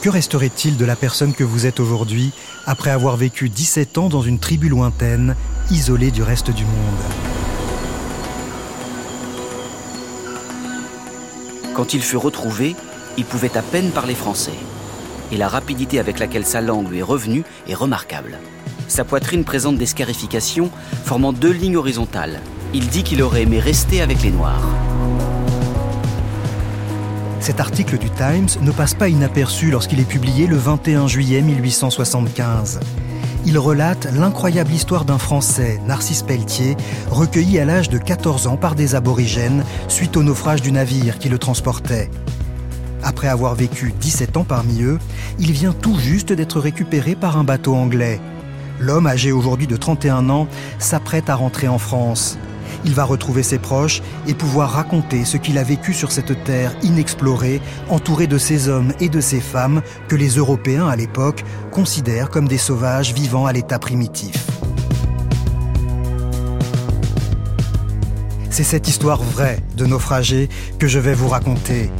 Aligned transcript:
Que 0.00 0.10
resterait-il 0.10 0.76
de 0.76 0.84
la 0.84 0.94
personne 0.94 1.34
que 1.34 1.42
vous 1.42 1.66
êtes 1.66 1.80
aujourd'hui 1.80 2.30
après 2.66 2.90
avoir 2.90 3.16
vécu 3.16 3.48
17 3.48 3.98
ans 3.98 4.08
dans 4.08 4.22
une 4.22 4.38
tribu 4.38 4.68
lointaine, 4.68 5.34
isolée 5.72 6.12
du 6.12 6.22
reste 6.22 6.52
du 6.52 6.64
monde? 6.64 7.02
Quand 11.74 11.94
il 11.94 12.00
fut 12.00 12.16
retrouvé, 12.16 12.76
il 13.16 13.24
pouvait 13.24 13.56
à 13.56 13.62
peine 13.62 13.90
parler 13.90 14.14
français. 14.14 14.54
Et 15.32 15.36
la 15.36 15.48
rapidité 15.48 15.98
avec 15.98 16.20
laquelle 16.20 16.46
sa 16.46 16.60
langue 16.60 16.88
lui 16.88 16.98
est 16.98 17.02
revenue 17.02 17.42
est 17.66 17.74
remarquable. 17.74 18.38
Sa 18.86 19.04
poitrine 19.04 19.42
présente 19.42 19.78
des 19.78 19.86
scarifications 19.86 20.70
formant 21.04 21.32
deux 21.32 21.52
lignes 21.52 21.76
horizontales. 21.76 22.40
Il 22.72 22.86
dit 22.86 23.02
qu'il 23.02 23.20
aurait 23.20 23.42
aimé 23.42 23.58
rester 23.58 24.00
avec 24.00 24.22
les 24.22 24.30
Noirs. 24.30 24.62
Cet 27.40 27.60
article 27.60 27.98
du 27.98 28.10
Times 28.10 28.48
ne 28.62 28.72
passe 28.72 28.94
pas 28.94 29.08
inaperçu 29.08 29.70
lorsqu'il 29.70 30.00
est 30.00 30.08
publié 30.08 30.46
le 30.46 30.56
21 30.56 31.06
juillet 31.06 31.40
1875. 31.40 32.80
Il 33.46 33.58
relate 33.58 34.08
l'incroyable 34.12 34.72
histoire 34.72 35.04
d'un 35.04 35.18
Français, 35.18 35.80
Narcisse 35.86 36.22
Pelletier, 36.22 36.76
recueilli 37.10 37.58
à 37.58 37.64
l'âge 37.64 37.88
de 37.88 37.96
14 37.96 38.48
ans 38.48 38.56
par 38.56 38.74
des 38.74 38.94
aborigènes 38.94 39.64
suite 39.86 40.16
au 40.16 40.22
naufrage 40.22 40.60
du 40.60 40.72
navire 40.72 41.18
qui 41.18 41.28
le 41.28 41.38
transportait. 41.38 42.10
Après 43.02 43.28
avoir 43.28 43.54
vécu 43.54 43.94
17 43.98 44.36
ans 44.36 44.44
parmi 44.44 44.82
eux, 44.82 44.98
il 45.38 45.52
vient 45.52 45.72
tout 45.72 45.98
juste 45.98 46.32
d'être 46.32 46.60
récupéré 46.60 47.14
par 47.14 47.38
un 47.38 47.44
bateau 47.44 47.74
anglais. 47.74 48.20
L'homme, 48.80 49.06
âgé 49.06 49.32
aujourd'hui 49.32 49.66
de 49.66 49.76
31 49.76 50.28
ans, 50.28 50.48
s'apprête 50.78 51.30
à 51.30 51.36
rentrer 51.36 51.68
en 51.68 51.78
France. 51.78 52.36
Il 52.84 52.94
va 52.94 53.04
retrouver 53.04 53.42
ses 53.42 53.58
proches 53.58 54.02
et 54.26 54.34
pouvoir 54.34 54.70
raconter 54.72 55.24
ce 55.24 55.36
qu'il 55.36 55.58
a 55.58 55.64
vécu 55.64 55.92
sur 55.92 56.12
cette 56.12 56.44
terre 56.44 56.74
inexplorée, 56.82 57.60
entourée 57.88 58.26
de 58.26 58.38
ces 58.38 58.68
hommes 58.68 58.92
et 59.00 59.08
de 59.08 59.20
ces 59.20 59.40
femmes 59.40 59.82
que 60.08 60.16
les 60.16 60.36
Européens 60.36 60.88
à 60.88 60.96
l'époque 60.96 61.44
considèrent 61.70 62.30
comme 62.30 62.48
des 62.48 62.58
sauvages 62.58 63.12
vivant 63.12 63.46
à 63.46 63.52
l'état 63.52 63.78
primitif. 63.78 64.46
C'est 68.50 68.64
cette 68.64 68.88
histoire 68.88 69.22
vraie 69.22 69.60
de 69.76 69.86
naufragés 69.86 70.48
que 70.78 70.88
je 70.88 70.98
vais 70.98 71.14
vous 71.14 71.28
raconter. 71.28 71.90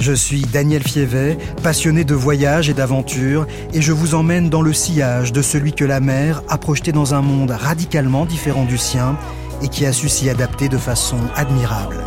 Je 0.00 0.12
suis 0.12 0.40
Daniel 0.40 0.82
Fievet, 0.82 1.36
passionné 1.62 2.02
de 2.02 2.14
voyage 2.14 2.68
et 2.68 2.74
d'aventure, 2.74 3.46
et 3.72 3.82
je 3.82 3.92
vous 3.92 4.14
emmène 4.14 4.50
dans 4.50 4.62
le 4.62 4.72
sillage 4.72 5.32
de 5.32 5.42
celui 5.42 5.74
que 5.74 5.84
la 5.84 6.00
mer 6.00 6.42
a 6.48 6.58
projeté 6.58 6.92
dans 6.92 7.14
un 7.14 7.20
monde 7.20 7.52
radicalement 7.52 8.24
différent 8.24 8.64
du 8.64 8.78
sien 8.78 9.16
et 9.62 9.68
qui 9.68 9.86
a 9.86 9.92
su 9.92 10.08
s'y 10.08 10.28
adapter 10.28 10.68
de 10.68 10.78
façon 10.78 11.18
admirable. 11.34 12.04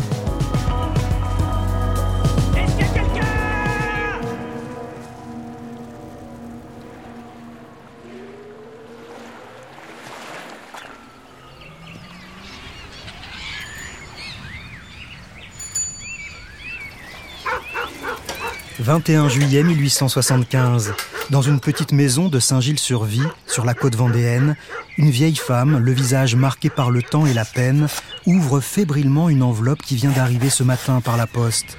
21 18.85 19.29
juillet 19.29 19.63
1875, 19.63 20.93
dans 21.29 21.41
une 21.41 21.59
petite 21.59 21.91
maison 21.91 22.29
de 22.29 22.39
Saint-Gilles-sur-Vie, 22.39 23.27
sur 23.47 23.65
la 23.65 23.73
côte 23.73 23.95
vendéenne, 23.95 24.55
une 24.97 25.09
vieille 25.09 25.35
femme, 25.35 25.77
le 25.77 25.91
visage 25.91 26.35
marqué 26.35 26.69
par 26.69 26.91
le 26.91 27.01
temps 27.01 27.25
et 27.25 27.33
la 27.33 27.45
peine, 27.45 27.87
ouvre 28.25 28.59
fébrilement 28.59 29.29
une 29.29 29.43
enveloppe 29.43 29.81
qui 29.81 29.95
vient 29.95 30.11
d'arriver 30.11 30.49
ce 30.49 30.63
matin 30.63 31.01
par 31.01 31.17
la 31.17 31.27
poste. 31.27 31.77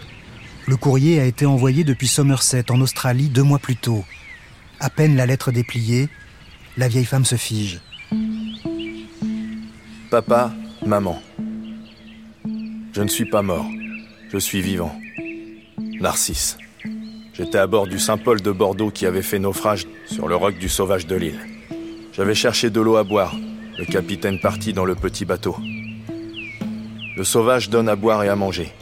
Le 0.66 0.76
courrier 0.76 1.20
a 1.20 1.24
été 1.24 1.46
envoyé 1.46 1.84
depuis 1.84 2.08
Somerset, 2.08 2.70
en 2.70 2.80
Australie, 2.80 3.28
deux 3.28 3.42
mois 3.42 3.60
plus 3.60 3.76
tôt. 3.76 4.04
À 4.80 4.90
peine 4.90 5.16
la 5.16 5.26
lettre 5.26 5.52
dépliée, 5.52 6.08
la 6.76 6.88
vieille 6.88 7.04
femme 7.04 7.24
se 7.24 7.36
fige. 7.36 7.80
Papa, 10.10 10.52
maman. 10.84 11.22
Je 12.92 13.02
ne 13.02 13.08
suis 13.08 13.26
pas 13.26 13.42
mort. 13.42 13.66
Je 14.32 14.38
suis 14.38 14.60
vivant. 14.60 14.94
Narcisse. 16.00 16.58
J'étais 17.36 17.58
à 17.58 17.66
bord 17.66 17.86
du 17.86 17.98
Saint-Paul 17.98 18.40
de 18.40 18.50
Bordeaux 18.50 18.90
qui 18.90 19.04
avait 19.04 19.20
fait 19.20 19.38
naufrage 19.38 19.86
sur 20.06 20.26
le 20.26 20.36
roc 20.36 20.56
du 20.56 20.70
sauvage 20.70 21.06
de 21.06 21.16
l'île. 21.16 21.38
J'avais 22.14 22.34
cherché 22.34 22.70
de 22.70 22.80
l'eau 22.80 22.96
à 22.96 23.04
boire, 23.04 23.34
le 23.78 23.84
capitaine 23.84 24.40
partit 24.40 24.72
dans 24.72 24.86
le 24.86 24.94
petit 24.94 25.26
bateau. 25.26 25.54
Le 27.14 27.24
sauvage 27.24 27.68
donne 27.68 27.90
à 27.90 27.96
boire 27.96 28.24
et 28.24 28.30
à 28.30 28.36
manger. 28.36 28.72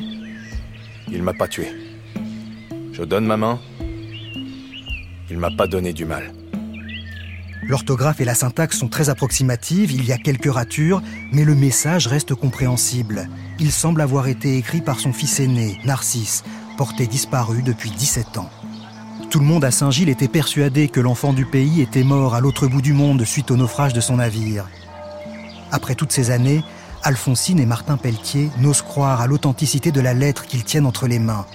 Il 1.10 1.24
m'a 1.24 1.34
pas 1.34 1.48
tué. 1.48 1.66
Je 2.92 3.02
donne 3.02 3.26
ma 3.26 3.36
main. 3.36 3.58
Il 5.30 5.38
m'a 5.38 5.50
pas 5.50 5.66
donné 5.66 5.92
du 5.92 6.04
mal. 6.04 6.32
L'orthographe 7.66 8.20
et 8.20 8.24
la 8.24 8.34
syntaxe 8.34 8.78
sont 8.78 8.88
très 8.88 9.08
approximatives, 9.08 9.90
il 9.90 10.04
y 10.04 10.12
a 10.12 10.18
quelques 10.18 10.52
ratures, 10.52 11.02
mais 11.32 11.44
le 11.44 11.56
message 11.56 12.06
reste 12.06 12.34
compréhensible. 12.34 13.28
Il 13.58 13.72
semble 13.72 14.00
avoir 14.00 14.28
été 14.28 14.58
écrit 14.58 14.82
par 14.82 15.00
son 15.00 15.12
fils 15.12 15.40
aîné, 15.40 15.78
Narcisse, 15.84 16.44
porté 16.76 17.06
disparu 17.06 17.62
depuis 17.62 17.90
17 17.90 18.38
ans. 18.38 18.50
Tout 19.30 19.40
le 19.40 19.46
monde 19.46 19.64
à 19.64 19.70
Saint-Gilles 19.70 20.08
était 20.08 20.28
persuadé 20.28 20.88
que 20.88 21.00
l'enfant 21.00 21.32
du 21.32 21.44
pays 21.44 21.80
était 21.80 22.04
mort 22.04 22.34
à 22.34 22.40
l'autre 22.40 22.66
bout 22.66 22.82
du 22.82 22.92
monde 22.92 23.24
suite 23.24 23.50
au 23.50 23.56
naufrage 23.56 23.92
de 23.92 24.00
son 24.00 24.16
navire. 24.16 24.68
Après 25.72 25.94
toutes 25.94 26.12
ces 26.12 26.30
années, 26.30 26.62
Alphonsine 27.02 27.58
et 27.58 27.66
Martin 27.66 27.96
Pelletier 27.96 28.50
n'osent 28.60 28.82
croire 28.82 29.20
à 29.20 29.26
l'authenticité 29.26 29.92
de 29.92 30.00
la 30.00 30.14
lettre 30.14 30.46
qu'ils 30.46 30.64
tiennent 30.64 30.86
entre 30.86 31.06
les 31.06 31.18
mains. 31.18 31.46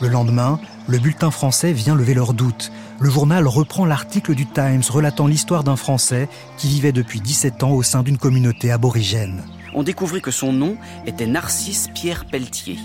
Le 0.00 0.08
lendemain, 0.08 0.58
le 0.86 0.98
bulletin 0.98 1.30
français 1.30 1.72
vient 1.72 1.94
lever 1.94 2.14
leurs 2.14 2.34
doutes. 2.34 2.72
Le 2.98 3.10
journal 3.10 3.46
reprend 3.46 3.84
l'article 3.84 4.34
du 4.34 4.46
Times 4.46 4.82
relatant 4.88 5.26
l'histoire 5.26 5.64
d'un 5.64 5.76
Français 5.76 6.28
qui 6.56 6.68
vivait 6.68 6.92
depuis 6.92 7.20
17 7.20 7.62
ans 7.62 7.72
au 7.72 7.82
sein 7.82 8.02
d'une 8.02 8.18
communauté 8.18 8.70
aborigène. 8.70 9.44
On 9.74 9.82
découvrit 9.82 10.20
que 10.20 10.30
son 10.30 10.52
nom 10.52 10.76
était 11.06 11.26
Narcisse 11.26 11.88
Pierre 11.94 12.24
Pelletier 12.26 12.78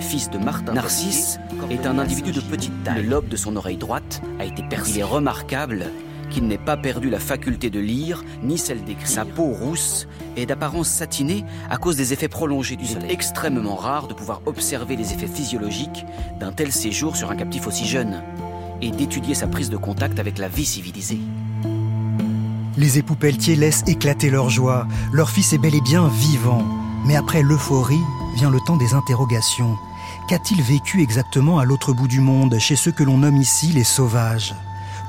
fils 0.00 0.30
de 0.30 0.38
Martin 0.38 0.74
Narcisse, 0.74 1.38
est 1.70 1.86
un 1.86 1.98
individu 1.98 2.32
de 2.32 2.40
petite 2.40 2.84
taille. 2.84 3.02
Le 3.02 3.08
lobe 3.08 3.28
de 3.28 3.36
son 3.36 3.56
oreille 3.56 3.76
droite 3.76 4.22
a 4.38 4.44
été 4.44 4.62
percé. 4.62 4.92
Il 4.92 4.98
est 4.98 5.04
remarquable 5.04 5.86
qu'il 6.30 6.46
n'ait 6.46 6.58
pas 6.58 6.76
perdu 6.76 7.10
la 7.10 7.18
faculté 7.18 7.70
de 7.70 7.80
lire, 7.80 8.24
ni 8.42 8.58
celle 8.58 8.82
d'écrire. 8.84 9.08
Sa 9.08 9.24
peau 9.24 9.44
rousse 9.44 10.06
est 10.36 10.46
d'apparence 10.46 10.88
satinée 10.88 11.44
à 11.70 11.76
cause 11.76 11.96
des 11.96 12.12
effets 12.12 12.28
prolongés 12.28 12.76
du 12.76 12.86
soleil. 12.86 13.10
extrêmement 13.10 13.76
rare 13.76 14.08
de 14.08 14.14
pouvoir 14.14 14.40
observer 14.46 14.96
les 14.96 15.12
effets 15.12 15.26
physiologiques 15.26 16.04
d'un 16.40 16.52
tel 16.52 16.72
séjour 16.72 17.16
sur 17.16 17.30
un 17.30 17.36
captif 17.36 17.66
aussi 17.66 17.86
jeune 17.86 18.22
et 18.82 18.90
d'étudier 18.90 19.34
sa 19.34 19.46
prise 19.46 19.70
de 19.70 19.76
contact 19.76 20.18
avec 20.18 20.38
la 20.38 20.48
vie 20.48 20.64
civilisée. 20.64 21.20
Les 22.76 22.98
époux 22.98 23.14
Pelletier 23.14 23.54
laissent 23.54 23.84
éclater 23.86 24.30
leur 24.30 24.50
joie. 24.50 24.88
Leur 25.12 25.30
fils 25.30 25.52
est 25.52 25.58
bel 25.58 25.74
et 25.74 25.80
bien 25.80 26.08
vivant. 26.08 26.64
Mais 27.06 27.14
après 27.14 27.42
l'euphorie 27.42 28.02
vient 28.34 28.50
le 28.50 28.60
temps 28.60 28.76
des 28.76 28.94
interrogations. 28.94 29.78
Qu'a-t-il 30.28 30.62
vécu 30.62 31.02
exactement 31.02 31.58
à 31.58 31.64
l'autre 31.64 31.92
bout 31.92 32.08
du 32.08 32.20
monde, 32.20 32.58
chez 32.58 32.76
ceux 32.76 32.92
que 32.92 33.04
l'on 33.04 33.18
nomme 33.18 33.36
ici 33.36 33.68
les 33.68 33.84
sauvages? 33.84 34.54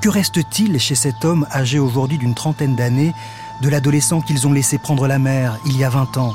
Que 0.00 0.08
reste-t-il 0.08 0.78
chez 0.78 0.94
cet 0.94 1.24
homme 1.24 1.46
âgé 1.52 1.78
aujourd'hui 1.78 2.18
d'une 2.18 2.34
trentaine 2.34 2.76
d'années, 2.76 3.14
de 3.62 3.68
l'adolescent 3.68 4.20
qu'ils 4.20 4.46
ont 4.46 4.52
laissé 4.52 4.78
prendre 4.78 5.06
la 5.06 5.18
mer 5.18 5.58
il 5.66 5.76
y 5.76 5.84
a 5.84 5.90
20 5.90 6.16
ans? 6.18 6.34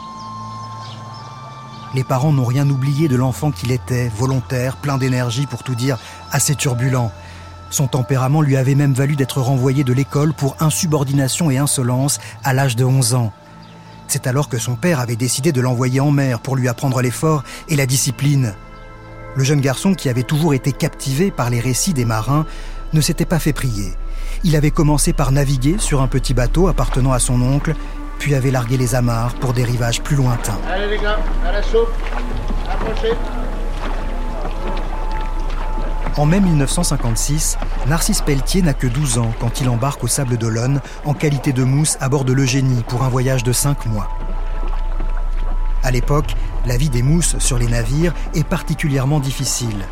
Les 1.93 2.03
parents 2.03 2.31
n'ont 2.31 2.45
rien 2.45 2.69
oublié 2.69 3.07
de 3.07 3.15
l'enfant 3.15 3.51
qu'il 3.51 3.71
était, 3.71 4.09
volontaire, 4.09 4.77
plein 4.77 4.97
d'énergie 4.97 5.45
pour 5.45 5.63
tout 5.63 5.75
dire, 5.75 5.99
assez 6.31 6.55
turbulent. 6.55 7.11
Son 7.69 7.87
tempérament 7.87 8.41
lui 8.41 8.57
avait 8.57 8.75
même 8.75 8.93
valu 8.93 9.15
d'être 9.15 9.41
renvoyé 9.41 9.83
de 9.83 9.93
l'école 9.93 10.33
pour 10.33 10.55
insubordination 10.59 11.51
et 11.51 11.57
insolence 11.57 12.19
à 12.43 12.53
l'âge 12.53 12.75
de 12.75 12.85
11 12.85 13.13
ans. 13.13 13.31
C'est 14.11 14.27
alors 14.27 14.49
que 14.49 14.57
son 14.57 14.75
père 14.75 14.99
avait 14.99 15.15
décidé 15.15 15.53
de 15.53 15.61
l'envoyer 15.61 16.01
en 16.01 16.11
mer 16.11 16.41
pour 16.41 16.57
lui 16.57 16.67
apprendre 16.67 17.01
l'effort 17.01 17.45
et 17.69 17.77
la 17.77 17.85
discipline. 17.85 18.53
Le 19.37 19.43
jeune 19.45 19.61
garçon, 19.61 19.93
qui 19.93 20.09
avait 20.09 20.23
toujours 20.23 20.53
été 20.53 20.73
captivé 20.73 21.31
par 21.31 21.49
les 21.49 21.61
récits 21.61 21.93
des 21.93 22.03
marins, 22.03 22.45
ne 22.91 22.99
s'était 22.99 23.23
pas 23.23 23.39
fait 23.39 23.53
prier. 23.53 23.93
Il 24.43 24.57
avait 24.57 24.69
commencé 24.69 25.13
par 25.13 25.31
naviguer 25.31 25.77
sur 25.77 26.01
un 26.01 26.07
petit 26.07 26.33
bateau 26.33 26.67
appartenant 26.67 27.13
à 27.13 27.19
son 27.19 27.41
oncle, 27.41 27.73
puis 28.19 28.35
avait 28.35 28.51
largué 28.51 28.75
les 28.75 28.95
amarres 28.95 29.33
pour 29.35 29.53
des 29.53 29.63
rivages 29.63 30.01
plus 30.01 30.17
lointains. 30.17 30.59
Allez 30.69 30.89
les 30.89 31.01
gars, 31.01 31.17
à 31.47 31.53
la 31.53 31.59
approchez. 32.69 33.15
En 36.17 36.25
mai 36.25 36.41
1956, 36.41 37.57
Narcisse 37.87 38.21
Pelletier 38.21 38.61
n'a 38.61 38.73
que 38.73 38.85
12 38.85 39.17
ans 39.17 39.31
quand 39.39 39.61
il 39.61 39.69
embarque 39.69 40.03
au 40.03 40.07
Sable 40.07 40.37
d'Olonne 40.37 40.81
en 41.05 41.13
qualité 41.13 41.53
de 41.53 41.63
mousse 41.63 41.97
à 42.01 42.09
bord 42.09 42.25
de 42.25 42.33
l'Eugénie 42.33 42.83
pour 42.89 43.03
un 43.03 43.09
voyage 43.09 43.43
de 43.43 43.53
5 43.53 43.85
mois. 43.85 44.09
À 45.83 45.89
l'époque, 45.89 46.35
la 46.65 46.75
vie 46.75 46.89
des 46.89 47.01
mousses 47.01 47.37
sur 47.39 47.57
les 47.57 47.67
navires 47.67 48.13
est 48.35 48.43
particulièrement 48.43 49.21
difficile. 49.21 49.85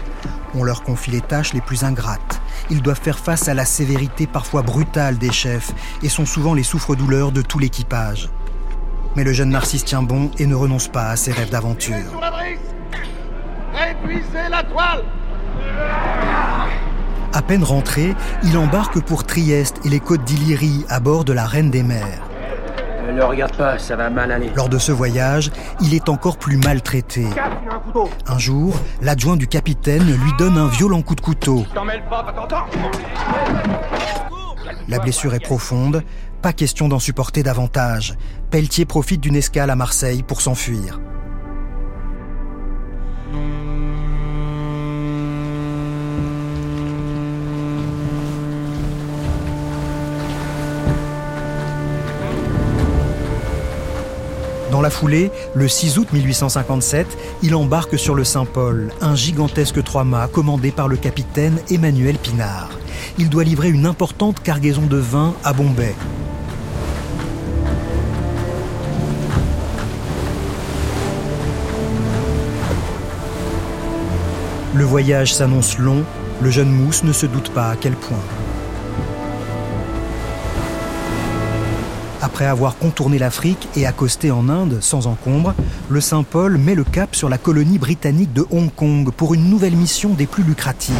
On 0.56 0.64
leur 0.64 0.84
confie 0.84 1.10
les 1.10 1.22
tâches 1.22 1.54
les 1.54 1.62
plus 1.62 1.86
ingrates. 1.86 2.42
Ils 2.70 2.82
doivent 2.82 3.00
faire 3.02 3.18
face 3.18 3.48
à 3.48 3.54
la 3.54 3.66
sévérité 3.66 4.28
parfois 4.28 4.62
brutale 4.62 5.18
des 5.18 5.32
chefs 5.32 5.72
et 6.04 6.10
sont 6.10 6.26
souvent 6.26 6.54
les 6.54 6.64
souffres-douleurs 6.64 7.32
de 7.32 7.42
tout 7.42 7.60
l'équipage. 7.60 8.30
Mais 9.16 9.24
le 9.24 9.32
jeune 9.32 9.50
Narcisse 9.50 9.86
tient 9.86 10.04
bon 10.04 10.32
et 10.38 10.48
ne 10.48 10.56
renonce 10.56 10.90
pas 10.90 11.10
à 11.10 11.16
ses 11.16 11.32
rêves 11.32 11.50
d'aventure. 11.50 11.96
À 17.34 17.42
peine 17.42 17.64
rentré, 17.64 18.16
il 18.44 18.58
embarque 18.58 19.00
pour 19.02 19.24
Trieste 19.24 19.78
et 19.86 19.90
les 19.90 20.00
côtes 20.00 20.24
d'Illyrie 20.24 20.86
à 20.90 21.00
bord 21.00 21.24
de 21.26 21.34
la 21.34 21.46
Reine 21.46 21.70
des 21.70 21.84
Mers. 21.84 22.22
Ne 23.08 23.16
le 23.16 23.26
regarde 23.26 23.56
pas, 23.56 23.78
ça 23.78 23.96
va 23.96 24.10
mal 24.10 24.32
aller. 24.32 24.52
Lors 24.56 24.70
de 24.70 24.78
ce 24.78 24.92
voyage, 24.92 25.52
il 25.82 25.94
est 25.94 26.10
encore 26.10 26.38
plus 26.38 26.58
maltraité. 26.58 27.26
Un 28.28 28.38
jour, 28.38 28.80
l'adjoint 29.02 29.36
du 29.36 29.48
capitaine 29.48 30.06
lui 30.06 30.32
donne 30.38 30.58
un 30.58 30.68
violent 30.68 31.02
coup 31.02 31.16
de 31.16 31.22
couteau. 31.22 31.66
La 34.88 35.00
blessure 35.00 35.34
est 35.34 35.40
profonde, 35.40 36.04
pas 36.42 36.54
question 36.54 36.88
d'en 36.88 37.00
supporter 37.00 37.44
davantage. 37.44 38.16
Pelletier 38.50 38.86
profite 38.86 39.22
d'une 39.22 39.36
escale 39.36 39.70
à 39.70 39.76
Marseille 39.76 40.24
pour 40.24 40.42
s'enfuir. 40.42 41.00
Dans 54.72 54.82
la 54.82 54.92
foulée, 54.92 55.32
le 55.56 55.68
6 55.68 55.98
août 55.98 56.08
1857, 56.14 57.08
il 57.42 57.56
embarque 57.56 57.98
sur 57.98 58.14
le 58.14 58.24
Saint-Paul, 58.24 58.92
un 59.02 59.16
gigantesque 59.16 59.84
trois-mâts 59.84 60.30
commandé 60.32 60.72
par 60.72 60.88
le 60.88 60.96
capitaine 60.96 61.58
Emmanuel 61.72 62.18
Pinard. 62.18 62.70
Il 63.18 63.30
doit 63.30 63.44
livrer 63.44 63.70
une 63.70 63.88
importante 63.88 64.42
cargaison 64.44 64.86
de 64.86 64.98
vin 64.98 65.34
à 65.44 65.54
Bombay. 65.54 65.96
Le 74.76 74.84
voyage 74.84 75.34
s'annonce 75.34 75.80
long, 75.80 76.04
le 76.42 76.52
jeune 76.52 76.70
Mousse 76.70 77.04
ne 77.04 77.12
se 77.12 77.26
doute 77.26 77.50
pas 77.50 77.72
à 77.72 77.76
quel 77.76 77.94
point. 77.94 78.24
Après 82.22 82.46
avoir 82.46 82.78
contourné 82.78 83.18
l'Afrique 83.18 83.70
et 83.78 83.86
accosté 83.86 84.30
en 84.30 84.50
Inde 84.50 84.80
sans 84.82 85.08
encombre, 85.08 85.54
le 85.90 86.02
Saint-Paul 86.02 86.58
met 86.58 86.76
le 86.76 86.84
cap 86.84 87.16
sur 87.16 87.30
la 87.30 87.38
colonie 87.38 87.80
britannique 87.80 88.34
de 88.34 88.46
Hong 88.52 88.74
Kong 88.74 89.10
pour 89.12 89.34
une 89.34 89.50
nouvelle 89.50 89.76
mission 89.76 90.10
des 90.10 90.28
plus 90.28 90.44
lucratives. 90.44 90.96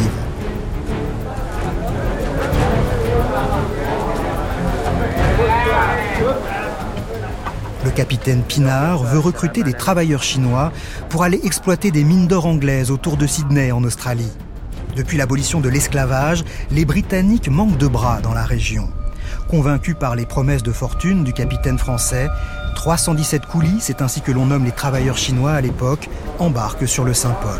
Le 7.84 7.90
capitaine 7.90 8.42
Pinard 8.42 9.02
veut 9.02 9.18
recruter 9.18 9.62
des 9.62 9.74
travailleurs 9.74 10.22
chinois 10.22 10.72
pour 11.10 11.22
aller 11.22 11.40
exploiter 11.44 11.90
des 11.90 12.04
mines 12.04 12.28
d'or 12.28 12.46
anglaises 12.46 12.90
autour 12.90 13.18
de 13.18 13.26
Sydney 13.26 13.72
en 13.72 13.84
Australie. 13.84 14.32
Depuis 14.96 15.18
l'abolition 15.18 15.60
de 15.60 15.68
l'esclavage, 15.68 16.44
les 16.70 16.86
Britanniques 16.86 17.48
manquent 17.48 17.78
de 17.78 17.88
bras 17.88 18.20
dans 18.22 18.32
la 18.32 18.44
région. 18.44 18.88
Convaincus 19.50 19.96
par 19.98 20.14
les 20.14 20.26
promesses 20.26 20.62
de 20.62 20.70
fortune 20.70 21.24
du 21.24 21.32
capitaine 21.32 21.76
français, 21.76 22.28
317 22.76 23.46
coulis, 23.46 23.78
c'est 23.80 24.00
ainsi 24.00 24.20
que 24.20 24.30
l'on 24.30 24.46
nomme 24.46 24.64
les 24.64 24.70
travailleurs 24.70 25.18
chinois 25.18 25.50
à 25.50 25.60
l'époque, 25.60 26.08
embarquent 26.38 26.86
sur 26.86 27.02
le 27.02 27.14
Saint-Paul. 27.14 27.58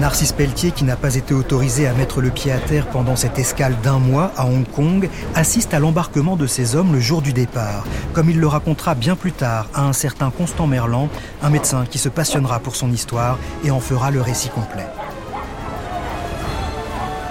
Narcisse 0.00 0.32
Pelletier, 0.32 0.70
qui 0.70 0.84
n'a 0.84 0.96
pas 0.96 1.16
été 1.16 1.34
autorisé 1.34 1.86
à 1.86 1.92
mettre 1.92 2.22
le 2.22 2.30
pied 2.30 2.50
à 2.50 2.58
terre 2.58 2.86
pendant 2.86 3.14
cette 3.14 3.38
escale 3.38 3.76
d'un 3.82 3.98
mois 3.98 4.32
à 4.38 4.46
Hong 4.46 4.66
Kong, 4.66 5.10
assiste 5.34 5.74
à 5.74 5.80
l'embarquement 5.80 6.36
de 6.36 6.46
ces 6.46 6.74
hommes 6.74 6.94
le 6.94 7.00
jour 7.00 7.20
du 7.20 7.34
départ, 7.34 7.84
comme 8.14 8.30
il 8.30 8.40
le 8.40 8.46
racontera 8.46 8.94
bien 8.94 9.16
plus 9.16 9.32
tard 9.32 9.68
à 9.74 9.82
un 9.84 9.92
certain 9.92 10.30
Constant 10.30 10.66
Merlan, 10.66 11.10
un 11.42 11.50
médecin 11.50 11.84
qui 11.84 11.98
se 11.98 12.08
passionnera 12.08 12.58
pour 12.60 12.74
son 12.74 12.90
histoire 12.90 13.38
et 13.64 13.70
en 13.70 13.80
fera 13.80 14.10
le 14.10 14.22
récit 14.22 14.48
complet. 14.48 14.86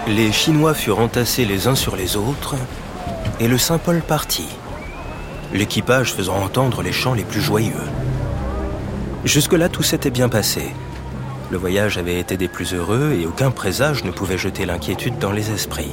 Les 0.09 0.31
Chinois 0.31 0.73
furent 0.73 0.97
entassés 0.97 1.45
les 1.45 1.67
uns 1.67 1.75
sur 1.75 1.95
les 1.95 2.17
autres 2.17 2.55
et 3.39 3.47
le 3.47 3.59
Saint-Paul 3.59 4.01
partit, 4.01 4.49
l'équipage 5.53 6.15
faisant 6.15 6.37
entendre 6.37 6.81
les 6.81 6.91
chants 6.91 7.13
les 7.13 7.23
plus 7.23 7.41
joyeux. 7.41 7.85
Jusque-là, 9.23 9.69
tout 9.69 9.83
s'était 9.83 10.09
bien 10.09 10.27
passé. 10.27 10.71
Le 11.51 11.59
voyage 11.59 11.99
avait 11.99 12.19
été 12.19 12.37
des 12.37 12.47
plus 12.47 12.73
heureux 12.73 13.15
et 13.21 13.27
aucun 13.27 13.51
présage 13.51 14.03
ne 14.03 14.09
pouvait 14.09 14.39
jeter 14.39 14.65
l'inquiétude 14.65 15.19
dans 15.19 15.31
les 15.31 15.51
esprits. 15.51 15.91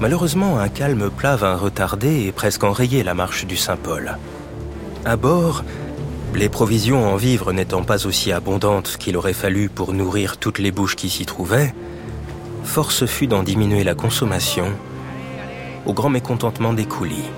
Malheureusement, 0.00 0.58
un 0.58 0.68
calme 0.68 1.08
plat 1.08 1.36
vint 1.36 1.56
retarder 1.56 2.26
et 2.26 2.32
presque 2.32 2.62
enrayer 2.62 3.02
la 3.04 3.14
marche 3.14 3.46
du 3.46 3.56
Saint-Paul. 3.56 4.18
À 5.06 5.16
bord, 5.16 5.64
les 6.34 6.50
provisions 6.50 7.10
en 7.10 7.16
vivres 7.16 7.54
n'étant 7.54 7.84
pas 7.84 8.06
aussi 8.06 8.32
abondantes 8.32 8.98
qu'il 8.98 9.16
aurait 9.16 9.32
fallu 9.32 9.70
pour 9.70 9.94
nourrir 9.94 10.36
toutes 10.36 10.58
les 10.58 10.72
bouches 10.72 10.96
qui 10.96 11.08
s'y 11.08 11.24
trouvaient, 11.24 11.72
force 12.64 13.06
fut 13.06 13.26
d'en 13.26 13.42
diminuer 13.42 13.84
la 13.84 13.94
consommation, 13.94 14.66
au 15.86 15.92
grand 15.92 16.10
mécontentement 16.10 16.72
des 16.72 16.86
coulis. 16.86 17.30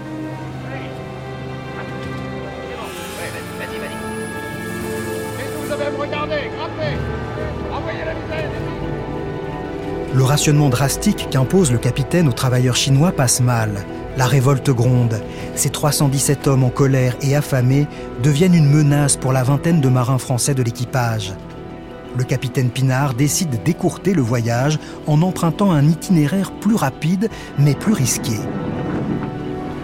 Le 10.14 10.24
rationnement 10.24 10.70
drastique 10.70 11.28
qu'impose 11.30 11.72
le 11.72 11.78
capitaine 11.78 12.26
aux 12.26 12.32
travailleurs 12.32 12.76
chinois 12.76 13.12
passe 13.12 13.40
mal. 13.40 13.84
La 14.16 14.24
révolte 14.24 14.70
gronde. 14.70 15.20
Ces 15.54 15.68
317 15.68 16.46
hommes 16.46 16.64
en 16.64 16.70
colère 16.70 17.16
et 17.20 17.36
affamés 17.36 17.86
deviennent 18.22 18.54
une 18.54 18.70
menace 18.70 19.16
pour 19.16 19.34
la 19.34 19.42
vingtaine 19.42 19.82
de 19.82 19.88
marins 19.90 20.16
français 20.16 20.54
de 20.54 20.62
l'équipage. 20.62 21.34
Le 22.16 22.24
capitaine 22.24 22.70
Pinard 22.70 23.12
décide 23.12 23.62
d'écourter 23.62 24.14
le 24.14 24.22
voyage 24.22 24.78
en 25.06 25.20
empruntant 25.20 25.70
un 25.70 25.86
itinéraire 25.86 26.50
plus 26.50 26.74
rapide 26.74 27.28
mais 27.58 27.74
plus 27.74 27.92
risqué. 27.92 28.32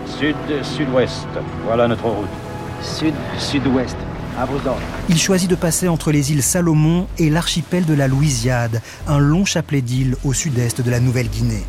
Sud-sud-ouest, 0.06 1.26
voilà 1.66 1.88
notre 1.88 2.06
route. 2.06 2.28
Sud-sud-ouest, 2.80 3.96
à 4.38 4.46
vos 4.46 4.56
ordres. 4.66 4.80
Il 5.10 5.18
choisit 5.18 5.50
de 5.50 5.56
passer 5.56 5.88
entre 5.88 6.10
les 6.10 6.32
îles 6.32 6.42
Salomon 6.42 7.06
et 7.18 7.28
l'archipel 7.28 7.84
de 7.84 7.92
la 7.92 8.08
Louisiade, 8.08 8.80
un 9.08 9.18
long 9.18 9.44
chapelet 9.44 9.82
d'îles 9.82 10.16
au 10.24 10.32
sud-est 10.32 10.80
de 10.80 10.90
la 10.90 11.00
Nouvelle-Guinée. 11.00 11.64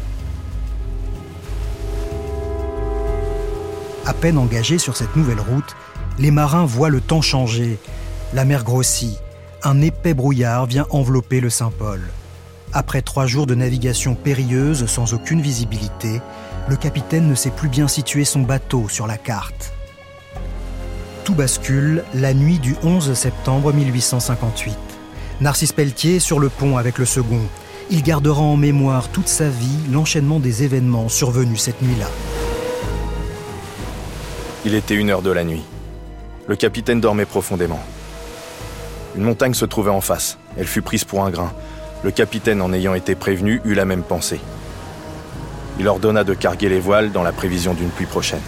À 4.05 4.13
peine 4.13 4.37
engagés 4.37 4.77
sur 4.77 4.95
cette 4.95 5.15
nouvelle 5.17 5.39
route, 5.41 5.75
les 6.19 6.31
marins 6.31 6.65
voient 6.65 6.89
le 6.89 7.01
temps 7.01 7.21
changer. 7.21 7.79
La 8.33 8.45
mer 8.45 8.63
grossit. 8.63 9.17
Un 9.65 9.79
épais 9.79 10.13
brouillard 10.13 10.65
vient 10.65 10.85
envelopper 10.89 11.39
le 11.39 11.49
Saint-Paul. 11.49 12.01
Après 12.73 13.01
trois 13.01 13.27
jours 13.27 13.47
de 13.47 13.55
navigation 13.55 14.13
périlleuse 14.13 14.85
sans 14.87 15.13
aucune 15.13 15.39
visibilité, 15.39 16.19
le 16.67 16.75
capitaine 16.75 17.29
ne 17.29 17.35
sait 17.35 17.49
plus 17.49 17.69
bien 17.69 17.87
situer 17.87 18.25
son 18.25 18.41
bateau 18.41 18.89
sur 18.89 19.07
la 19.07 19.17
carte. 19.17 19.71
Tout 21.23 21.33
bascule 21.33 22.03
la 22.13 22.33
nuit 22.33 22.59
du 22.59 22.75
11 22.83 23.13
septembre 23.13 23.71
1858. 23.71 24.75
Narcisse 25.39 25.71
Pelletier 25.71 26.19
sur 26.19 26.39
le 26.39 26.49
pont 26.49 26.75
avec 26.75 26.97
le 26.97 27.05
second. 27.05 27.41
Il 27.89 28.03
gardera 28.03 28.41
en 28.41 28.57
mémoire 28.57 29.07
toute 29.07 29.29
sa 29.29 29.47
vie 29.47 29.77
l'enchaînement 29.89 30.41
des 30.41 30.63
événements 30.63 31.07
survenus 31.07 31.61
cette 31.61 31.81
nuit-là. 31.81 32.07
Il 34.65 34.75
était 34.75 34.95
une 34.95 35.09
heure 35.09 35.21
de 35.21 35.31
la 35.31 35.45
nuit. 35.45 35.63
Le 36.49 36.57
capitaine 36.57 36.99
dormait 36.99 37.25
profondément. 37.25 37.79
Une 39.15 39.23
montagne 39.23 39.53
se 39.53 39.65
trouvait 39.65 39.91
en 39.91 40.01
face. 40.01 40.37
Elle 40.57 40.67
fut 40.67 40.81
prise 40.81 41.03
pour 41.03 41.23
un 41.23 41.29
grain. 41.29 41.51
Le 42.03 42.11
capitaine, 42.11 42.61
en 42.61 42.73
ayant 42.73 42.95
été 42.95 43.15
prévenu, 43.15 43.61
eut 43.63 43.75
la 43.75 43.85
même 43.85 44.03
pensée. 44.03 44.39
Il 45.79 45.87
ordonna 45.87 46.23
de 46.23 46.33
carguer 46.33 46.69
les 46.69 46.79
voiles 46.79 47.11
dans 47.11 47.23
la 47.23 47.31
prévision 47.31 47.73
d'une 47.73 47.89
pluie 47.89 48.05
prochaine. 48.05 48.41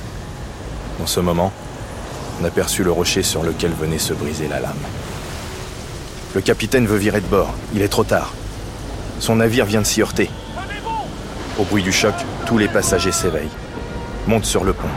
Dans 1.00 1.08
ce 1.08 1.20
moment, 1.20 1.52
on 2.42 2.46
aperçut 2.46 2.84
le 2.84 2.92
rocher 2.92 3.24
sur 3.24 3.44
lequel 3.44 3.72
venait 3.72 4.00
se 4.00 4.14
briser 4.14 4.48
la 4.48 4.60
lame. 4.60 4.74
Le 6.34 6.42
capitaine 6.42 6.86
veut 6.86 6.98
virer 6.98 7.22
de 7.22 7.28
bord. 7.28 7.54
Il 7.74 7.82
est 7.82 7.88
trop 7.88 8.04
tard. 8.04 8.34
Son 9.20 9.38
navire 9.38 9.66
vient 9.66 9.82
de 9.82 9.86
s'y 9.86 10.02
heurter. 10.02 10.30
Au 11.58 11.64
bruit 11.64 11.84
du 11.84 11.94
choc, 11.94 12.14
tous 12.46 12.58
les 12.58 12.68
passagers 12.68 13.14
s'éveillent, 13.14 13.48
montent 14.28 14.46
sur 14.46 14.66
le 14.66 14.74
pont, 14.74 14.90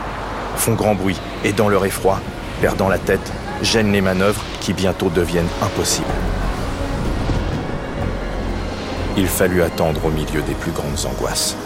font 0.56 0.74
grand 0.74 0.96
bruit 0.96 1.16
et 1.44 1.52
dans 1.52 1.68
leur 1.68 1.84
effroi, 1.84 2.20
perdant 2.60 2.88
la 2.88 2.98
tête, 2.98 3.32
gênent 3.62 3.92
les 3.92 4.00
manœuvres 4.00 4.42
qui 4.60 4.72
bientôt 4.72 5.10
deviennent 5.10 5.48
impossibles. 5.62 6.06
Il 9.16 9.26
fallut 9.26 9.62
attendre 9.62 10.04
au 10.04 10.10
milieu 10.10 10.42
des 10.42 10.54
plus 10.54 10.70
grandes 10.70 11.06
angoisses. 11.06 11.56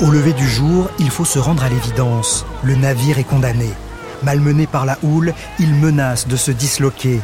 Au 0.00 0.10
lever 0.10 0.32
du 0.32 0.48
jour, 0.48 0.88
il 0.98 1.10
faut 1.10 1.26
se 1.26 1.38
rendre 1.38 1.62
à 1.62 1.68
l'évidence. 1.68 2.46
Le 2.62 2.74
navire 2.74 3.18
est 3.18 3.24
condamné. 3.24 3.68
Malmené 4.22 4.66
par 4.66 4.86
la 4.86 4.96
houle, 5.02 5.34
il 5.58 5.74
menace 5.74 6.26
de 6.26 6.36
se 6.36 6.50
disloquer. 6.50 7.20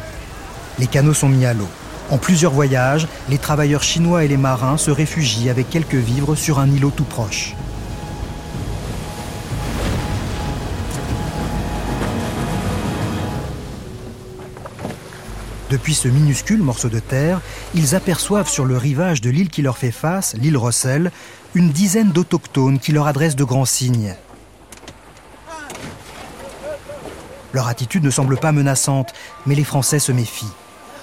Les 0.77 0.85
canaux 0.85 1.13
sont 1.13 1.29
mis 1.29 1.45
à 1.45 1.53
l'eau. 1.53 1.67
En 2.09 2.17
plusieurs 2.17 2.53
voyages, 2.53 3.07
les 3.29 3.37
travailleurs 3.37 3.83
chinois 3.83 4.23
et 4.23 4.29
les 4.29 4.37
marins 4.37 4.77
se 4.77 4.91
réfugient 4.91 5.49
avec 5.49 5.69
quelques 5.69 5.95
vivres 5.95 6.35
sur 6.35 6.59
un 6.59 6.71
îlot 6.71 6.91
tout 6.95 7.03
proche. 7.03 7.53
Depuis 15.69 15.93
ce 15.93 16.07
minuscule 16.07 16.63
morceau 16.63 16.87
de 16.87 16.99
terre, 16.99 17.41
ils 17.75 17.93
aperçoivent 17.93 18.47
sur 18.47 18.63
le 18.63 18.77
rivage 18.77 19.19
de 19.19 19.29
l'île 19.29 19.49
qui 19.49 19.61
leur 19.61 19.77
fait 19.77 19.91
face, 19.91 20.33
l'île 20.35 20.55
Rossel, 20.55 21.11
une 21.55 21.71
dizaine 21.71 22.11
d'autochtones 22.11 22.79
qui 22.79 22.93
leur 22.93 23.07
adressent 23.07 23.35
de 23.35 23.43
grands 23.43 23.65
signes. 23.65 24.15
Leur 27.51 27.67
attitude 27.67 28.03
ne 28.05 28.09
semble 28.09 28.37
pas 28.37 28.53
menaçante, 28.53 29.13
mais 29.45 29.55
les 29.55 29.65
Français 29.65 29.99
se 29.99 30.13
méfient. 30.13 30.53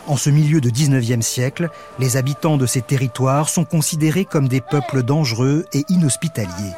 En 0.06 0.18
ce 0.18 0.28
milieu 0.28 0.61
de 0.61 0.68
19e 0.68 1.23
siècle, 1.23 1.70
les 1.99 2.18
habitants 2.18 2.58
de 2.58 2.66
ces 2.66 2.82
territoires 2.82 3.49
sont 3.49 3.64
considérés 3.64 4.26
comme 4.26 4.49
des 4.49 4.61
peuples 4.61 5.02
dangereux 5.02 5.64
et 5.73 5.84
inhospitaliers. 5.88 6.75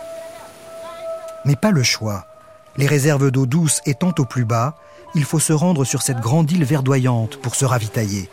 Mais 1.45 1.56
pas 1.56 1.73
le 1.73 1.83
choix. 1.83 2.25
Les 2.76 2.87
réserves 2.87 3.33
d'eau 3.33 3.47
douce 3.47 3.80
étant 3.85 4.14
au 4.18 4.25
plus 4.25 4.45
bas, 4.45 4.76
il 5.16 5.25
faut 5.25 5.40
se 5.40 5.52
rendre 5.52 5.85
sur 5.85 6.02
cette 6.02 6.21
grande 6.21 6.50
île 6.52 6.64
verdoyante 6.64 7.37
pour 7.40 7.56
se 7.56 7.64
ravitailler. 7.64 8.30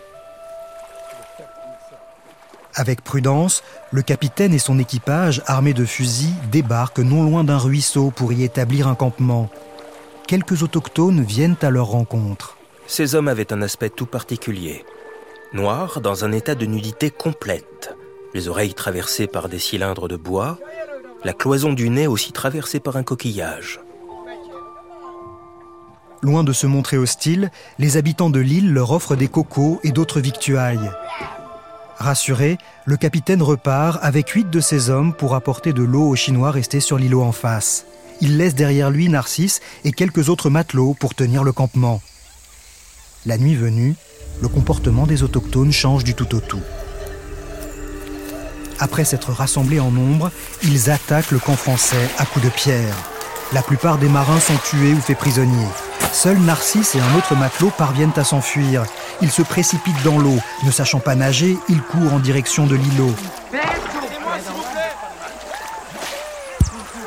Avec 2.75 3.03
prudence, 3.03 3.63
le 3.91 4.01
capitaine 4.01 4.53
et 4.53 4.59
son 4.59 4.77
équipage, 4.77 5.41
armés 5.47 5.73
de 5.73 5.85
fusils, 5.85 6.33
débarquent 6.51 6.99
non 6.99 7.23
loin 7.23 7.43
d'un 7.43 7.57
ruisseau 7.57 8.11
pour 8.11 8.33
y 8.33 8.43
établir 8.43 8.87
un 8.87 8.95
campement. 8.95 9.49
Quelques 10.27 10.61
autochtones 10.61 11.23
viennent 11.23 11.57
à 11.61 11.69
leur 11.69 11.87
rencontre. 11.87 12.57
Ces 12.87 13.15
hommes 13.15 13.27
avaient 13.27 13.53
un 13.53 13.61
aspect 13.61 13.89
tout 13.89 14.05
particulier. 14.05 14.85
Noirs, 15.53 16.01
dans 16.01 16.25
un 16.25 16.31
état 16.31 16.55
de 16.55 16.65
nudité 16.65 17.09
complète, 17.11 17.95
les 18.33 18.47
oreilles 18.47 18.73
traversées 18.73 19.27
par 19.27 19.49
des 19.49 19.59
cylindres 19.59 20.07
de 20.07 20.17
bois, 20.17 20.57
la 21.23 21.33
cloison 21.33 21.73
du 21.73 21.89
nez 21.89 22.07
aussi 22.07 22.31
traversée 22.31 22.79
par 22.79 22.97
un 22.97 23.03
coquillage. 23.03 23.79
Loin 26.21 26.43
de 26.43 26.53
se 26.53 26.67
montrer 26.67 26.97
hostiles, 26.97 27.51
les 27.79 27.97
habitants 27.97 28.29
de 28.29 28.39
l'île 28.39 28.73
leur 28.73 28.91
offrent 28.91 29.15
des 29.15 29.27
cocos 29.27 29.79
et 29.83 29.91
d'autres 29.91 30.21
victuailles. 30.21 30.91
Rassuré, 31.97 32.57
le 32.85 32.97
capitaine 32.97 33.41
repart 33.41 33.99
avec 34.01 34.29
huit 34.29 34.49
de 34.49 34.59
ses 34.59 34.89
hommes 34.89 35.13
pour 35.13 35.35
apporter 35.35 35.73
de 35.73 35.83
l'eau 35.83 36.09
aux 36.09 36.15
Chinois 36.15 36.51
restés 36.51 36.79
sur 36.79 36.97
l'îlot 36.97 37.21
en 37.21 37.31
face. 37.31 37.85
Il 38.21 38.37
laisse 38.37 38.55
derrière 38.55 38.89
lui 38.89 39.09
Narcisse 39.09 39.61
et 39.83 39.91
quelques 39.91 40.29
autres 40.29 40.49
matelots 40.49 40.95
pour 40.99 41.13
tenir 41.13 41.43
le 41.43 41.51
campement. 41.51 42.01
La 43.25 43.37
nuit 43.37 43.55
venue, 43.55 43.95
le 44.41 44.49
comportement 44.49 45.07
des 45.07 45.23
autochtones 45.23 45.71
change 45.71 46.03
du 46.03 46.13
tout 46.13 46.35
au 46.35 46.41
tout. 46.41 46.59
Après 48.79 49.05
s'être 49.05 49.31
rassemblés 49.31 49.79
en 49.79 49.91
nombre, 49.91 50.29
ils 50.61 50.89
attaquent 50.89 51.31
le 51.31 51.39
camp 51.39 51.55
français 51.55 52.09
à 52.17 52.25
coups 52.25 52.43
de 52.43 52.49
pierre. 52.49 52.95
La 53.53 53.61
plupart 53.61 53.97
des 53.97 54.09
marins 54.09 54.41
sont 54.41 54.57
tués 54.69 54.91
ou 54.91 54.99
faits 54.99 55.17
prisonniers. 55.17 55.69
Seuls 56.11 56.39
Narcisse 56.39 56.95
et 56.95 56.99
un 56.99 57.15
autre 57.15 57.33
matelot 57.35 57.71
parviennent 57.77 58.11
à 58.17 58.25
s'enfuir. 58.25 58.83
Ils 59.21 59.31
se 59.31 59.41
précipitent 59.41 60.03
dans 60.03 60.19
l'eau. 60.19 60.37
Ne 60.65 60.71
sachant 60.71 60.99
pas 60.99 61.15
nager, 61.15 61.57
ils 61.69 61.81
courent 61.81 62.13
en 62.13 62.19
direction 62.19 62.67
de 62.67 62.75
l'îlot. 62.75 63.15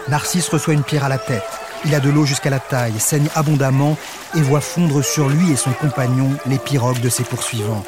Narcisse 0.08 0.49
reçoit 0.49 0.73
une 0.73 0.82
pierre 0.82 1.04
à 1.04 1.11
la 1.11 1.18
tête. 1.18 1.44
Il 1.85 1.95
a 1.95 2.00
de 2.00 2.11
l'eau 2.11 2.25
jusqu'à 2.25 2.50
la 2.50 2.59
taille, 2.59 2.99
saigne 2.99 3.28
abondamment 3.35 3.97
et 4.35 4.40
voit 4.40 4.61
fondre 4.61 5.04
sur 5.04 5.28
lui 5.28 5.52
et 5.52 5.56
son 5.56 5.73
compagnon 5.73 6.30
les 6.47 6.59
pirogues 6.59 7.00
de 7.00 7.09
ses 7.09 7.25
poursuivants. 7.25 7.85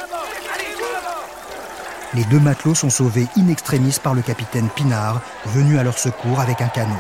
Les 2.15 2.25
deux 2.25 2.41
matelots 2.41 2.75
sont 2.75 2.91
sauvés 2.91 3.27
in 3.37 3.49
extremis 3.49 3.97
par 4.03 4.15
le 4.15 4.23
capitaine 4.23 4.69
Pinard, 4.75 5.21
venu 5.47 5.79
à 5.79 5.83
leur 5.83 5.99
secours 5.99 6.41
avec 6.41 6.63
un 6.63 6.69
canot. 6.69 6.95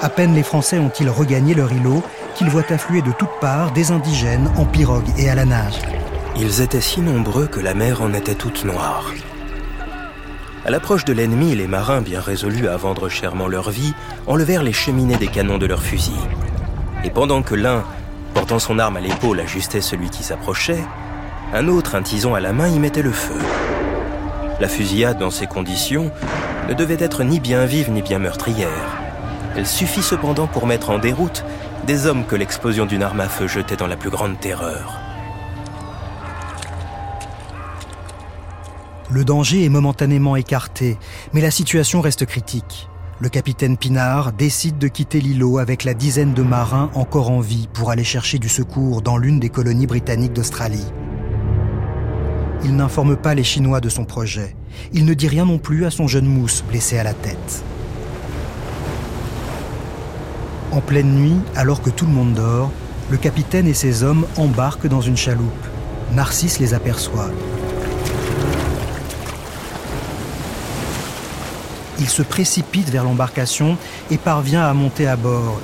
À 0.00 0.08
peine 0.08 0.34
les 0.34 0.42
Français 0.42 0.78
ont-ils 0.78 1.10
regagné 1.10 1.54
leur 1.54 1.72
îlot 1.72 2.02
qu'ils 2.34 2.50
voient 2.50 2.70
affluer 2.70 3.02
de 3.02 3.10
toutes 3.12 3.40
parts 3.40 3.72
des 3.72 3.90
indigènes 3.90 4.48
en 4.56 4.64
pirogue 4.64 5.08
et 5.16 5.28
à 5.28 5.34
la 5.34 5.44
nage. 5.44 5.80
Ils 6.36 6.60
étaient 6.60 6.80
si 6.80 7.00
nombreux 7.00 7.48
que 7.48 7.58
la 7.58 7.74
mer 7.74 8.00
en 8.00 8.12
était 8.12 8.36
toute 8.36 8.64
noire. 8.64 9.12
À 10.68 10.70
l'approche 10.70 11.06
de 11.06 11.14
l'ennemi, 11.14 11.54
les 11.54 11.66
marins, 11.66 12.02
bien 12.02 12.20
résolus 12.20 12.68
à 12.68 12.76
vendre 12.76 13.08
chèrement 13.08 13.48
leur 13.48 13.70
vie, 13.70 13.94
enlevèrent 14.26 14.62
les 14.62 14.74
cheminées 14.74 15.16
des 15.16 15.28
canons 15.28 15.56
de 15.56 15.64
leurs 15.64 15.82
fusils. 15.82 16.12
Et 17.04 17.08
pendant 17.08 17.40
que 17.40 17.54
l'un, 17.54 17.84
portant 18.34 18.58
son 18.58 18.78
arme 18.78 18.98
à 18.98 19.00
l'épaule, 19.00 19.40
ajustait 19.40 19.80
celui 19.80 20.10
qui 20.10 20.22
s'approchait, 20.22 20.84
un 21.54 21.68
autre, 21.68 21.94
un 21.94 22.02
tison 22.02 22.34
à 22.34 22.40
la 22.40 22.52
main, 22.52 22.68
y 22.68 22.78
mettait 22.78 23.00
le 23.00 23.12
feu. 23.12 23.38
La 24.60 24.68
fusillade, 24.68 25.16
dans 25.16 25.30
ces 25.30 25.46
conditions, 25.46 26.10
ne 26.68 26.74
devait 26.74 27.02
être 27.02 27.24
ni 27.24 27.40
bien 27.40 27.64
vive 27.64 27.90
ni 27.90 28.02
bien 28.02 28.18
meurtrière. 28.18 28.98
Elle 29.56 29.66
suffit 29.66 30.02
cependant 30.02 30.48
pour 30.48 30.66
mettre 30.66 30.90
en 30.90 30.98
déroute 30.98 31.46
des 31.86 32.04
hommes 32.04 32.26
que 32.26 32.36
l'explosion 32.36 32.84
d'une 32.84 33.02
arme 33.02 33.20
à 33.20 33.28
feu 33.30 33.48
jetait 33.48 33.76
dans 33.76 33.86
la 33.86 33.96
plus 33.96 34.10
grande 34.10 34.38
terreur. 34.38 34.97
Le 39.10 39.24
danger 39.24 39.64
est 39.64 39.70
momentanément 39.70 40.36
écarté, 40.36 40.98
mais 41.32 41.40
la 41.40 41.50
situation 41.50 42.02
reste 42.02 42.26
critique. 42.26 42.90
Le 43.20 43.30
capitaine 43.30 43.78
Pinard 43.78 44.32
décide 44.32 44.76
de 44.76 44.86
quitter 44.86 45.22
l'îlot 45.22 45.56
avec 45.56 45.84
la 45.84 45.94
dizaine 45.94 46.34
de 46.34 46.42
marins 46.42 46.90
encore 46.92 47.30
en 47.30 47.40
vie 47.40 47.68
pour 47.72 47.90
aller 47.90 48.04
chercher 48.04 48.38
du 48.38 48.50
secours 48.50 49.00
dans 49.00 49.16
l'une 49.16 49.40
des 49.40 49.48
colonies 49.48 49.86
britanniques 49.86 50.34
d'Australie. 50.34 50.84
Il 52.64 52.76
n'informe 52.76 53.16
pas 53.16 53.34
les 53.34 53.44
Chinois 53.44 53.80
de 53.80 53.88
son 53.88 54.04
projet. 54.04 54.54
Il 54.92 55.06
ne 55.06 55.14
dit 55.14 55.28
rien 55.28 55.46
non 55.46 55.58
plus 55.58 55.86
à 55.86 55.90
son 55.90 56.06
jeune 56.06 56.26
mousse 56.26 56.62
blessé 56.68 56.98
à 56.98 57.02
la 57.02 57.14
tête. 57.14 57.64
En 60.70 60.82
pleine 60.82 61.14
nuit, 61.14 61.40
alors 61.56 61.80
que 61.80 61.88
tout 61.88 62.04
le 62.04 62.12
monde 62.12 62.34
dort, 62.34 62.70
le 63.10 63.16
capitaine 63.16 63.68
et 63.68 63.74
ses 63.74 64.02
hommes 64.02 64.26
embarquent 64.36 64.86
dans 64.86 65.00
une 65.00 65.16
chaloupe. 65.16 65.66
Narcisse 66.12 66.58
les 66.58 66.74
aperçoit. 66.74 67.30
Il 71.98 72.08
se 72.08 72.22
précipite 72.22 72.90
vers 72.90 73.04
l'embarcation 73.04 73.76
et 74.10 74.18
parvient 74.18 74.62
à 74.62 74.72
monter 74.72 75.06
à 75.06 75.16
bord. 75.16 75.60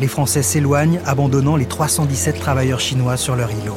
Les 0.00 0.08
Français 0.08 0.42
s'éloignent, 0.42 1.00
abandonnant 1.04 1.56
les 1.56 1.66
317 1.66 2.38
travailleurs 2.38 2.80
chinois 2.80 3.16
sur 3.16 3.36
leur 3.36 3.50
îlot. 3.50 3.76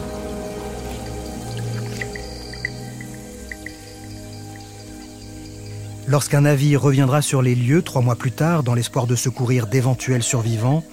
Lorsqu'un 6.08 6.42
navire 6.42 6.82
reviendra 6.82 7.22
sur 7.22 7.42
les 7.42 7.56
lieux 7.56 7.82
trois 7.82 8.02
mois 8.02 8.16
plus 8.16 8.32
tard, 8.32 8.64
dans 8.64 8.74
l'espoir 8.74 9.08
de 9.08 9.16
secourir 9.16 9.68
d'éventuels 9.68 10.24
survivants, 10.24 10.84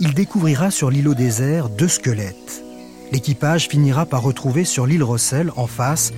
il 0.00 0.14
découvrira 0.14 0.70
sur 0.70 0.90
l'îlot 0.90 1.14
désert 1.14 1.68
deux 1.68 1.88
squelettes. 1.88 2.64
L'équipage 3.12 3.68
finira 3.68 4.06
par 4.06 4.22
retrouver 4.22 4.64
sur 4.64 4.86
l'île 4.86 5.04
Rossel, 5.04 5.52
en 5.56 5.66
face, 5.66 6.12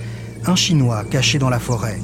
un 0.45 0.55
Chinois 0.55 1.03
caché 1.03 1.37
dans 1.39 1.49
la 1.49 1.59
forêt. 1.59 1.99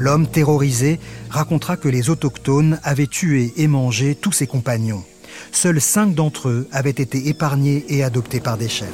L'homme 0.00 0.26
terrorisé 0.26 0.98
racontera 1.28 1.76
que 1.76 1.88
les 1.88 2.08
autochtones 2.08 2.80
avaient 2.82 3.06
tué 3.06 3.52
et 3.58 3.66
mangé 3.66 4.14
tous 4.14 4.32
ses 4.32 4.46
compagnons. 4.46 5.04
Seuls 5.52 5.80
cinq 5.80 6.14
d'entre 6.14 6.48
eux 6.48 6.68
avaient 6.72 6.88
été 6.88 7.28
épargnés 7.28 7.84
et 7.90 8.02
adoptés 8.02 8.40
par 8.40 8.56
des 8.56 8.70
chefs. 8.70 8.88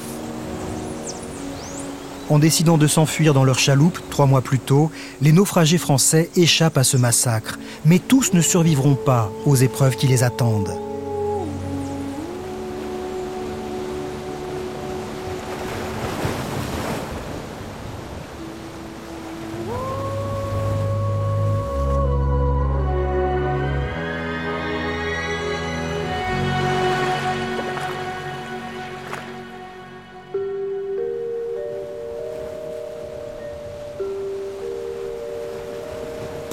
En 2.28 2.40
décidant 2.40 2.76
de 2.76 2.88
s'enfuir 2.88 3.34
dans 3.34 3.44
leur 3.44 3.60
chaloupe 3.60 4.00
trois 4.10 4.26
mois 4.26 4.42
plus 4.42 4.58
tôt, 4.58 4.90
les 5.20 5.30
naufragés 5.30 5.78
français 5.78 6.28
échappent 6.34 6.76
à 6.76 6.82
ce 6.82 6.96
massacre, 6.96 7.60
mais 7.84 8.00
tous 8.00 8.32
ne 8.32 8.40
survivront 8.40 8.96
pas 8.96 9.30
aux 9.44 9.54
épreuves 9.54 9.94
qui 9.94 10.08
les 10.08 10.24
attendent. 10.24 10.85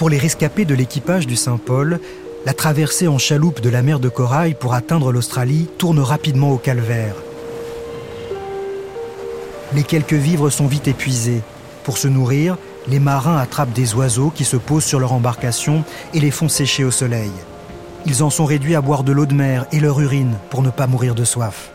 Pour 0.04 0.10
les 0.10 0.18
rescapés 0.18 0.66
de 0.66 0.76
l'équipage 0.76 1.28
du 1.28 1.38
Saint-Paul, 1.38 1.98
la 2.46 2.54
traversée 2.54 3.08
en 3.08 3.18
chaloupe 3.18 3.62
de 3.62 3.70
la 3.70 3.82
mer 3.82 4.02
de 4.02 4.10
Corail 4.10 4.54
pour 4.54 4.74
atteindre 4.74 5.14
l'Australie 5.14 5.70
tourne 5.78 6.02
rapidement 6.02 6.52
au 6.52 6.58
calvaire. 6.58 7.16
Les 9.74 9.84
quelques 9.84 10.12
vivres 10.12 10.50
sont 10.50 10.68
vite 10.68 10.90
épuisés. 10.90 11.42
Pour 11.86 11.98
se 11.98 12.10
nourrir, 12.10 12.58
les 12.90 13.00
marins 13.00 13.38
attrapent 13.38 13.72
des 13.72 13.94
oiseaux 13.94 14.30
qui 14.30 14.44
se 14.44 14.58
posent 14.58 14.84
sur 14.84 15.00
leur 15.00 15.14
embarcation 15.14 15.86
et 16.14 16.20
les 16.20 16.32
font 16.32 16.50
sécher 16.50 16.84
au 16.84 16.92
soleil. 16.92 17.32
Ils 18.06 18.24
en 18.24 18.30
sont 18.30 18.44
réduits 18.44 18.76
à 18.76 18.82
boire 18.82 19.06
de 19.06 19.14
l'eau 19.14 19.26
de 19.26 19.34
mer 19.34 19.68
et 19.72 19.80
leur 19.80 20.02
urine 20.02 20.36
pour 20.50 20.64
ne 20.64 20.70
pas 20.70 20.86
mourir 20.86 21.16
de 21.16 21.24
soif. 21.24 21.72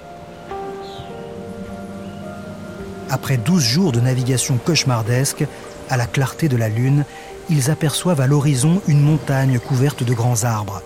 Après 3.08 3.38
12 3.38 3.62
jours 3.62 3.92
de 3.92 4.00
navigation 4.00 4.58
cauchemardesque, 4.62 5.46
à 5.88 5.96
la 5.96 6.06
clarté 6.06 6.48
de 6.48 6.56
la 6.58 6.68
lune, 6.68 7.06
ils 7.50 7.70
aperçoivent 7.70 8.20
à 8.20 8.26
l'horizon 8.26 8.82
une 8.88 9.00
montagne 9.00 9.58
couverte 9.58 10.02
de 10.02 10.12
grands 10.12 10.44
arbres. 10.44 10.82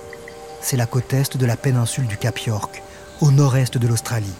C'est 0.60 0.76
la 0.76 0.86
côte 0.86 1.12
est 1.12 1.36
de 1.36 1.46
la 1.46 1.56
péninsule 1.56 2.06
du 2.06 2.16
Cap 2.16 2.38
York, 2.38 2.82
au 3.20 3.30
nord-est 3.32 3.78
de 3.78 3.86
l'Australie. 3.88 4.34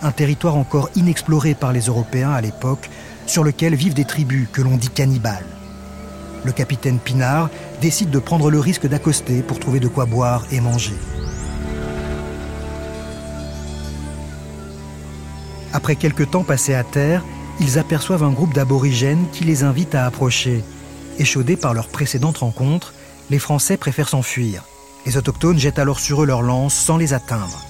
un 0.00 0.12
territoire 0.12 0.56
encore 0.56 0.90
inexploré 0.94 1.54
par 1.54 1.72
les 1.72 1.86
Européens 1.86 2.30
à 2.30 2.40
l'époque, 2.40 2.88
sur 3.26 3.42
lequel 3.42 3.74
vivent 3.74 3.94
des 3.94 4.04
tribus 4.04 4.46
que 4.52 4.62
l'on 4.62 4.76
dit 4.76 4.90
cannibales. 4.90 5.44
Le 6.44 6.52
capitaine 6.52 7.00
Pinard 7.00 7.50
décide 7.80 8.10
de 8.10 8.20
prendre 8.20 8.48
le 8.48 8.60
risque 8.60 8.86
d'accoster 8.86 9.42
pour 9.42 9.58
trouver 9.58 9.80
de 9.80 9.88
quoi 9.88 10.06
boire 10.06 10.44
et 10.52 10.60
manger. 10.60 10.94
Après 15.72 15.96
quelques 15.96 16.30
temps 16.30 16.44
passés 16.44 16.74
à 16.74 16.84
terre, 16.84 17.24
ils 17.60 17.78
aperçoivent 17.78 18.22
un 18.22 18.30
groupe 18.30 18.54
d'aborigènes 18.54 19.26
qui 19.32 19.42
les 19.42 19.64
invite 19.64 19.96
à 19.96 20.06
approcher. 20.06 20.62
Échaudés 21.18 21.56
par 21.56 21.74
leur 21.74 21.88
précédente 21.88 22.38
rencontre, 22.38 22.94
les 23.28 23.40
Français 23.40 23.76
préfèrent 23.76 24.08
s'enfuir. 24.08 24.62
Les 25.04 25.16
autochtones 25.16 25.58
jettent 25.58 25.80
alors 25.80 25.98
sur 25.98 26.22
eux 26.22 26.26
leurs 26.26 26.42
lances 26.42 26.74
sans 26.74 26.96
les 26.96 27.12
atteindre. 27.12 27.64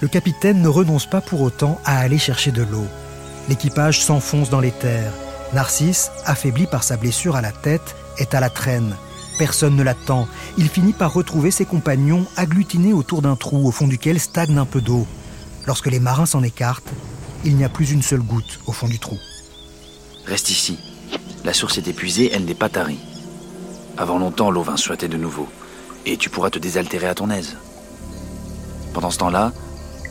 Le 0.00 0.08
capitaine 0.08 0.60
ne 0.60 0.68
renonce 0.68 1.08
pas 1.08 1.20
pour 1.20 1.42
autant 1.42 1.78
à 1.84 1.98
aller 1.98 2.18
chercher 2.18 2.50
de 2.50 2.62
l'eau. 2.62 2.86
L'équipage 3.48 4.02
s'enfonce 4.02 4.50
dans 4.50 4.60
les 4.60 4.72
terres. 4.72 5.12
Narcisse, 5.52 6.10
affaibli 6.24 6.66
par 6.66 6.82
sa 6.82 6.96
blessure 6.96 7.36
à 7.36 7.40
la 7.40 7.52
tête, 7.52 7.94
est 8.18 8.34
à 8.34 8.40
la 8.40 8.50
traîne. 8.50 8.96
Personne 9.38 9.76
ne 9.76 9.82
l'attend. 9.82 10.26
Il 10.58 10.68
finit 10.68 10.92
par 10.92 11.12
retrouver 11.12 11.50
ses 11.50 11.64
compagnons 11.64 12.26
agglutinés 12.36 12.92
autour 12.92 13.22
d'un 13.22 13.36
trou 13.36 13.66
au 13.66 13.70
fond 13.70 13.86
duquel 13.86 14.18
stagne 14.18 14.58
un 14.58 14.66
peu 14.66 14.80
d'eau. 14.80 15.06
Lorsque 15.66 15.86
les 15.86 16.00
marins 16.00 16.26
s'en 16.26 16.42
écartent, 16.42 16.92
il 17.44 17.56
n'y 17.56 17.64
a 17.64 17.68
plus 17.68 17.92
une 17.92 18.02
seule 18.02 18.22
goutte 18.22 18.58
au 18.66 18.72
fond 18.72 18.88
du 18.88 18.98
trou. 18.98 19.18
Reste 20.26 20.50
ici. 20.50 20.78
La 21.44 21.54
source 21.54 21.78
est 21.78 21.88
épuisée, 21.88 22.30
elle 22.32 22.44
n'est 22.44 22.54
pas 22.54 22.68
tarie. 22.68 23.00
Avant 23.96 24.18
longtemps, 24.18 24.50
l'eau 24.50 24.62
vint 24.62 24.76
souhaiter 24.76 25.08
de 25.08 25.16
nouveau, 25.16 25.48
et 26.04 26.16
tu 26.16 26.28
pourras 26.28 26.50
te 26.50 26.58
désaltérer 26.58 27.06
à 27.06 27.14
ton 27.14 27.30
aise. 27.30 27.56
Pendant 28.92 29.10
ce 29.10 29.18
temps-là, 29.18 29.52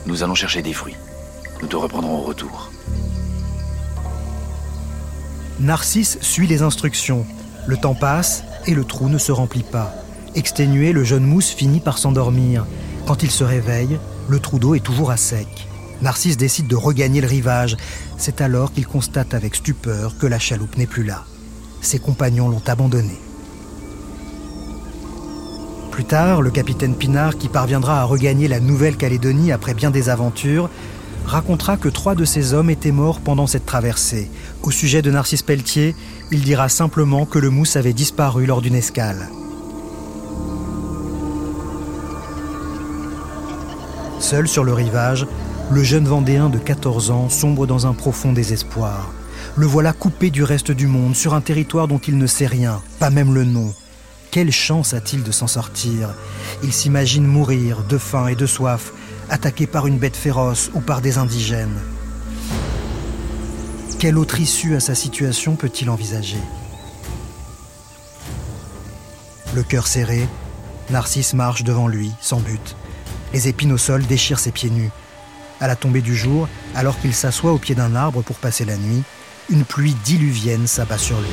nous 0.06 0.22
allons 0.22 0.34
chercher 0.34 0.62
des 0.62 0.72
fruits. 0.72 0.96
Nous 1.62 1.68
te 1.68 1.76
reprendrons 1.76 2.18
au 2.18 2.22
retour. 2.22 2.70
Narcisse 5.60 6.18
suit 6.20 6.46
les 6.46 6.62
instructions. 6.62 7.26
Le 7.66 7.76
temps 7.76 7.94
passe 7.94 8.42
et 8.66 8.74
le 8.74 8.84
trou 8.84 9.08
ne 9.08 9.18
se 9.18 9.30
remplit 9.30 9.62
pas. 9.62 9.94
Exténué, 10.34 10.92
le 10.92 11.04
jeune 11.04 11.24
mousse 11.24 11.50
finit 11.50 11.80
par 11.80 11.98
s'endormir. 11.98 12.66
Quand 13.06 13.22
il 13.22 13.30
se 13.30 13.44
réveille, 13.44 13.98
le 14.28 14.40
trou 14.40 14.58
d'eau 14.58 14.74
est 14.74 14.80
toujours 14.80 15.10
à 15.10 15.16
sec. 15.16 15.69
Narcisse 16.02 16.36
décide 16.36 16.66
de 16.66 16.76
regagner 16.76 17.20
le 17.20 17.26
rivage. 17.26 17.76
C'est 18.16 18.40
alors 18.40 18.72
qu'il 18.72 18.86
constate 18.86 19.34
avec 19.34 19.54
stupeur 19.54 20.16
que 20.18 20.26
la 20.26 20.38
chaloupe 20.38 20.76
n'est 20.76 20.86
plus 20.86 21.04
là. 21.04 21.24
Ses 21.82 21.98
compagnons 21.98 22.48
l'ont 22.48 22.62
abandonnée. 22.66 23.20
Plus 25.90 26.04
tard, 26.04 26.40
le 26.40 26.50
capitaine 26.50 26.94
Pinard, 26.94 27.36
qui 27.36 27.48
parviendra 27.48 28.00
à 28.00 28.04
regagner 28.04 28.48
la 28.48 28.60
Nouvelle-Calédonie 28.60 29.52
après 29.52 29.74
bien 29.74 29.90
des 29.90 30.08
aventures, 30.08 30.70
racontera 31.26 31.76
que 31.76 31.88
trois 31.88 32.14
de 32.14 32.24
ses 32.24 32.54
hommes 32.54 32.70
étaient 32.70 32.92
morts 32.92 33.20
pendant 33.20 33.46
cette 33.46 33.66
traversée. 33.66 34.30
Au 34.62 34.70
sujet 34.70 35.02
de 35.02 35.10
Narcisse 35.10 35.42
Pelletier, 35.42 35.94
il 36.30 36.42
dira 36.42 36.68
simplement 36.68 37.26
que 37.26 37.38
le 37.38 37.50
mousse 37.50 37.76
avait 37.76 37.92
disparu 37.92 38.46
lors 38.46 38.62
d'une 38.62 38.74
escale. 38.74 39.28
Seul 44.18 44.48
sur 44.48 44.64
le 44.64 44.72
rivage, 44.72 45.26
le 45.70 45.84
jeune 45.84 46.06
Vendéen 46.06 46.48
de 46.48 46.58
14 46.58 47.12
ans 47.12 47.28
sombre 47.28 47.64
dans 47.66 47.86
un 47.86 47.94
profond 47.94 48.32
désespoir. 48.32 49.12
Le 49.56 49.66
voilà 49.66 49.92
coupé 49.92 50.30
du 50.30 50.42
reste 50.42 50.72
du 50.72 50.88
monde, 50.88 51.14
sur 51.14 51.32
un 51.32 51.40
territoire 51.40 51.86
dont 51.86 51.98
il 51.98 52.18
ne 52.18 52.26
sait 52.26 52.46
rien, 52.46 52.82
pas 52.98 53.10
même 53.10 53.32
le 53.32 53.44
nom. 53.44 53.72
Quelle 54.32 54.50
chance 54.50 54.94
a-t-il 54.94 55.22
de 55.22 55.30
s'en 55.30 55.46
sortir? 55.46 56.10
Il 56.64 56.72
s'imagine 56.72 57.26
mourir 57.26 57.84
de 57.88 57.98
faim 57.98 58.26
et 58.26 58.34
de 58.34 58.46
soif, 58.46 58.92
attaqué 59.28 59.68
par 59.68 59.86
une 59.86 59.98
bête 59.98 60.16
féroce 60.16 60.70
ou 60.74 60.80
par 60.80 61.00
des 61.00 61.18
indigènes. 61.18 61.78
Quelle 64.00 64.18
autre 64.18 64.40
issue 64.40 64.74
à 64.74 64.80
sa 64.80 64.96
situation 64.96 65.54
peut-il 65.54 65.88
envisager? 65.88 66.40
Le 69.54 69.62
cœur 69.62 69.86
serré, 69.86 70.26
Narcisse 70.90 71.34
marche 71.34 71.62
devant 71.62 71.86
lui, 71.86 72.10
sans 72.20 72.40
but. 72.40 72.76
Les 73.32 73.46
épines 73.46 73.72
au 73.72 73.78
sol 73.78 74.04
déchirent 74.06 74.40
ses 74.40 74.50
pieds 74.50 74.70
nus. 74.70 74.90
À 75.60 75.66
la 75.66 75.76
tombée 75.76 76.00
du 76.00 76.16
jour, 76.16 76.48
alors 76.74 76.98
qu'il 76.98 77.14
s'assoit 77.14 77.52
au 77.52 77.58
pied 77.58 77.74
d'un 77.74 77.94
arbre 77.94 78.22
pour 78.22 78.36
passer 78.36 78.64
la 78.64 78.76
nuit, 78.76 79.02
une 79.50 79.64
pluie 79.64 79.96
diluvienne 80.04 80.66
s'abat 80.66 80.98
sur 80.98 81.20
lui. 81.20 81.28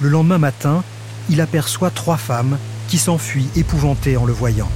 Le 0.00 0.08
lendemain 0.08 0.38
matin, 0.38 0.82
il 1.28 1.40
aperçoit 1.40 1.90
trois 1.90 2.16
femmes 2.16 2.58
qui 2.88 2.98
s'enfuient 2.98 3.50
épouvantées 3.54 4.16
en 4.16 4.24
le 4.24 4.32
voyant. 4.32 4.70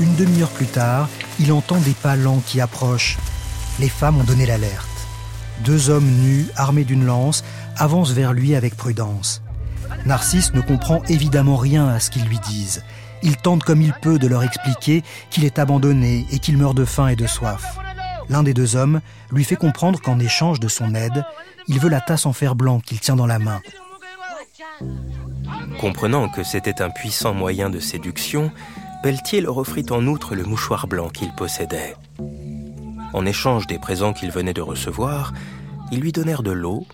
Une 0.00 0.14
demi-heure 0.16 0.50
plus 0.50 0.66
tard, 0.66 1.08
il 1.38 1.52
entend 1.52 1.78
des 1.78 1.92
pas 1.92 2.16
lents 2.16 2.42
qui 2.46 2.60
approchent. 2.60 3.18
Les 3.78 3.88
femmes 3.88 4.18
ont 4.18 4.24
donné 4.24 4.46
l'alerte. 4.46 4.88
Deux 5.64 5.90
hommes 5.90 6.08
nus, 6.08 6.46
armés 6.56 6.84
d'une 6.84 7.04
lance, 7.04 7.44
avancent 7.76 8.12
vers 8.12 8.32
lui 8.32 8.54
avec 8.54 8.76
prudence. 8.76 9.42
Narcisse 10.06 10.54
ne 10.54 10.60
comprend 10.60 11.02
évidemment 11.04 11.56
rien 11.56 11.88
à 11.88 12.00
ce 12.00 12.10
qu'ils 12.10 12.24
lui 12.24 12.38
disent. 12.38 12.84
Il 13.22 13.36
tente 13.36 13.64
comme 13.64 13.82
il 13.82 13.92
peut 13.92 14.18
de 14.18 14.26
leur 14.26 14.42
expliquer 14.42 15.02
qu'il 15.30 15.44
est 15.44 15.58
abandonné 15.58 16.26
et 16.30 16.38
qu'il 16.38 16.56
meurt 16.56 16.76
de 16.76 16.84
faim 16.84 17.08
et 17.08 17.16
de 17.16 17.26
soif. 17.26 17.78
L'un 18.28 18.42
des 18.42 18.54
deux 18.54 18.76
hommes 18.76 19.00
lui 19.32 19.44
fait 19.44 19.56
comprendre 19.56 20.00
qu'en 20.00 20.18
échange 20.18 20.60
de 20.60 20.68
son 20.68 20.94
aide, 20.94 21.24
il 21.68 21.78
veut 21.80 21.88
la 21.88 22.00
tasse 22.00 22.26
en 22.26 22.32
fer 22.32 22.54
blanc 22.54 22.80
qu'il 22.80 23.00
tient 23.00 23.16
dans 23.16 23.26
la 23.26 23.38
main. 23.38 23.60
Comprenant 25.78 26.28
que 26.28 26.42
c'était 26.42 26.80
un 26.80 26.90
puissant 26.90 27.34
moyen 27.34 27.70
de 27.70 27.80
séduction, 27.80 28.52
Pelletier 29.02 29.40
leur 29.40 29.56
offrit 29.56 29.86
en 29.90 30.06
outre 30.06 30.34
le 30.34 30.44
mouchoir 30.44 30.86
blanc 30.86 31.08
qu'il 31.08 31.32
possédait. 31.32 31.94
En 33.14 33.24
échange 33.24 33.66
des 33.66 33.78
présents 33.78 34.12
qu'il 34.12 34.30
venait 34.30 34.52
de 34.52 34.60
recevoir, 34.60 35.32
ils 35.90 36.00
lui 36.00 36.12
donnèrent 36.12 36.42
de 36.42 36.52
l'eau, 36.52 36.86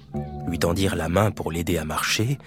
lui 0.47 0.59
tendirent 0.59 0.95
la 0.95 1.09
main 1.09 1.33
pour 1.33 1.51
l'aider 1.51 1.79
à 1.79 1.85
marcher 1.85 2.39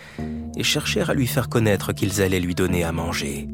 et 0.58 0.64
cherchèrent 0.64 1.10
à 1.10 1.14
lui 1.14 1.28
faire 1.28 1.50
connaître 1.50 1.94
qu'ils 1.94 2.22
allaient 2.22 2.40
lui 2.40 2.56
donner 2.56 2.84
à 2.84 2.92
manger. 2.92 3.48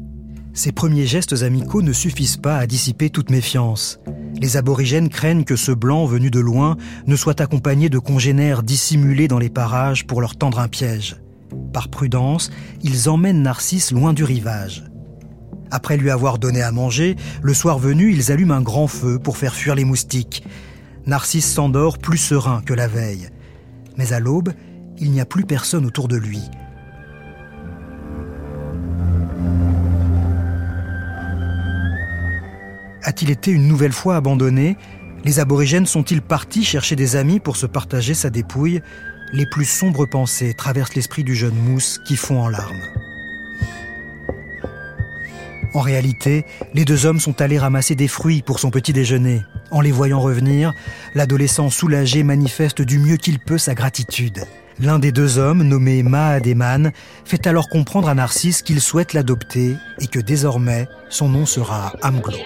Ces 0.56 0.72
premiers 0.72 1.06
gestes 1.06 1.42
amicaux 1.42 1.82
ne 1.82 1.92
suffisent 1.92 2.38
pas 2.38 2.56
à 2.56 2.66
dissiper 2.66 3.10
toute 3.10 3.30
méfiance. 3.30 4.00
Les 4.40 4.56
aborigènes 4.56 5.10
craignent 5.10 5.44
que 5.44 5.54
ce 5.54 5.70
blanc 5.70 6.06
venu 6.06 6.30
de 6.30 6.40
loin 6.40 6.78
ne 7.06 7.14
soit 7.14 7.42
accompagné 7.42 7.90
de 7.90 7.98
congénères 7.98 8.62
dissimulés 8.62 9.28
dans 9.28 9.38
les 9.38 9.50
parages 9.50 10.06
pour 10.06 10.22
leur 10.22 10.36
tendre 10.36 10.58
un 10.58 10.68
piège. 10.68 11.16
Par 11.74 11.88
prudence, 11.88 12.50
ils 12.82 13.10
emmènent 13.10 13.42
Narcisse 13.42 13.92
loin 13.92 14.14
du 14.14 14.24
rivage. 14.24 14.84
Après 15.70 15.98
lui 15.98 16.10
avoir 16.10 16.38
donné 16.38 16.62
à 16.62 16.72
manger, 16.72 17.16
le 17.42 17.52
soir 17.52 17.78
venu, 17.78 18.12
ils 18.12 18.32
allument 18.32 18.54
un 18.54 18.62
grand 18.62 18.86
feu 18.86 19.18
pour 19.18 19.36
faire 19.36 19.54
fuir 19.54 19.74
les 19.74 19.84
moustiques. 19.84 20.42
Narcisse 21.04 21.52
s'endort 21.52 21.98
plus 21.98 22.18
serein 22.18 22.62
que 22.64 22.72
la 22.72 22.88
veille. 22.88 23.28
Mais 23.98 24.14
à 24.14 24.20
l'aube, 24.20 24.52
il 24.98 25.10
n'y 25.10 25.20
a 25.20 25.26
plus 25.26 25.44
personne 25.44 25.84
autour 25.84 26.08
de 26.08 26.16
lui. 26.16 26.40
A-t-il 33.06 33.30
été 33.30 33.52
une 33.52 33.68
nouvelle 33.68 33.92
fois 33.92 34.16
abandonné? 34.16 34.76
Les 35.24 35.38
aborigènes 35.38 35.86
sont-ils 35.86 36.20
partis 36.20 36.64
chercher 36.64 36.96
des 36.96 37.14
amis 37.14 37.38
pour 37.38 37.56
se 37.56 37.66
partager 37.66 38.14
sa 38.14 38.30
dépouille? 38.30 38.82
Les 39.32 39.46
plus 39.46 39.64
sombres 39.64 40.06
pensées 40.06 40.54
traversent 40.54 40.96
l'esprit 40.96 41.22
du 41.22 41.36
jeune 41.36 41.54
mousse 41.54 42.00
qui 42.04 42.16
fond 42.16 42.40
en 42.40 42.48
larmes. 42.48 42.82
En 45.72 45.82
réalité, 45.82 46.46
les 46.74 46.84
deux 46.84 47.06
hommes 47.06 47.20
sont 47.20 47.40
allés 47.40 47.60
ramasser 47.60 47.94
des 47.94 48.08
fruits 48.08 48.42
pour 48.42 48.58
son 48.58 48.70
petit 48.70 48.92
déjeuner. 48.92 49.42
En 49.70 49.80
les 49.80 49.92
voyant 49.92 50.20
revenir, 50.20 50.74
l'adolescent 51.14 51.70
soulagé 51.70 52.24
manifeste 52.24 52.82
du 52.82 52.98
mieux 52.98 53.18
qu'il 53.18 53.38
peut 53.38 53.58
sa 53.58 53.76
gratitude. 53.76 54.42
L'un 54.80 54.98
des 54.98 55.12
deux 55.12 55.38
hommes, 55.38 55.62
nommé 55.62 56.02
Mahademan, 56.02 56.90
fait 57.24 57.46
alors 57.46 57.68
comprendre 57.68 58.08
à 58.08 58.14
Narcisse 58.14 58.62
qu'il 58.62 58.80
souhaite 58.80 59.12
l'adopter 59.12 59.76
et 60.00 60.08
que 60.08 60.18
désormais 60.18 60.88
son 61.08 61.28
nom 61.28 61.46
sera 61.46 61.92
Amglo. 62.02 62.38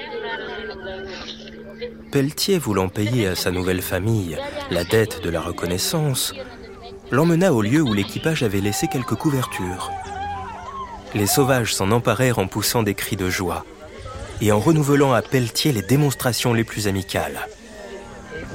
Pelletier, 2.11 2.59
voulant 2.59 2.89
payer 2.89 3.29
à 3.29 3.37
sa 3.37 3.53
nouvelle 3.53 3.83
famille 3.83 4.37
la 4.71 4.83
dette 4.83 5.23
de 5.23 5.31
la 5.31 5.41
reconnaissance, 5.41 6.35
l'emmena 7.13 7.53
au 7.53 7.63
lieu 7.63 7.83
où 7.83 7.93
l'équipage 7.93 8.43
avait 8.43 8.61
laissé 8.61 8.89
quelques 8.89 9.15
couvertures. 9.15 9.93
Les 11.15 11.27
sauvages 11.27 11.73
s'en 11.73 11.93
emparèrent 11.93 12.41
en 12.41 12.49
poussant 12.49 12.83
des 12.83 12.95
cris 12.95 13.17
de 13.17 13.31
joie 13.31 13.65
et 14.41 14.51
en 14.51 14.59
renouvelant 14.59 15.13
à 15.13 15.23
Pelletier 15.23 15.71
les 15.71 15.83
démonstrations 15.83 16.53
les 16.53 16.65
plus 16.65 16.89
amicales. 16.89 17.47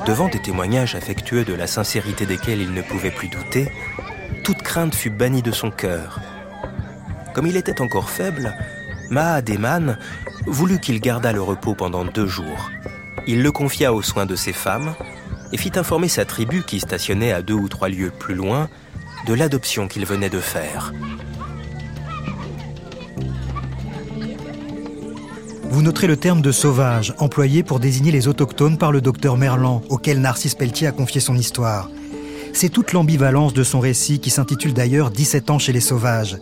Devant 0.05 0.27
des 0.27 0.41
témoignages 0.41 0.95
affectueux 0.95 1.45
de 1.45 1.53
la 1.53 1.67
sincérité 1.67 2.25
desquels 2.25 2.61
il 2.61 2.73
ne 2.73 2.81
pouvait 2.81 3.11
plus 3.11 3.29
douter, 3.29 3.71
toute 4.43 4.63
crainte 4.63 4.95
fut 4.95 5.09
bannie 5.09 5.41
de 5.41 5.51
son 5.51 5.71
cœur. 5.71 6.19
Comme 7.33 7.47
il 7.47 7.55
était 7.55 7.81
encore 7.81 8.09
faible, 8.09 8.53
Mahademan 9.09 9.97
voulut 10.45 10.79
qu'il 10.79 10.99
gardât 10.99 11.31
le 11.31 11.41
repos 11.41 11.73
pendant 11.73 12.03
deux 12.03 12.27
jours. 12.27 12.69
Il 13.27 13.41
le 13.41 13.51
confia 13.51 13.93
aux 13.93 14.01
soins 14.01 14.25
de 14.25 14.35
ses 14.35 14.53
femmes 14.53 14.95
et 15.51 15.57
fit 15.57 15.71
informer 15.75 16.07
sa 16.07 16.25
tribu 16.25 16.63
qui 16.63 16.79
stationnait 16.79 17.31
à 17.31 17.41
deux 17.41 17.53
ou 17.53 17.67
trois 17.67 17.89
lieues 17.89 18.11
plus 18.11 18.35
loin 18.35 18.69
de 19.27 19.33
l'adoption 19.33 19.87
qu'il 19.87 20.05
venait 20.05 20.29
de 20.29 20.39
faire. 20.39 20.91
vous 25.75 25.81
noterez 25.81 26.07
le 26.07 26.15
terme 26.15 26.41
de 26.41 26.53
sauvage, 26.53 27.13
employé 27.17 27.61
pour 27.61 27.81
désigner 27.81 28.09
les 28.09 28.29
autochtones 28.29 28.77
par 28.77 28.93
le 28.93 29.01
docteur 29.01 29.35
Merlan, 29.35 29.81
auquel 29.89 30.21
Narcisse 30.21 30.55
Pelletier 30.55 30.87
a 30.87 30.93
confié 30.93 31.19
son 31.19 31.35
histoire. 31.35 31.89
C'est 32.53 32.69
toute 32.69 32.93
l'ambivalence 32.93 33.53
de 33.53 33.61
son 33.61 33.81
récit 33.81 34.19
qui 34.19 34.29
s'intitule 34.29 34.73
d'ailleurs 34.73 35.11
17 35.11 35.49
ans 35.49 35.59
chez 35.59 35.73
les 35.73 35.81
sauvages. 35.81 36.37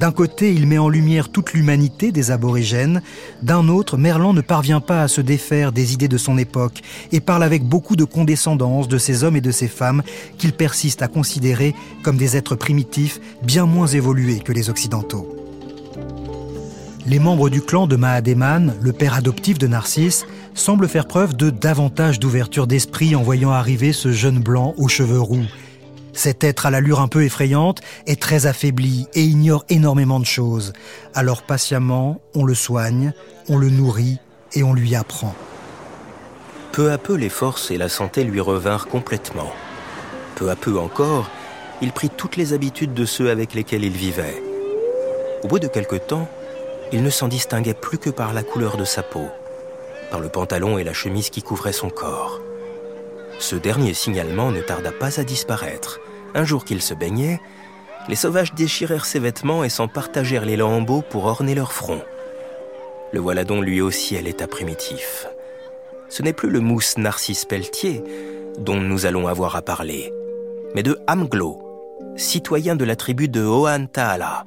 D'un 0.00 0.10
côté, 0.10 0.52
il 0.52 0.66
met 0.66 0.78
en 0.78 0.88
lumière 0.88 1.28
toute 1.28 1.52
l'humanité 1.52 2.10
des 2.10 2.30
aborigènes, 2.30 3.02
d'un 3.42 3.68
autre, 3.68 3.96
Merlan 3.96 4.32
ne 4.32 4.40
parvient 4.40 4.80
pas 4.80 5.02
à 5.02 5.08
se 5.08 5.20
défaire 5.20 5.70
des 5.72 5.92
idées 5.92 6.08
de 6.08 6.18
son 6.18 6.38
époque 6.38 6.80
et 7.12 7.20
parle 7.20 7.44
avec 7.44 7.62
beaucoup 7.62 7.94
de 7.94 8.04
condescendance 8.04 8.88
de 8.88 8.98
ces 8.98 9.22
hommes 9.22 9.36
et 9.36 9.40
de 9.40 9.52
ces 9.52 9.68
femmes 9.68 10.02
qu'il 10.38 10.52
persiste 10.52 11.02
à 11.02 11.08
considérer 11.08 11.74
comme 12.02 12.16
des 12.16 12.36
êtres 12.36 12.56
primitifs 12.56 13.20
bien 13.42 13.66
moins 13.66 13.86
évolués 13.86 14.40
que 14.40 14.52
les 14.52 14.70
Occidentaux. 14.70 15.38
Les 17.04 17.18
membres 17.18 17.50
du 17.50 17.60
clan 17.60 17.88
de 17.88 17.96
Mahademan, 17.96 18.76
le 18.80 18.92
père 18.92 19.14
adoptif 19.14 19.58
de 19.58 19.66
Narcisse, 19.66 20.24
semblent 20.54 20.88
faire 20.88 21.06
preuve 21.06 21.34
de 21.34 21.50
davantage 21.50 22.20
d'ouverture 22.20 22.68
d'esprit 22.68 23.16
en 23.16 23.22
voyant 23.22 23.50
arriver 23.50 23.92
ce 23.92 24.12
jeune 24.12 24.38
blanc 24.38 24.74
aux 24.76 24.88
cheveux 24.88 25.20
roux. 25.20 25.46
Cet 26.12 26.44
être 26.44 26.66
à 26.66 26.70
l'allure 26.70 27.00
un 27.00 27.08
peu 27.08 27.24
effrayante 27.24 27.80
est 28.06 28.20
très 28.20 28.46
affaibli 28.46 29.06
et 29.14 29.22
ignore 29.22 29.64
énormément 29.68 30.20
de 30.20 30.26
choses. 30.26 30.72
Alors 31.14 31.42
patiemment, 31.42 32.20
on 32.34 32.44
le 32.44 32.54
soigne, 32.54 33.12
on 33.48 33.56
le 33.56 33.70
nourrit 33.70 34.18
et 34.52 34.62
on 34.62 34.74
lui 34.74 34.94
apprend. 34.94 35.34
Peu 36.72 36.90
à 36.90 36.98
peu, 36.98 37.14
les 37.14 37.28
forces 37.28 37.70
et 37.70 37.78
la 37.78 37.88
santé 37.88 38.24
lui 38.24 38.40
revinrent 38.40 38.88
complètement. 38.88 39.52
Peu 40.36 40.50
à 40.50 40.56
peu 40.56 40.78
encore, 40.78 41.30
il 41.80 41.92
prit 41.92 42.10
toutes 42.10 42.36
les 42.36 42.52
habitudes 42.52 42.94
de 42.94 43.04
ceux 43.04 43.30
avec 43.30 43.54
lesquels 43.54 43.84
il 43.84 43.92
vivait. 43.92 44.42
Au 45.42 45.48
bout 45.48 45.58
de 45.58 45.66
quelque 45.66 45.96
temps, 45.96 46.28
il 46.92 47.02
ne 47.02 47.10
s'en 47.10 47.28
distinguait 47.28 47.74
plus 47.74 47.98
que 47.98 48.10
par 48.10 48.34
la 48.34 48.42
couleur 48.42 48.76
de 48.76 48.84
sa 48.84 49.02
peau, 49.02 49.28
par 50.10 50.20
le 50.20 50.28
pantalon 50.28 50.76
et 50.76 50.84
la 50.84 50.92
chemise 50.92 51.30
qui 51.30 51.42
couvraient 51.42 51.72
son 51.72 51.88
corps. 51.88 52.41
Ce 53.42 53.56
dernier 53.56 53.92
signalement 53.92 54.52
ne 54.52 54.60
tarda 54.60 54.92
pas 54.92 55.18
à 55.18 55.24
disparaître. 55.24 55.98
Un 56.32 56.44
jour 56.44 56.64
qu'il 56.64 56.80
se 56.80 56.94
baignait, 56.94 57.40
les 58.08 58.14
sauvages 58.14 58.54
déchirèrent 58.54 59.04
ses 59.04 59.18
vêtements 59.18 59.64
et 59.64 59.68
s'en 59.68 59.88
partagèrent 59.88 60.44
les 60.44 60.56
lambeaux 60.56 61.02
pour 61.02 61.24
orner 61.24 61.56
leur 61.56 61.72
front. 61.72 62.00
Le 63.12 63.18
voilà 63.18 63.42
donc 63.42 63.64
lui 63.64 63.80
aussi 63.80 64.16
à 64.16 64.22
l'état 64.22 64.46
primitif. 64.46 65.26
Ce 66.08 66.22
n'est 66.22 66.32
plus 66.32 66.50
le 66.50 66.60
mousse 66.60 66.96
Narcisse 66.98 67.44
Pelletier 67.44 68.04
dont 68.58 68.76
nous 68.76 69.06
allons 69.06 69.26
avoir 69.26 69.56
à 69.56 69.62
parler, 69.62 70.12
mais 70.76 70.84
de 70.84 71.00
Amglo, 71.08 71.58
citoyen 72.14 72.76
de 72.76 72.84
la 72.84 72.94
tribu 72.94 73.28
de 73.28 73.44
Oan 73.44 73.88
Taala. 73.88 74.44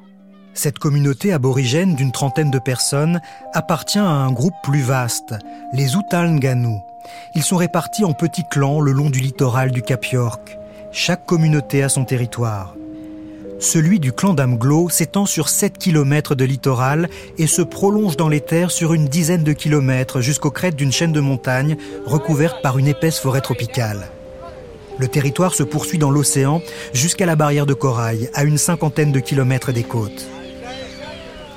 Cette 0.58 0.80
communauté 0.80 1.34
aborigène 1.34 1.96
d'une 1.96 2.14
trentaine 2.14 2.50
de 2.50 2.60
personnes 2.60 3.20
appartient 3.54 4.00
à 4.00 4.08
un 4.08 4.32
groupe 4.32 4.56
plus 4.64 4.82
vaste, 4.82 5.36
les 5.74 5.96
Utalnganu. 5.96 6.78
Ils 7.36 7.44
sont 7.44 7.58
répartis 7.58 8.06
en 8.06 8.14
petits 8.14 8.46
clans 8.50 8.80
le 8.80 8.94
long 8.94 9.10
du 9.10 9.20
littoral 9.20 9.72
du 9.72 9.82
Cap 9.82 10.06
York. 10.06 10.58
Chaque 10.94 11.26
communauté 11.26 11.84
a 11.84 11.90
son 11.90 12.06
territoire. 12.06 12.74
Celui 13.60 14.00
du 14.00 14.14
clan 14.14 14.34
d'Amglo 14.34 14.88
s'étend 14.88 15.26
sur 15.26 15.50
7 15.50 15.78
km 15.78 16.36
de 16.36 16.46
littoral 16.46 17.10
et 17.38 17.48
se 17.48 17.62
prolonge 17.62 18.16
dans 18.16 18.30
les 18.30 18.42
terres 18.42 18.72
sur 18.72 18.94
une 18.94 19.10
dizaine 19.10 19.44
de 19.44 19.54
kilomètres 19.54 20.22
jusqu'aux 20.22 20.52
crêtes 20.52 20.78
d'une 20.78 20.92
chaîne 20.92 21.12
de 21.14 21.20
montagnes 21.20 21.76
recouverte 22.06 22.62
par 22.62 22.78
une 22.78 22.88
épaisse 22.88 23.20
forêt 23.20 23.42
tropicale. 23.42 24.08
Le 25.00 25.10
territoire 25.10 25.54
se 25.54 25.64
poursuit 25.64 25.98
dans 25.98 26.12
l'océan 26.12 26.62
jusqu'à 26.94 27.26
la 27.26 27.36
barrière 27.36 27.66
de 27.66 27.74
corail, 27.74 28.30
à 28.34 28.46
une 28.46 28.58
cinquantaine 28.58 29.12
de 29.12 29.20
kilomètres 29.20 29.74
des 29.74 29.84
côtes. 29.84 30.30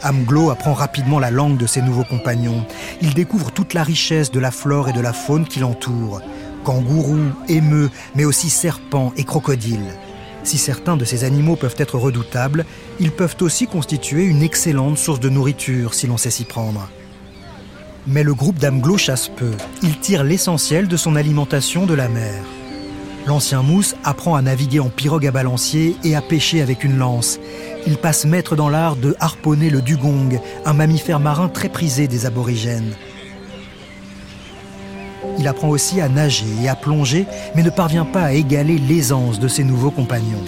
Amglo 0.02 0.50
apprend 0.50 0.74
rapidement 0.74 1.18
la 1.18 1.30
langue 1.30 1.56
de 1.56 1.66
ses 1.66 1.82
nouveaux 1.82 2.04
compagnons. 2.04 2.64
Il 3.02 3.14
découvre 3.14 3.50
toute 3.50 3.74
la 3.74 3.82
richesse 3.82 4.30
de 4.30 4.40
la 4.40 4.50
flore 4.50 4.88
et 4.88 4.92
de 4.92 5.00
la 5.00 5.12
faune 5.12 5.46
qui 5.46 5.60
l'entoure. 5.60 6.20
Kangourous, 6.64 7.32
émeux, 7.48 7.90
mais 8.14 8.24
aussi 8.24 8.50
serpents 8.50 9.12
et 9.16 9.24
crocodiles. 9.24 9.94
Si 10.44 10.58
certains 10.58 10.96
de 10.96 11.04
ces 11.04 11.24
animaux 11.24 11.56
peuvent 11.56 11.74
être 11.78 11.98
redoutables, 11.98 12.64
ils 13.00 13.10
peuvent 13.10 13.36
aussi 13.40 13.66
constituer 13.66 14.24
une 14.24 14.42
excellente 14.42 14.98
source 14.98 15.20
de 15.20 15.28
nourriture 15.28 15.94
si 15.94 16.06
l'on 16.06 16.16
sait 16.16 16.30
s'y 16.30 16.44
prendre. 16.44 16.88
Mais 18.06 18.22
le 18.22 18.34
groupe 18.34 18.58
d'Amglo 18.58 18.96
chasse 18.96 19.28
peu. 19.28 19.50
Il 19.82 19.98
tire 19.98 20.24
l'essentiel 20.24 20.88
de 20.88 20.96
son 20.96 21.16
alimentation 21.16 21.84
de 21.84 21.94
la 21.94 22.08
mer. 22.08 22.42
L'ancien 23.26 23.62
mousse 23.62 23.94
apprend 24.04 24.36
à 24.36 24.42
naviguer 24.42 24.80
en 24.80 24.88
pirogue 24.88 25.26
à 25.26 25.30
balancier 25.30 25.96
et 26.02 26.16
à 26.16 26.22
pêcher 26.22 26.62
avec 26.62 26.82
une 26.82 26.96
lance 26.96 27.38
il 27.88 27.96
passe 27.96 28.26
maître 28.26 28.54
dans 28.54 28.68
l'art 28.68 28.96
de 28.96 29.16
harponner 29.18 29.70
le 29.70 29.80
dugong, 29.80 30.38
un 30.66 30.72
mammifère 30.74 31.20
marin 31.20 31.48
très 31.48 31.70
prisé 31.70 32.06
des 32.06 32.26
aborigènes. 32.26 32.92
Il 35.38 35.48
apprend 35.48 35.70
aussi 35.70 36.02
à 36.02 36.10
nager 36.10 36.44
et 36.62 36.68
à 36.68 36.76
plonger, 36.76 37.26
mais 37.54 37.62
ne 37.62 37.70
parvient 37.70 38.04
pas 38.04 38.24
à 38.24 38.32
égaler 38.32 38.76
l'aisance 38.76 39.40
de 39.40 39.48
ses 39.48 39.64
nouveaux 39.64 39.90
compagnons. 39.90 40.44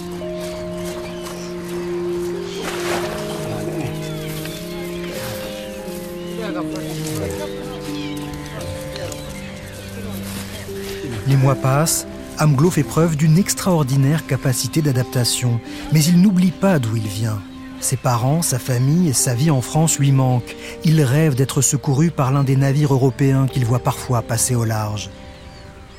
Les 11.26 11.36
mois 11.36 11.54
passent, 11.54 12.06
Amglo 12.40 12.70
fait 12.70 12.84
preuve 12.84 13.16
d'une 13.16 13.36
extraordinaire 13.36 14.26
capacité 14.26 14.80
d'adaptation, 14.80 15.60
mais 15.92 16.02
il 16.02 16.22
n'oublie 16.22 16.52
pas 16.52 16.78
d'où 16.78 16.96
il 16.96 17.06
vient. 17.06 17.38
Ses 17.80 17.98
parents, 17.98 18.40
sa 18.40 18.58
famille 18.58 19.10
et 19.10 19.12
sa 19.12 19.34
vie 19.34 19.50
en 19.50 19.60
France 19.60 19.98
lui 19.98 20.10
manquent. 20.10 20.56
Il 20.82 21.02
rêve 21.02 21.34
d'être 21.34 21.60
secouru 21.60 22.10
par 22.10 22.32
l'un 22.32 22.42
des 22.42 22.56
navires 22.56 22.94
européens 22.94 23.46
qu'il 23.46 23.66
voit 23.66 23.78
parfois 23.78 24.22
passer 24.22 24.54
au 24.54 24.64
large. 24.64 25.10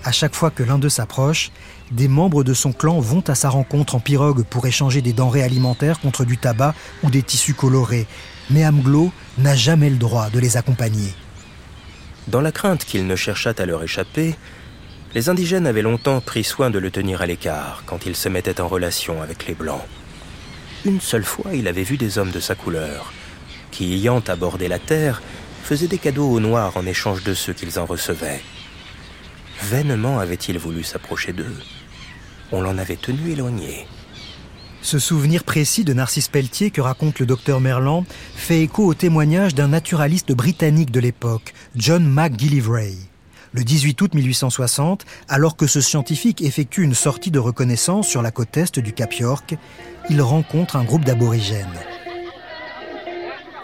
À 0.03 0.11
chaque 0.11 0.33
fois 0.33 0.49
que 0.49 0.63
l'un 0.63 0.79
d'eux 0.79 0.89
s'approche, 0.89 1.51
des 1.91 2.07
membres 2.07 2.43
de 2.43 2.55
son 2.55 2.73
clan 2.73 2.99
vont 2.99 3.23
à 3.27 3.35
sa 3.35 3.49
rencontre 3.49 3.93
en 3.93 3.99
pirogue 3.99 4.43
pour 4.43 4.65
échanger 4.65 5.03
des 5.03 5.13
denrées 5.13 5.43
alimentaires 5.43 5.99
contre 5.99 6.25
du 6.25 6.39
tabac 6.39 6.73
ou 7.03 7.11
des 7.11 7.21
tissus 7.21 7.53
colorés. 7.53 8.07
Mais 8.49 8.65
Amglo 8.65 9.11
n'a 9.37 9.55
jamais 9.55 9.91
le 9.91 9.97
droit 9.97 10.31
de 10.31 10.39
les 10.39 10.57
accompagner. 10.57 11.13
Dans 12.27 12.41
la 12.41 12.51
crainte 12.51 12.83
qu'il 12.83 13.05
ne 13.05 13.15
cherchât 13.15 13.53
à 13.59 13.65
leur 13.67 13.83
échapper, 13.83 14.35
les 15.13 15.29
indigènes 15.29 15.67
avaient 15.67 15.81
longtemps 15.81 16.21
pris 16.21 16.43
soin 16.43 16.69
de 16.69 16.79
le 16.79 16.89
tenir 16.89 17.21
à 17.21 17.25
l'écart 17.25 17.83
quand 17.85 18.05
il 18.05 18.15
se 18.15 18.29
mettait 18.29 18.61
en 18.61 18.67
relation 18.67 19.21
avec 19.21 19.45
les 19.47 19.53
Blancs. 19.53 19.83
Une 20.85 21.01
seule 21.01 21.25
fois, 21.25 21.53
il 21.53 21.67
avait 21.67 21.83
vu 21.83 21.97
des 21.97 22.17
hommes 22.17 22.31
de 22.31 22.39
sa 22.39 22.55
couleur, 22.55 23.11
qui, 23.71 23.93
ayant 23.93 24.23
abordé 24.27 24.67
la 24.67 24.79
terre, 24.79 25.21
faisaient 25.63 25.87
des 25.87 25.97
cadeaux 25.97 26.29
aux 26.29 26.39
Noirs 26.39 26.77
en 26.77 26.85
échange 26.85 27.23
de 27.23 27.33
ceux 27.33 27.53
qu'ils 27.53 27.77
en 27.77 27.85
recevaient. 27.85 28.41
Vainement 29.63 30.19
avait-il 30.19 30.57
voulu 30.57 30.83
s'approcher 30.83 31.33
d'eux. 31.33 31.55
On 32.51 32.61
l'en 32.61 32.77
avait 32.77 32.95
tenu 32.95 33.31
éloigné. 33.31 33.85
Ce 34.81 34.97
souvenir 34.97 35.43
précis 35.43 35.83
de 35.83 35.93
Narcisse 35.93 36.29
Pelletier 36.29 36.71
que 36.71 36.81
raconte 36.81 37.19
le 37.19 37.27
docteur 37.27 37.59
Merlan 37.59 38.03
fait 38.35 38.61
écho 38.61 38.85
au 38.85 38.95
témoignage 38.95 39.53
d'un 39.53 39.67
naturaliste 39.67 40.31
britannique 40.31 40.89
de 40.89 40.99
l'époque, 40.99 41.53
John 41.75 42.03
McGillivray 42.03 43.10
le 43.53 43.63
18 43.63 44.01
août 44.01 44.13
1860, 44.13 45.05
alors 45.27 45.55
que 45.55 45.67
ce 45.67 45.81
scientifique 45.81 46.41
effectue 46.41 46.83
une 46.83 46.93
sortie 46.93 47.31
de 47.31 47.39
reconnaissance 47.39 48.07
sur 48.07 48.21
la 48.21 48.31
côte 48.31 48.55
est 48.57 48.79
du 48.79 48.93
Cap 48.93 49.13
York, 49.13 49.55
il 50.09 50.21
rencontre 50.21 50.75
un 50.75 50.83
groupe 50.83 51.03
d'aborigènes. 51.03 51.79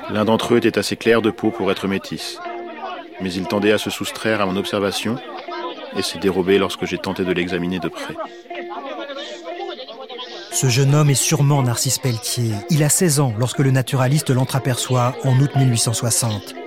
L'un 0.09 0.25
d'entre 0.25 0.53
eux 0.53 0.57
était 0.57 0.77
assez 0.77 0.95
clair 0.95 1.21
de 1.21 1.31
peau 1.31 1.51
pour 1.51 1.71
être 1.71 1.87
métis, 1.87 2.37
mais 3.21 3.33
il 3.33 3.47
tendait 3.47 3.71
à 3.71 3.77
se 3.77 3.89
soustraire 3.89 4.41
à 4.41 4.45
mon 4.45 4.55
observation 4.55 5.17
et 5.95 6.01
s'est 6.01 6.19
dérobé 6.19 6.57
lorsque 6.57 6.85
j'ai 6.85 6.97
tenté 6.97 7.23
de 7.23 7.31
l'examiner 7.31 7.79
de 7.79 7.89
près. 7.89 8.15
Ce 10.51 10.69
jeune 10.69 10.95
homme 10.95 11.09
est 11.09 11.15
sûrement 11.15 11.61
Narcisse 11.61 11.99
Pelletier. 11.99 12.51
Il 12.69 12.83
a 12.83 12.89
16 12.89 13.19
ans 13.19 13.33
lorsque 13.37 13.59
le 13.59 13.71
naturaliste 13.71 14.31
l'entreaperçoit 14.31 15.15
en 15.23 15.37
août 15.39 15.51
1860. 15.55 16.66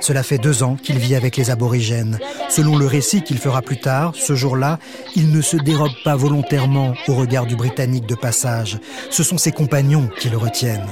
Cela 0.00 0.22
fait 0.22 0.38
deux 0.38 0.62
ans 0.62 0.76
qu'il 0.82 0.98
vit 0.98 1.14
avec 1.14 1.36
les 1.36 1.50
aborigènes. 1.50 2.18
Selon 2.48 2.76
le 2.76 2.86
récit 2.86 3.22
qu'il 3.22 3.38
fera 3.38 3.62
plus 3.62 3.80
tard, 3.80 4.12
ce 4.14 4.34
jour-là, 4.34 4.78
il 5.16 5.32
ne 5.32 5.40
se 5.40 5.56
dérobe 5.56 5.92
pas 6.04 6.16
volontairement 6.16 6.94
au 7.08 7.14
regard 7.14 7.46
du 7.46 7.56
Britannique 7.56 8.06
de 8.06 8.14
passage. 8.14 8.78
Ce 9.10 9.22
sont 9.22 9.38
ses 9.38 9.52
compagnons 9.52 10.08
qui 10.18 10.30
le 10.30 10.36
retiennent. 10.36 10.86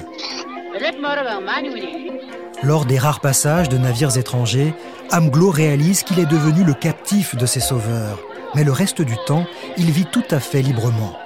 Lors 2.62 2.84
des 2.84 2.98
rares 2.98 3.20
passages 3.20 3.68
de 3.68 3.78
navires 3.78 4.16
étrangers, 4.16 4.74
Amglo 5.12 5.50
réalise 5.50 6.02
qu'il 6.02 6.18
est 6.18 6.26
devenu 6.26 6.64
le 6.64 6.74
captif 6.74 7.36
de 7.36 7.46
ses 7.46 7.60
sauveurs. 7.60 8.18
Mais 8.54 8.64
le 8.64 8.72
reste 8.72 9.02
du 9.02 9.14
temps, 9.26 9.46
il 9.76 9.90
vit 9.90 10.06
tout 10.06 10.24
à 10.30 10.40
fait 10.40 10.62
librement. 10.62 11.16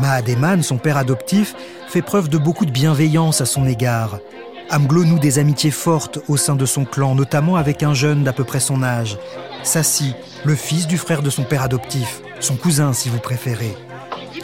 Mahademan, 0.00 0.62
son 0.62 0.76
père 0.76 0.96
adoptif, 0.96 1.54
fait 1.88 2.02
preuve 2.02 2.28
de 2.28 2.38
beaucoup 2.38 2.66
de 2.66 2.70
bienveillance 2.70 3.40
à 3.40 3.46
son 3.46 3.66
égard. 3.66 4.18
Amglo 4.70 5.04
noue 5.04 5.18
des 5.18 5.38
amitiés 5.38 5.70
fortes 5.70 6.18
au 6.28 6.36
sein 6.36 6.56
de 6.56 6.66
son 6.66 6.84
clan, 6.84 7.14
notamment 7.14 7.56
avec 7.56 7.82
un 7.82 7.94
jeune 7.94 8.24
d'à 8.24 8.32
peu 8.32 8.44
près 8.44 8.60
son 8.60 8.82
âge, 8.82 9.18
Sassi, 9.62 10.14
le 10.44 10.54
fils 10.54 10.86
du 10.86 10.98
frère 10.98 11.22
de 11.22 11.30
son 11.30 11.44
père 11.44 11.62
adoptif, 11.62 12.20
son 12.40 12.56
cousin 12.56 12.92
si 12.92 13.08
vous 13.08 13.18
préférez. 13.18 13.76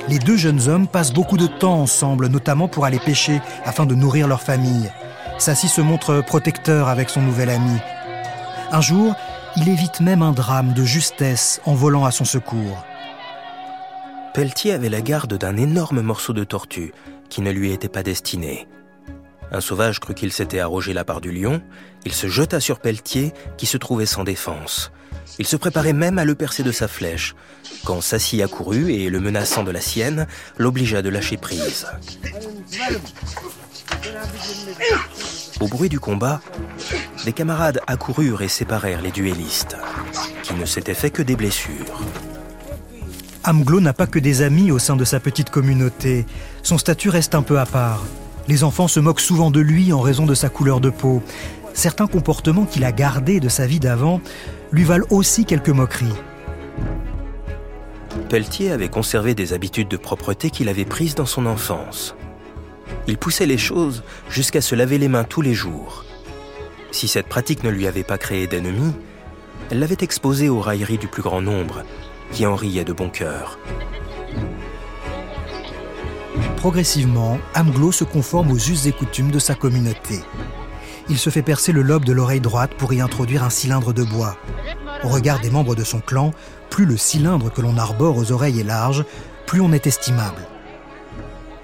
Les 0.08 0.18
deux 0.18 0.36
jeunes 0.36 0.68
hommes 0.68 0.86
passent 0.86 1.12
beaucoup 1.12 1.36
de 1.36 1.46
temps 1.46 1.80
ensemble, 1.80 2.28
notamment 2.28 2.68
pour 2.68 2.84
aller 2.84 2.98
pêcher 2.98 3.40
afin 3.64 3.86
de 3.86 3.94
nourrir 3.94 4.28
leur 4.28 4.40
famille. 4.40 4.90
Sassy 5.38 5.68
se 5.68 5.80
montre 5.80 6.22
protecteur 6.24 6.88
avec 6.88 7.10
son 7.10 7.20
nouvel 7.20 7.50
ami. 7.50 7.78
Un 8.72 8.80
jour, 8.80 9.14
il 9.56 9.68
évite 9.68 10.00
même 10.00 10.22
un 10.22 10.32
drame 10.32 10.72
de 10.72 10.84
justesse 10.84 11.60
en 11.64 11.74
volant 11.74 12.04
à 12.04 12.10
son 12.10 12.24
secours. 12.24 12.84
Pelletier 14.32 14.72
avait 14.72 14.88
la 14.88 15.00
garde 15.00 15.36
d'un 15.36 15.56
énorme 15.56 16.02
morceau 16.02 16.32
de 16.32 16.44
tortue 16.44 16.92
qui 17.28 17.42
ne 17.42 17.50
lui 17.50 17.72
était 17.72 17.88
pas 17.88 18.02
destiné. 18.02 18.68
Un 19.52 19.60
sauvage 19.60 19.98
crut 19.98 20.16
qu'il 20.16 20.32
s'était 20.32 20.60
arrogé 20.60 20.92
la 20.92 21.04
part 21.04 21.20
du 21.20 21.32
lion. 21.32 21.60
Il 22.04 22.12
se 22.12 22.28
jeta 22.28 22.60
sur 22.60 22.78
Pelletier, 22.78 23.32
qui 23.56 23.66
se 23.66 23.76
trouvait 23.76 24.06
sans 24.06 24.24
défense. 24.24 24.92
Il 25.38 25.46
se 25.46 25.56
préparait 25.56 25.92
même 25.92 26.18
à 26.18 26.24
le 26.24 26.34
percer 26.34 26.62
de 26.62 26.72
sa 26.72 26.88
flèche, 26.88 27.34
quand 27.84 28.00
Sassy 28.00 28.42
accourut 28.42 28.92
et, 28.92 29.10
le 29.10 29.20
menaçant 29.20 29.64
de 29.64 29.70
la 29.70 29.80
sienne, 29.80 30.26
l'obligea 30.58 31.02
de 31.02 31.08
lâcher 31.08 31.36
prise. 31.36 31.86
Au 35.60 35.68
bruit 35.68 35.88
du 35.88 36.00
combat, 36.00 36.40
des 37.24 37.32
camarades 37.32 37.80
accoururent 37.86 38.42
et 38.42 38.48
séparèrent 38.48 39.02
les 39.02 39.10
duellistes, 39.10 39.76
qui 40.42 40.54
ne 40.54 40.64
s'étaient 40.64 40.94
fait 40.94 41.10
que 41.10 41.22
des 41.22 41.36
blessures. 41.36 42.00
Amglo 43.44 43.80
n'a 43.80 43.92
pas 43.92 44.06
que 44.06 44.18
des 44.18 44.42
amis 44.42 44.70
au 44.70 44.78
sein 44.78 44.96
de 44.96 45.04
sa 45.04 45.20
petite 45.20 45.50
communauté. 45.50 46.26
Son 46.62 46.78
statut 46.78 47.08
reste 47.08 47.34
un 47.34 47.42
peu 47.42 47.58
à 47.58 47.66
part. 47.66 48.04
Les 48.50 48.64
enfants 48.64 48.88
se 48.88 48.98
moquent 48.98 49.20
souvent 49.20 49.52
de 49.52 49.60
lui 49.60 49.92
en 49.92 50.00
raison 50.00 50.26
de 50.26 50.34
sa 50.34 50.48
couleur 50.48 50.80
de 50.80 50.90
peau. 50.90 51.22
Certains 51.72 52.08
comportements 52.08 52.64
qu'il 52.64 52.82
a 52.82 52.90
gardés 52.90 53.38
de 53.38 53.48
sa 53.48 53.64
vie 53.64 53.78
d'avant 53.78 54.20
lui 54.72 54.82
valent 54.82 55.06
aussi 55.10 55.44
quelques 55.44 55.68
moqueries. 55.68 56.18
Pelletier 58.28 58.72
avait 58.72 58.88
conservé 58.88 59.36
des 59.36 59.52
habitudes 59.52 59.86
de 59.86 59.96
propreté 59.96 60.50
qu'il 60.50 60.68
avait 60.68 60.84
prises 60.84 61.14
dans 61.14 61.26
son 61.26 61.46
enfance. 61.46 62.16
Il 63.06 63.18
poussait 63.18 63.46
les 63.46 63.56
choses 63.56 64.02
jusqu'à 64.28 64.60
se 64.60 64.74
laver 64.74 64.98
les 64.98 65.06
mains 65.06 65.22
tous 65.22 65.42
les 65.42 65.54
jours. 65.54 66.04
Si 66.90 67.06
cette 67.06 67.28
pratique 67.28 67.62
ne 67.62 67.70
lui 67.70 67.86
avait 67.86 68.02
pas 68.02 68.18
créé 68.18 68.48
d'ennemis, 68.48 68.94
elle 69.70 69.78
l'avait 69.78 69.96
exposé 70.00 70.48
aux 70.48 70.58
railleries 70.58 70.98
du 70.98 71.06
plus 71.06 71.22
grand 71.22 71.40
nombre, 71.40 71.84
qui 72.32 72.46
en 72.46 72.56
riait 72.56 72.82
de 72.82 72.92
bon 72.92 73.10
cœur. 73.10 73.60
Progressivement, 76.60 77.38
Amglo 77.54 77.90
se 77.90 78.04
conforme 78.04 78.50
aux 78.50 78.58
us 78.58 78.84
et 78.84 78.92
coutumes 78.92 79.30
de 79.30 79.38
sa 79.38 79.54
communauté. 79.54 80.20
Il 81.08 81.16
se 81.16 81.30
fait 81.30 81.40
percer 81.40 81.72
le 81.72 81.80
lobe 81.80 82.04
de 82.04 82.12
l'oreille 82.12 82.42
droite 82.42 82.74
pour 82.76 82.92
y 82.92 83.00
introduire 83.00 83.44
un 83.44 83.48
cylindre 83.48 83.94
de 83.94 84.02
bois. 84.02 84.36
Au 85.02 85.08
regard 85.08 85.40
des 85.40 85.48
membres 85.48 85.74
de 85.74 85.84
son 85.84 86.00
clan, 86.00 86.32
plus 86.68 86.84
le 86.84 86.98
cylindre 86.98 87.50
que 87.50 87.62
l'on 87.62 87.78
arbore 87.78 88.18
aux 88.18 88.30
oreilles 88.30 88.60
est 88.60 88.64
large, 88.64 89.06
plus 89.46 89.62
on 89.62 89.72
est 89.72 89.86
estimable. 89.86 90.46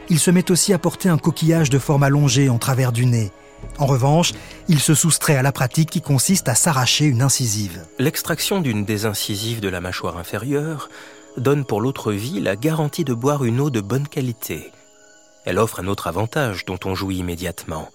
Il 0.09 0.18
se 0.18 0.30
met 0.30 0.50
aussi 0.50 0.72
à 0.72 0.78
porter 0.78 1.11
un 1.11 1.18
coquillage 1.18 1.68
de 1.68 1.78
forme 1.78 2.02
allongée 2.02 2.48
en 2.48 2.56
travers 2.56 2.90
du 2.90 3.04
nez. 3.04 3.32
En 3.78 3.85
revanche, 3.85 4.32
il 4.66 4.80
se 4.80 4.94
soustrait 4.94 5.37
à 5.37 5.42
la 5.42 5.52
pratique 5.52 5.90
qui 5.90 6.00
consiste 6.00 6.48
à 6.48 6.54
s'arracher 6.54 7.04
une 7.04 7.20
incisive. 7.20 7.85
L'extraction 7.98 8.62
d'une 8.62 8.87
des 8.87 9.04
incisives 9.04 9.61
de 9.61 9.68
la 9.68 9.82
mâchoire 9.82 10.16
inférieure 10.16 10.88
donne 11.37 11.66
pour 11.66 11.82
l'autre 11.82 12.12
vie 12.12 12.40
la 12.40 12.56
garantie 12.56 13.04
de 13.04 13.12
boire 13.12 13.44
une 13.44 13.61
eau 13.61 13.68
de 13.68 13.82
bonne 13.82 14.09
qualité. 14.09 14.72
Elle 15.46 15.59
offre 15.59 15.80
un 15.80 15.87
autre 15.87 16.09
avantage 16.09 16.64
dont 16.64 16.78
on 16.85 16.96
jouit 16.96 17.18
immédiatement, 17.18 17.88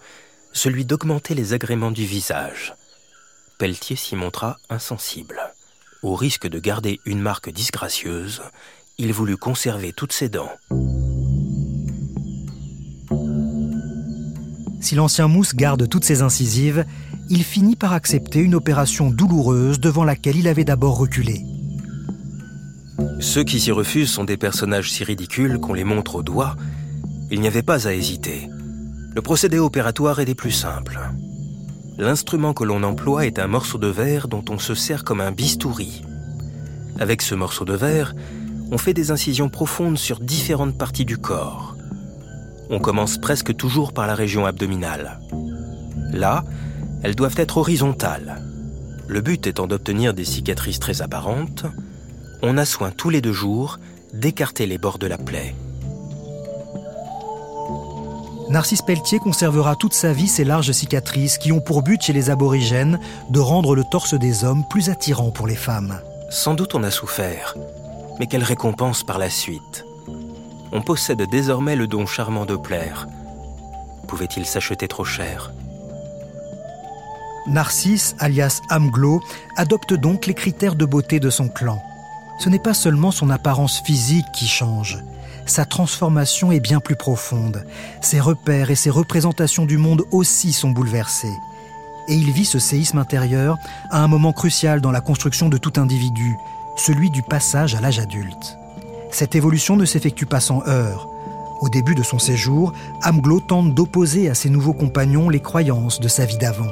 celui 0.53 0.85
d'augmenter 0.85 1.35
les 1.35 1.53
agréments 1.53 1.91
du 1.91 2.05
visage. 2.05 2.73
Pelletier 3.59 3.97
s'y 3.97 4.15
montra 4.15 4.57
insensible. 4.69 5.39
Au 6.01 6.15
risque 6.15 6.47
de 6.47 6.59
garder 6.59 6.99
une 7.05 7.21
marque 7.21 7.51
disgracieuse, 7.51 8.41
il 8.97 9.11
voulut 9.11 9.37
conserver 9.37 9.91
toutes 9.91 10.13
ses 10.13 10.29
dents. 10.29 10.49
Si 14.79 14.95
l'ancien 14.95 15.27
mousse 15.27 15.53
garde 15.53 15.87
toutes 15.87 16.05
ses 16.05 16.21
incisives, 16.21 16.85
il 17.29 17.43
finit 17.43 17.75
par 17.75 17.93
accepter 17.93 18.39
une 18.39 18.55
opération 18.55 19.11
douloureuse 19.11 19.79
devant 19.79 20.05
laquelle 20.05 20.37
il 20.37 20.47
avait 20.47 20.63
d'abord 20.63 20.97
reculé. 20.97 21.45
Ceux 23.19 23.43
qui 23.43 23.59
s'y 23.59 23.71
refusent 23.71 24.09
sont 24.09 24.23
des 24.23 24.37
personnages 24.37 24.91
si 24.91 25.03
ridicules 25.03 25.59
qu'on 25.59 25.73
les 25.73 25.83
montre 25.83 26.15
au 26.15 26.23
doigt. 26.23 26.55
Il 27.33 27.39
n'y 27.39 27.47
avait 27.47 27.63
pas 27.63 27.87
à 27.87 27.93
hésiter. 27.93 28.49
Le 29.15 29.21
procédé 29.21 29.57
opératoire 29.57 30.19
est 30.19 30.25
des 30.25 30.35
plus 30.35 30.51
simples. 30.51 30.99
L'instrument 31.97 32.53
que 32.53 32.65
l'on 32.65 32.83
emploie 32.83 33.25
est 33.25 33.39
un 33.39 33.47
morceau 33.47 33.77
de 33.77 33.87
verre 33.87 34.27
dont 34.27 34.43
on 34.49 34.59
se 34.59 34.75
sert 34.75 35.05
comme 35.05 35.21
un 35.21 35.31
bistouri. 35.31 36.03
Avec 36.99 37.21
ce 37.21 37.33
morceau 37.33 37.63
de 37.63 37.73
verre, 37.73 38.13
on 38.69 38.77
fait 38.77 38.93
des 38.93 39.11
incisions 39.11 39.47
profondes 39.47 39.97
sur 39.97 40.19
différentes 40.19 40.77
parties 40.77 41.05
du 41.05 41.17
corps. 41.17 41.77
On 42.69 42.79
commence 42.79 43.17
presque 43.17 43.55
toujours 43.55 43.93
par 43.93 44.07
la 44.07 44.15
région 44.15 44.45
abdominale. 44.45 45.21
Là, 46.11 46.43
elles 47.01 47.15
doivent 47.15 47.37
être 47.37 47.57
horizontales. 47.57 48.41
Le 49.07 49.21
but 49.21 49.47
étant 49.47 49.67
d'obtenir 49.67 50.13
des 50.13 50.25
cicatrices 50.25 50.79
très 50.79 51.01
apparentes, 51.01 51.65
on 52.41 52.57
a 52.57 52.65
soin 52.65 52.91
tous 52.91 53.09
les 53.09 53.21
deux 53.21 53.33
jours 53.33 53.79
d'écarter 54.13 54.65
les 54.65 54.77
bords 54.77 54.99
de 54.99 55.07
la 55.07 55.17
plaie. 55.17 55.55
Narcisse 58.51 58.81
Pelletier 58.81 59.19
conservera 59.19 59.77
toute 59.77 59.93
sa 59.93 60.11
vie 60.11 60.27
ces 60.27 60.43
larges 60.43 60.73
cicatrices 60.73 61.37
qui 61.37 61.53
ont 61.53 61.61
pour 61.61 61.83
but 61.83 62.01
chez 62.01 62.11
les 62.11 62.29
aborigènes 62.29 62.99
de 63.29 63.39
rendre 63.39 63.75
le 63.75 63.85
torse 63.85 64.13
des 64.13 64.43
hommes 64.43 64.65
plus 64.69 64.89
attirant 64.89 65.31
pour 65.31 65.47
les 65.47 65.55
femmes. 65.55 66.01
Sans 66.29 66.53
doute 66.53 66.75
on 66.75 66.83
a 66.83 66.91
souffert, 66.91 67.55
mais 68.19 68.27
quelle 68.27 68.43
récompense 68.43 69.03
par 69.03 69.19
la 69.19 69.29
suite 69.29 69.85
On 70.73 70.81
possède 70.81 71.21
désormais 71.31 71.77
le 71.77 71.87
don 71.87 72.05
charmant 72.05 72.45
de 72.45 72.57
plaire. 72.57 73.07
Pouvait-il 74.07 74.45
s'acheter 74.45 74.89
trop 74.89 75.05
cher? 75.05 75.53
Narcisse, 77.47 78.15
alias 78.19 78.59
Amglo, 78.69 79.21
adopte 79.55 79.93
donc 79.93 80.25
les 80.25 80.33
critères 80.33 80.75
de 80.75 80.85
beauté 80.85 81.21
de 81.21 81.29
son 81.29 81.47
clan 81.47 81.81
ce 82.41 82.49
n'est 82.49 82.59
pas 82.59 82.73
seulement 82.73 83.11
son 83.11 83.29
apparence 83.29 83.81
physique 83.81 84.25
qui 84.33 84.47
change. 84.47 84.97
Sa 85.45 85.65
transformation 85.65 86.51
est 86.51 86.59
bien 86.59 86.79
plus 86.79 86.95
profonde. 86.95 87.65
Ses 88.01 88.19
repères 88.19 88.71
et 88.71 88.75
ses 88.75 88.89
représentations 88.89 89.65
du 89.65 89.77
monde 89.77 90.03
aussi 90.11 90.53
sont 90.53 90.71
bouleversés. 90.71 91.35
Et 92.07 92.15
il 92.15 92.31
vit 92.31 92.45
ce 92.45 92.59
séisme 92.59 92.97
intérieur 92.97 93.57
à 93.89 94.03
un 94.03 94.07
moment 94.07 94.33
crucial 94.33 94.81
dans 94.81 94.91
la 94.91 95.01
construction 95.01 95.49
de 95.49 95.57
tout 95.57 95.73
individu, 95.79 96.35
celui 96.75 97.09
du 97.09 97.21
passage 97.21 97.75
à 97.75 97.81
l'âge 97.81 97.99
adulte. 97.99 98.57
Cette 99.11 99.35
évolution 99.35 99.75
ne 99.75 99.85
s'effectue 99.85 100.25
pas 100.25 100.39
sans 100.39 100.65
heurts. 100.67 101.07
Au 101.61 101.69
début 101.69 101.95
de 101.95 102.03
son 102.03 102.17
séjour, 102.17 102.73
Amglo 103.03 103.39
tente 103.39 103.75
d'opposer 103.75 104.29
à 104.29 104.33
ses 104.33 104.49
nouveaux 104.49 104.73
compagnons 104.73 105.29
les 105.29 105.41
croyances 105.41 105.99
de 105.99 106.07
sa 106.07 106.25
vie 106.25 106.37
d'avant. 106.37 106.71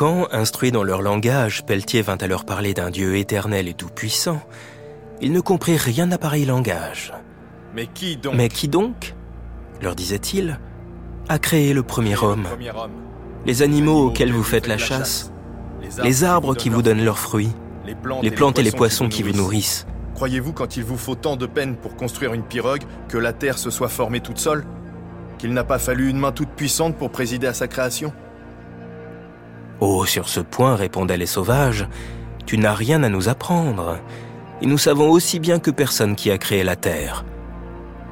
Quand, 0.00 0.28
instruit 0.32 0.72
dans 0.72 0.82
leur 0.82 1.02
langage, 1.02 1.62
Pelletier 1.66 2.00
vint 2.00 2.16
à 2.16 2.26
leur 2.26 2.46
parler 2.46 2.72
d'un 2.72 2.88
Dieu 2.88 3.18
éternel 3.18 3.68
et 3.68 3.74
tout-puissant, 3.74 4.40
ils 5.20 5.30
ne 5.30 5.40
comprirent 5.40 5.82
rien 5.82 6.10
à 6.10 6.16
pareil 6.16 6.46
langage. 6.46 7.12
Mais 7.74 7.86
qui 7.86 8.16
donc 8.16 8.34
Mais 8.34 8.48
qui 8.48 8.66
donc 8.66 9.14
leur 9.82 9.94
disait-il, 9.94 10.58
a 11.28 11.38
créé 11.38 11.74
le 11.74 11.82
premier 11.82 12.16
homme 12.16 12.48
Les 13.44 13.60
animaux 13.60 14.06
auxquels 14.06 14.32
vous 14.32 14.42
faites 14.42 14.66
la 14.66 14.78
chasse, 14.78 15.34
les 16.02 16.24
arbres 16.24 16.54
qui 16.54 16.70
vous 16.70 16.80
donnent 16.80 17.04
leurs 17.04 17.18
fruits, 17.18 17.52
les 17.84 18.30
plantes 18.30 18.58
et 18.58 18.62
les 18.62 18.72
poissons 18.72 19.10
qui 19.10 19.22
vous 19.22 19.32
nourrissent. 19.32 19.86
Croyez-vous 20.14 20.54
quand 20.54 20.78
il 20.78 20.84
vous 20.84 20.96
faut 20.96 21.14
tant 21.14 21.36
de 21.36 21.44
peine 21.44 21.76
pour 21.76 21.94
construire 21.96 22.32
une 22.32 22.44
pirogue 22.44 22.84
que 23.10 23.18
la 23.18 23.34
terre 23.34 23.58
se 23.58 23.68
soit 23.68 23.90
formée 23.90 24.20
toute 24.20 24.38
seule 24.38 24.64
Qu'il 25.36 25.52
n'a 25.52 25.64
pas 25.64 25.78
fallu 25.78 26.08
une 26.08 26.18
main 26.18 26.32
toute 26.32 26.48
puissante 26.56 26.96
pour 26.96 27.10
présider 27.10 27.46
à 27.46 27.52
sa 27.52 27.68
création? 27.68 28.14
Oh, 29.80 30.04
sur 30.04 30.28
ce 30.28 30.40
point, 30.40 30.76
répondaient 30.76 31.16
les 31.16 31.26
sauvages, 31.26 31.88
tu 32.44 32.58
n'as 32.58 32.74
rien 32.74 33.02
à 33.02 33.08
nous 33.08 33.28
apprendre. 33.28 33.98
Et 34.60 34.66
nous 34.66 34.78
savons 34.78 35.08
aussi 35.10 35.38
bien 35.40 35.58
que 35.58 35.70
personne 35.70 36.16
qui 36.16 36.30
a 36.30 36.36
créé 36.36 36.62
la 36.62 36.76
Terre. 36.76 37.24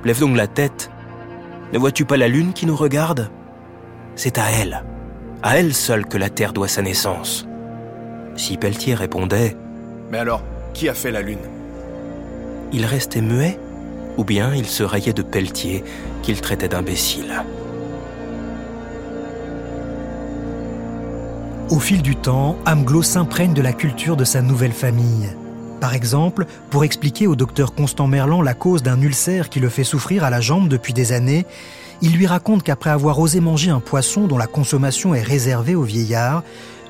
Lève 0.04 0.20
donc 0.20 0.36
la 0.36 0.46
tête. 0.46 0.90
Ne 1.72 1.78
vois-tu 1.78 2.06
pas 2.06 2.16
la 2.16 2.28
Lune 2.28 2.54
qui 2.54 2.64
nous 2.64 2.76
regarde? 2.76 3.30
C'est 4.14 4.38
à 4.38 4.50
elle, 4.50 4.82
à 5.42 5.58
elle 5.58 5.74
seule 5.74 6.06
que 6.06 6.16
la 6.16 6.30
Terre 6.30 6.54
doit 6.54 6.68
sa 6.68 6.80
naissance. 6.80 7.46
Si 8.34 8.56
Pelletier 8.56 8.94
répondait 8.94 9.56
Mais 10.10 10.18
alors, 10.18 10.42
qui 10.72 10.88
a 10.88 10.94
fait 10.94 11.10
la 11.10 11.20
Lune? 11.20 11.38
Il 12.72 12.86
restait 12.86 13.20
muet, 13.20 13.58
ou 14.16 14.24
bien 14.24 14.54
il 14.54 14.66
se 14.66 14.82
raillait 14.82 15.12
de 15.12 15.22
Pelletier 15.22 15.84
qu'il 16.22 16.40
traitait 16.40 16.68
d'imbécile. 16.68 17.42
Au 21.70 21.80
fil 21.80 22.00
du 22.00 22.16
temps, 22.16 22.56
Amglo 22.64 23.02
s'imprègne 23.02 23.52
de 23.52 23.60
la 23.60 23.74
culture 23.74 24.16
de 24.16 24.24
sa 24.24 24.40
nouvelle 24.40 24.72
famille. 24.72 25.28
Par 25.82 25.92
exemple, 25.92 26.46
pour 26.70 26.82
expliquer 26.82 27.26
au 27.26 27.36
docteur 27.36 27.74
Constant 27.74 28.06
Merlan 28.06 28.40
la 28.40 28.54
cause 28.54 28.82
d'un 28.82 28.98
ulcère 29.02 29.50
qui 29.50 29.60
le 29.60 29.68
fait 29.68 29.84
souffrir 29.84 30.24
à 30.24 30.30
la 30.30 30.40
jambe 30.40 30.68
depuis 30.68 30.94
des 30.94 31.12
années, 31.12 31.44
il 32.00 32.16
lui 32.16 32.26
raconte 32.26 32.62
qu'après 32.62 32.88
avoir 32.88 33.18
osé 33.18 33.40
manger 33.40 33.70
un 33.70 33.80
poisson 33.80 34.26
dont 34.26 34.38
la 34.38 34.46
consommation 34.46 35.14
est 35.14 35.22
réservée 35.22 35.74
aux 35.74 35.82
vieillards, 35.82 36.42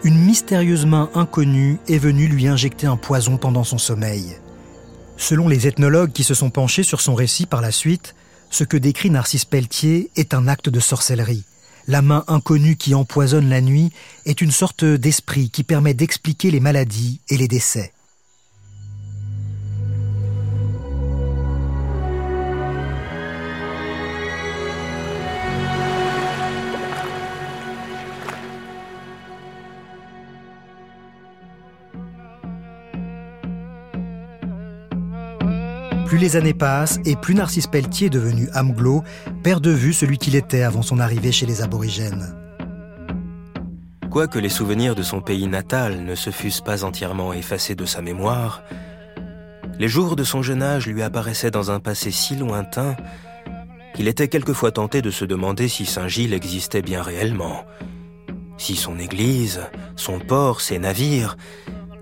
une 0.05 0.19
mystérieuse 0.19 0.87
main 0.87 1.11
inconnue 1.13 1.81
est 1.89 1.99
venue 1.99 2.29
lui 2.29 2.47
injecter 2.47 2.87
un 2.87 2.97
poison 2.97 3.37
pendant 3.37 3.65
son 3.65 3.79
sommeil. 3.79 4.37
Selon 5.17 5.49
les 5.49 5.67
ethnologues 5.67 6.13
qui 6.13 6.23
se 6.23 6.35
sont 6.35 6.51
penchés 6.51 6.85
sur 6.85 7.01
son 7.01 7.17
récit 7.17 7.47
par 7.47 7.63
la 7.63 7.73
suite, 7.73 8.15
ce 8.49 8.63
que 8.63 8.77
décrit 8.77 9.11
Narcisse 9.11 9.45
Pelletier 9.45 10.13
est 10.15 10.35
un 10.35 10.47
acte 10.47 10.69
de 10.69 10.79
sorcellerie. 10.79 11.43
La 11.89 12.03
main 12.03 12.23
inconnue 12.29 12.77
qui 12.77 12.95
empoisonne 12.95 13.49
la 13.49 13.63
nuit 13.63 13.91
est 14.27 14.43
une 14.43 14.51
sorte 14.51 14.85
d'esprit 14.85 15.49
qui 15.49 15.65
permet 15.65 15.95
d'expliquer 15.95 16.51
les 16.51 16.61
maladies 16.61 17.23
et 17.31 17.39
les 17.39 17.49
décès. 17.49 17.95
Plus 36.09 36.17
les 36.17 36.37
années 36.37 36.55
passent 36.55 36.99
et 37.05 37.17
plus 37.17 37.35
Narcisse 37.35 37.67
Pelletier, 37.67 38.09
devenu 38.09 38.49
Amglo, 38.55 39.05
perd 39.43 39.63
de 39.63 39.71
vue 39.71 39.93
celui 39.93 40.17
qu'il 40.17 40.37
était 40.37 40.63
avant 40.63 40.81
son 40.81 41.01
arrivée 41.01 41.33
chez 41.33 41.45
les 41.45 41.61
aborigènes. 41.61 42.35
Quoique 44.11 44.39
les 44.39 44.49
souvenirs 44.49 44.95
de 44.95 45.03
son 45.03 45.21
pays 45.21 45.47
natal 45.49 46.07
ne 46.07 46.15
se 46.15 46.31
fussent 46.31 46.63
pas 46.63 46.83
entièrement 46.83 47.35
effacés 47.35 47.75
de 47.75 47.85
sa 47.85 48.01
mémoire, 48.01 48.63
les 49.79 49.87
jours 49.87 50.17
de 50.17 50.25
son 50.25 50.41
jeune 50.41 50.63
âge 50.63 50.87
lui 50.87 51.03
apparaissaient 51.03 51.51
dans 51.51 51.71
un 51.71 51.79
passé 51.79 52.11
si 52.11 52.37
lointain 52.37 52.97
qu'il 53.95 54.09
était 54.09 54.29
quelquefois 54.29 54.73
tenté 54.73 55.03
de 55.03 55.11
se 55.11 55.27
demander 55.27 55.69
si 55.69 55.85
Saint-Gilles 55.85 56.33
existait 56.33 56.81
bien 56.81 57.03
réellement, 57.03 57.67
si 58.57 58.77
son 58.77 58.99
église, 58.99 59.61
son 59.95 60.21
port, 60.21 60.63
ses 60.63 60.79
navires 60.79 61.37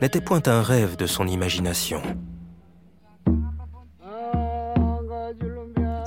n'étaient 0.01 0.21
point 0.21 0.43
un 0.47 0.63
rêve 0.63 0.95
de 0.95 1.07
son 1.07 1.27
imagination. 1.27 2.03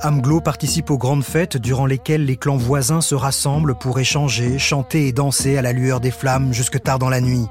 Amglo 0.02 0.40
participe 0.40 0.90
aux 0.90 0.96
grandes 0.96 1.24
fêtes 1.24 1.58
durant 1.58 1.84
lesquelles 1.84 2.24
les 2.24 2.38
clans 2.38 2.56
voisins 2.56 3.02
se 3.02 3.14
rassemblent 3.14 3.74
pour 3.74 4.00
échanger, 4.00 4.58
chanter 4.58 5.06
et 5.06 5.12
danser 5.12 5.58
à 5.58 5.62
la 5.62 5.72
lueur 5.72 6.00
des 6.00 6.10
flammes 6.10 6.54
jusque 6.54 6.82
tard 6.82 6.98
dans 6.98 7.10
la 7.10 7.20
nuit. 7.20 7.44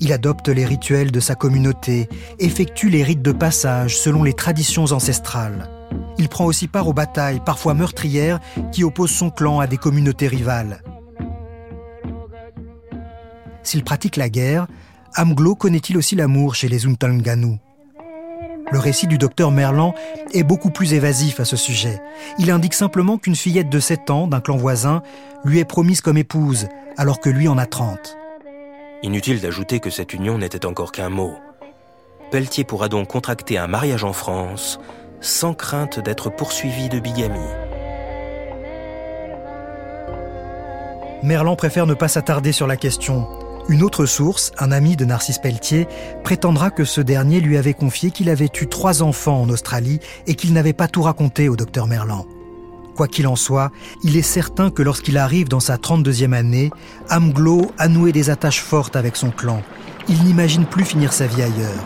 Il 0.00 0.10
adopte 0.14 0.48
les 0.48 0.64
rituels 0.64 1.10
de 1.10 1.20
sa 1.20 1.34
communauté, 1.34 2.08
effectue 2.38 2.88
les 2.88 3.02
rites 3.02 3.20
de 3.20 3.32
passage 3.32 3.98
selon 3.98 4.22
les 4.22 4.32
traditions 4.32 4.92
ancestrales. 4.92 5.68
Il 6.16 6.30
prend 6.30 6.46
aussi 6.46 6.66
part 6.66 6.88
aux 6.88 6.94
batailles, 6.94 7.42
parfois 7.44 7.74
meurtrières, 7.74 8.40
qui 8.72 8.82
opposent 8.82 9.10
son 9.10 9.28
clan 9.28 9.60
à 9.60 9.66
des 9.66 9.76
communautés 9.76 10.28
rivales. 10.28 10.82
S'il 13.62 13.84
pratique 13.84 14.16
la 14.16 14.30
guerre, 14.30 14.66
Amglo 15.14 15.54
connaît-il 15.54 15.98
aussi 15.98 16.16
l'amour 16.16 16.54
chez 16.54 16.68
les 16.68 16.86
Untanganu 16.86 17.58
le 18.70 18.78
récit 18.78 19.06
du 19.06 19.18
docteur 19.18 19.50
Merlan 19.50 19.94
est 20.32 20.42
beaucoup 20.42 20.70
plus 20.70 20.94
évasif 20.94 21.40
à 21.40 21.44
ce 21.44 21.56
sujet. 21.56 22.00
Il 22.38 22.50
indique 22.50 22.74
simplement 22.74 23.18
qu'une 23.18 23.36
fillette 23.36 23.68
de 23.68 23.80
7 23.80 24.10
ans 24.10 24.26
d'un 24.26 24.40
clan 24.40 24.56
voisin 24.56 25.02
lui 25.44 25.58
est 25.58 25.64
promise 25.64 26.00
comme 26.00 26.18
épouse, 26.18 26.68
alors 26.96 27.20
que 27.20 27.30
lui 27.30 27.48
en 27.48 27.58
a 27.58 27.66
30. 27.66 28.16
Inutile 29.02 29.40
d'ajouter 29.40 29.80
que 29.80 29.90
cette 29.90 30.12
union 30.12 30.38
n'était 30.38 30.66
encore 30.66 30.92
qu'un 30.92 31.08
mot. 31.08 31.34
Pelletier 32.30 32.64
pourra 32.64 32.88
donc 32.88 33.08
contracter 33.08 33.58
un 33.58 33.66
mariage 33.66 34.04
en 34.04 34.12
France 34.12 34.78
sans 35.20 35.52
crainte 35.52 36.00
d'être 36.00 36.30
poursuivi 36.30 36.88
de 36.88 37.00
bigamie. 37.00 37.38
Merlan 41.22 41.56
préfère 41.56 41.86
ne 41.86 41.94
pas 41.94 42.08
s'attarder 42.08 42.52
sur 42.52 42.66
la 42.66 42.76
question. 42.76 43.26
Une 43.70 43.84
autre 43.84 44.04
source, 44.04 44.50
un 44.58 44.72
ami 44.72 44.96
de 44.96 45.04
Narcisse 45.04 45.38
Pelletier, 45.38 45.86
prétendra 46.24 46.70
que 46.70 46.84
ce 46.84 47.00
dernier 47.00 47.38
lui 47.38 47.56
avait 47.56 47.72
confié 47.72 48.10
qu'il 48.10 48.28
avait 48.28 48.50
eu 48.60 48.66
trois 48.66 49.00
enfants 49.00 49.40
en 49.40 49.48
Australie 49.48 50.00
et 50.26 50.34
qu'il 50.34 50.52
n'avait 50.52 50.72
pas 50.72 50.88
tout 50.88 51.02
raconté 51.02 51.48
au 51.48 51.54
docteur 51.54 51.86
Merlan. 51.86 52.26
Quoi 52.96 53.06
qu'il 53.06 53.28
en 53.28 53.36
soit, 53.36 53.70
il 54.02 54.16
est 54.16 54.22
certain 54.22 54.70
que 54.70 54.82
lorsqu'il 54.82 55.16
arrive 55.16 55.48
dans 55.48 55.60
sa 55.60 55.76
32e 55.76 56.32
année, 56.32 56.72
Amglo 57.10 57.70
a 57.78 57.86
noué 57.86 58.10
des 58.10 58.28
attaches 58.28 58.60
fortes 58.60 58.96
avec 58.96 59.14
son 59.14 59.30
clan. 59.30 59.62
Il 60.08 60.24
n'imagine 60.24 60.66
plus 60.66 60.84
finir 60.84 61.12
sa 61.12 61.28
vie 61.28 61.42
ailleurs. 61.42 61.84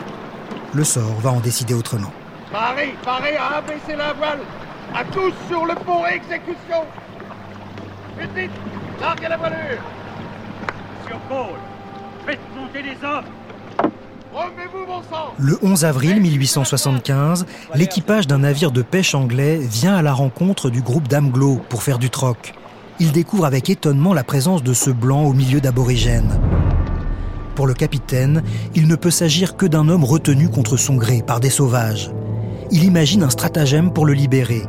Le 0.73 0.85
sort 0.85 1.21
va 1.21 1.33
en 1.33 1.41
décider 1.41 1.75
autrement. 1.75 2.13
Paré, 2.51 2.95
paré 3.05 3.37
à 3.37 3.59
abaisser 3.59 3.95
la 3.95 4.15
voile 4.15 4.41
À 4.95 5.05
tous 5.05 5.35
sur 5.49 5.67
le 5.67 5.75
pont, 5.75 6.07
exécution 6.07 6.87
Vite, 8.19 8.31
vite 8.35 8.51
Larguez 9.03 9.29
la 9.29 9.37
voilure 9.37 9.83
Sur 11.07 11.19
Paul 12.25 12.35
le 15.39 15.59
11 15.63 15.85
avril 15.85 16.21
1875, 16.21 17.47
l'équipage 17.75 18.27
d'un 18.27 18.39
navire 18.39 18.73
de 18.73 18.83
pêche 18.83 19.15
anglais 19.15 19.59
vient 19.59 19.95
à 19.95 20.03
la 20.03 20.13
rencontre 20.13 20.71
du 20.71 20.83
groupe 20.83 21.07
d'Amglo 21.07 21.61
pour 21.69 21.83
faire 21.83 21.99
du 21.99 22.11
troc. 22.11 22.55
Il 22.99 23.13
découvre 23.13 23.45
avec 23.45 23.71
étonnement 23.71 24.15
la 24.15 24.25
présence 24.25 24.63
de 24.63 24.73
ce 24.73 24.91
blanc 24.91 25.23
au 25.25 25.33
milieu 25.33 25.61
d'aborigènes. 25.61 26.41
Pour 27.55 27.67
le 27.67 27.75
capitaine, 27.75 28.43
il 28.75 28.89
ne 28.89 28.97
peut 28.97 29.11
s'agir 29.11 29.57
que 29.57 29.67
d'un 29.67 29.89
homme 29.89 30.05
retenu 30.05 30.49
contre 30.49 30.77
son 30.77 30.97
gré 30.97 31.23
par 31.25 31.41
des 31.41 31.51
sauvages. 31.51 32.11
Il 32.71 32.83
imagine 32.85 33.23
un 33.23 33.31
stratagème 33.31 33.93
pour 33.93 34.07
le 34.07 34.15
libérer. 34.15 34.63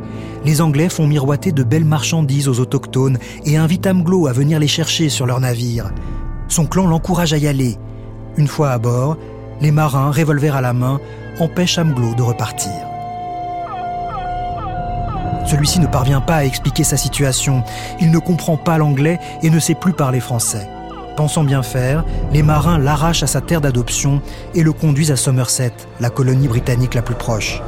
Les 0.43 0.61
Anglais 0.61 0.89
font 0.89 1.07
miroiter 1.07 1.51
de 1.51 1.63
belles 1.63 1.85
marchandises 1.85 2.47
aux 2.47 2.59
autochtones 2.59 3.17
et 3.45 3.57
invitent 3.57 3.87
Amglo 3.87 4.27
à 4.27 4.33
venir 4.33 4.59
les 4.59 4.67
chercher 4.67 5.09
sur 5.09 5.25
leur 5.25 5.39
navire. 5.39 5.91
Son 6.47 6.65
clan 6.65 6.87
l'encourage 6.87 7.33
à 7.33 7.37
y 7.37 7.47
aller. 7.47 7.77
Une 8.37 8.47
fois 8.47 8.71
à 8.71 8.77
bord, 8.77 9.17
les 9.61 9.71
marins, 9.71 10.11
revolver 10.11 10.55
à 10.55 10.61
la 10.61 10.73
main, 10.73 10.99
empêchent 11.39 11.77
Amglo 11.77 12.13
de 12.15 12.21
repartir. 12.21 12.71
Celui-ci 15.45 15.79
ne 15.79 15.87
parvient 15.87 16.21
pas 16.21 16.37
à 16.37 16.43
expliquer 16.43 16.83
sa 16.83 16.97
situation. 16.97 17.63
Il 18.01 18.11
ne 18.11 18.19
comprend 18.19 18.57
pas 18.57 18.77
l'anglais 18.77 19.19
et 19.43 19.49
ne 19.49 19.59
sait 19.59 19.75
plus 19.75 19.93
parler 19.93 20.19
français. 20.19 20.67
Pensant 21.15 21.43
bien 21.43 21.63
faire, 21.63 22.03
les 22.33 22.43
marins 22.43 22.77
l'arrachent 22.77 23.23
à 23.23 23.27
sa 23.27 23.41
terre 23.41 23.61
d'adoption 23.61 24.21
et 24.53 24.63
le 24.63 24.73
conduisent 24.73 25.11
à 25.11 25.15
Somerset, 25.15 25.71
la 25.99 26.09
colonie 26.09 26.47
britannique 26.47 26.93
la 26.93 27.01
plus 27.01 27.15
proche. 27.15 27.61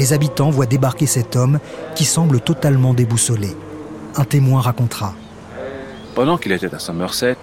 Les 0.00 0.14
habitants 0.14 0.48
voient 0.48 0.64
débarquer 0.64 1.04
cet 1.04 1.36
homme 1.36 1.58
qui 1.94 2.06
semble 2.06 2.40
totalement 2.40 2.94
déboussolé. 2.94 3.54
Un 4.16 4.24
témoin 4.24 4.62
racontera. 4.62 5.14
Pendant 6.14 6.38
qu'il 6.38 6.52
était 6.52 6.74
à 6.74 6.78
Somerset, 6.78 7.36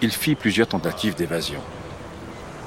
il 0.00 0.10
fit 0.10 0.34
plusieurs 0.34 0.68
tentatives 0.68 1.14
d'évasion. 1.14 1.60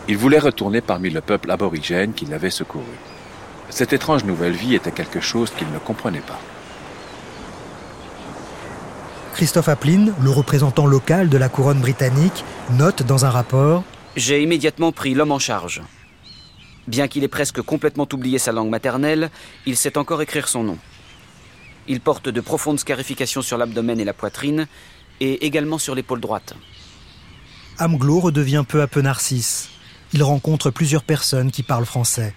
Il 0.07 0.15
voulait 0.15 0.37
retourner 0.37 0.79
parmi 0.79 1.09
le 1.09 1.21
peuple 1.21 1.49
aborigène 1.49 2.13
qui 2.13 2.25
l'avait 2.25 2.51
secouru. 2.51 2.85
Cette 3.71 3.93
étrange 3.93 4.25
nouvelle 4.25 4.53
vie 4.53 4.75
était 4.75 4.91
quelque 4.91 5.21
chose 5.21 5.49
qu'il 5.49 5.71
ne 5.71 5.79
comprenait 5.79 6.19
pas. 6.19 6.39
Christophe 9.33 9.69
Aplin, 9.69 10.13
le 10.21 10.29
représentant 10.29 10.85
local 10.85 11.29
de 11.29 11.37
la 11.39 11.49
couronne 11.49 11.79
britannique, 11.79 12.45
note 12.77 13.01
dans 13.01 13.25
un 13.25 13.31
rapport 13.31 13.83
J'ai 14.15 14.43
immédiatement 14.43 14.91
pris 14.91 15.15
l'homme 15.15 15.31
en 15.31 15.39
charge. 15.39 15.81
Bien 16.87 17.07
qu'il 17.07 17.23
ait 17.23 17.27
presque 17.27 17.61
complètement 17.61 18.07
oublié 18.13 18.37
sa 18.37 18.51
langue 18.51 18.69
maternelle, 18.69 19.31
il 19.65 19.75
sait 19.75 19.97
encore 19.97 20.21
écrire 20.21 20.47
son 20.47 20.63
nom. 20.63 20.77
Il 21.87 21.99
porte 21.99 22.29
de 22.29 22.41
profondes 22.41 22.79
scarifications 22.79 23.41
sur 23.41 23.57
l'abdomen 23.57 23.99
et 23.99 24.05
la 24.05 24.13
poitrine, 24.13 24.67
et 25.19 25.45
également 25.45 25.77
sur 25.77 25.95
l'épaule 25.95 26.21
droite. 26.21 26.55
Amglo 27.79 28.19
redevient 28.19 28.63
peu 28.67 28.81
à 28.81 28.87
peu 28.87 29.01
narcisse. 29.01 29.69
Il 30.13 30.23
rencontre 30.23 30.69
plusieurs 30.69 31.03
personnes 31.03 31.51
qui 31.51 31.63
parlent 31.63 31.85
français. 31.85 32.33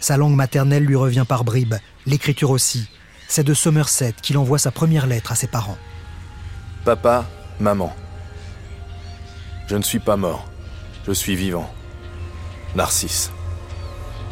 Sa 0.00 0.16
langue 0.16 0.34
maternelle 0.34 0.84
lui 0.84 0.96
revient 0.96 1.24
par 1.28 1.44
bribes, 1.44 1.74
l'écriture 2.06 2.50
aussi. 2.50 2.88
C'est 3.26 3.44
de 3.44 3.54
Somerset 3.54 4.14
qu'il 4.22 4.38
envoie 4.38 4.58
sa 4.58 4.70
première 4.70 5.06
lettre 5.06 5.32
à 5.32 5.34
ses 5.34 5.48
parents. 5.48 5.78
Papa, 6.84 7.28
maman. 7.60 7.94
Je 9.66 9.76
ne 9.76 9.82
suis 9.82 9.98
pas 9.98 10.16
mort. 10.16 10.48
Je 11.06 11.12
suis 11.12 11.36
vivant. 11.36 11.70
Narcisse. 12.74 13.30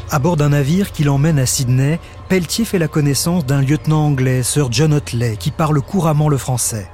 À 0.08 0.20
bord 0.20 0.36
d'un 0.36 0.50
navire 0.50 0.92
qui 0.92 1.02
l'emmène 1.02 1.40
à 1.40 1.46
Sydney, 1.46 1.98
Pelletier 2.28 2.64
fait 2.64 2.78
la 2.78 2.86
connaissance 2.86 3.44
d'un 3.44 3.60
lieutenant 3.60 4.06
anglais, 4.06 4.44
Sir 4.44 4.68
John 4.70 4.94
Otley, 4.94 5.36
qui 5.36 5.50
parle 5.50 5.80
couramment 5.82 6.28
le 6.28 6.36
français. 6.36 6.88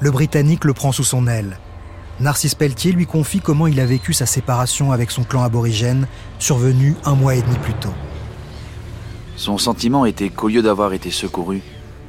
Le 0.00 0.10
Britannique 0.10 0.66
le 0.66 0.74
prend 0.74 0.92
sous 0.92 1.04
son 1.04 1.26
aile. 1.26 1.58
Narcisse 2.20 2.54
Pelletier 2.54 2.92
lui 2.92 3.06
confie 3.06 3.40
comment 3.40 3.66
il 3.66 3.80
a 3.80 3.86
vécu 3.86 4.12
sa 4.12 4.26
séparation 4.26 4.92
avec 4.92 5.10
son 5.10 5.24
clan 5.24 5.42
aborigène, 5.42 6.06
survenue 6.38 6.96
un 7.06 7.14
mois 7.14 7.34
et 7.34 7.40
demi 7.40 7.56
plus 7.62 7.74
tôt. 7.74 7.94
Son 9.36 9.56
sentiment 9.56 10.04
était 10.04 10.28
qu'au 10.28 10.48
lieu 10.48 10.60
d'avoir 10.60 10.92
été 10.92 11.10
secouru, 11.10 11.62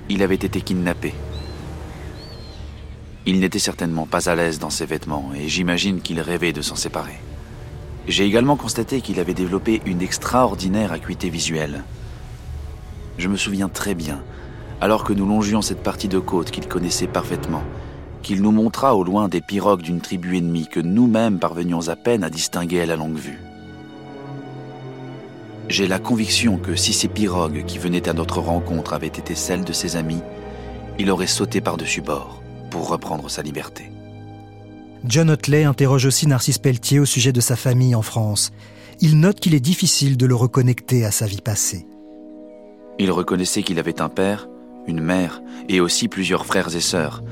il 0.09 0.21
avait 0.21 0.35
été 0.35 0.59
kidnappé. 0.59 1.13
Il 3.25 3.39
n'était 3.39 3.57
certainement 3.57 4.05
pas 4.05 4.29
à 4.29 4.35
l'aise 4.35 4.59
dans 4.59 4.69
ses 4.69 4.85
vêtements 4.85 5.31
et 5.33 5.47
j'imagine 5.47 6.01
qu'il 6.01 6.19
rêvait 6.19 6.53
de 6.53 6.61
s'en 6.61 6.75
séparer. 6.75 7.19
J'ai 8.07 8.25
également 8.25 8.55
constaté 8.55 9.01
qu'il 9.01 9.19
avait 9.19 9.33
développé 9.33 9.81
une 9.85 10.01
extraordinaire 10.01 10.91
acuité 10.91 11.29
visuelle. 11.29 11.83
Je 13.17 13.27
me 13.27 13.37
souviens 13.37 13.67
très 13.67 13.95
bien, 13.95 14.23
alors 14.79 15.03
que 15.03 15.13
nous 15.13 15.25
longions 15.25 15.63
cette 15.63 15.81
partie 15.81 16.07
de 16.07 16.19
côte 16.19 16.51
qu'il 16.51 16.67
connaissait 16.67 17.07
parfaitement, 17.07 17.63
qu'il 18.21 18.43
nous 18.43 18.51
montra 18.51 18.95
au 18.95 19.03
loin 19.03 19.27
des 19.27 19.41
pirogues 19.41 19.81
d'une 19.81 20.01
tribu 20.01 20.37
ennemie 20.37 20.67
que 20.67 20.79
nous-mêmes 20.79 21.39
parvenions 21.39 21.89
à 21.89 21.95
peine 21.95 22.23
à 22.23 22.29
distinguer 22.29 22.81
à 22.81 22.85
la 22.85 22.95
longue 22.95 23.17
vue. 23.17 23.39
J'ai 25.67 25.87
la 25.87 25.97
conviction 25.97 26.57
que 26.57 26.75
si 26.75 26.93
ces 26.93 27.07
pirogues 27.07 27.65
qui 27.65 27.79
venaient 27.79 28.07
à 28.07 28.13
notre 28.13 28.39
rencontre 28.39 28.93
avaient 28.93 29.07
été 29.07 29.33
celles 29.33 29.63
de 29.63 29.73
ses 29.73 29.95
amis, 29.95 30.21
il 30.99 31.09
aurait 31.09 31.25
sauté 31.25 31.59
par-dessus 31.59 32.01
bord 32.01 32.43
pour 32.69 32.87
reprendre 32.87 33.31
sa 33.31 33.41
liberté. 33.41 33.94
John 35.07 35.29
Otley 35.29 35.65
interroge 35.65 36.05
aussi 36.05 36.25
Narcisse 36.25 36.57
Pelletier 36.57 36.99
au 36.99 37.05
sujet 37.05 37.31
de 37.31 37.39
sa 37.39 37.55
famille 37.55 37.93
en 37.93 38.01
France. 38.01 38.51
Il 39.01 39.19
note 39.19 39.39
qu'il 39.39 39.53
est 39.53 39.59
difficile 39.59 40.17
de 40.17 40.25
le 40.25 40.33
reconnecter 40.33 41.05
à 41.05 41.11
sa 41.11 41.27
vie 41.27 41.41
passée. 41.41 41.85
Il 42.97 43.11
reconnaissait 43.11 43.61
qu'il 43.61 43.77
avait 43.77 44.01
un 44.01 44.09
père, 44.09 44.47
une 44.87 45.01
mère 45.01 45.41
et 45.69 45.79
aussi 45.79 46.07
plusieurs 46.07 46.45
frères 46.45 46.75
et 46.75 46.81
sœurs, 46.81 47.23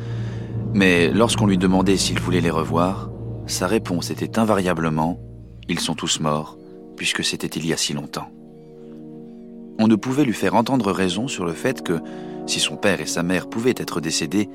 mais 0.73 1.09
lorsqu'on 1.09 1.47
lui 1.47 1.57
demandait 1.57 1.97
s'il 1.97 2.19
voulait 2.19 2.41
les 2.41 2.51
revoir, 2.51 3.09
sa 3.47 3.65
réponse 3.65 4.11
était 4.11 4.37
invariablement⁇ 4.37 5.13
Ils 5.67 5.79
sont 5.79 5.95
tous 5.95 6.19
morts, 6.19 6.57
puisque 6.95 7.23
c'était 7.23 7.47
il 7.47 7.65
y 7.65 7.73
a 7.73 7.77
si 7.77 7.93
longtemps⁇ 7.93 8.29
On 9.79 9.87
ne 9.87 9.95
pouvait 9.95 10.25
lui 10.25 10.33
faire 10.33 10.55
entendre 10.55 10.91
raison 10.91 11.27
sur 11.27 11.45
le 11.45 11.53
fait 11.53 11.81
que, 11.81 11.99
si 12.45 12.59
son 12.59 12.75
père 12.75 13.01
et 13.01 13.07
sa 13.07 13.23
mère 13.23 13.49
pouvaient 13.49 13.75
être 13.77 13.99
décédés, 13.99 14.47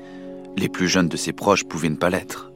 les 0.57 0.69
plus 0.69 0.87
jeunes 0.87 1.09
de 1.09 1.17
ses 1.17 1.33
proches 1.33 1.65
pouvaient 1.65 1.89
ne 1.89 1.95
pas 1.95 2.09
l'être. 2.09 2.49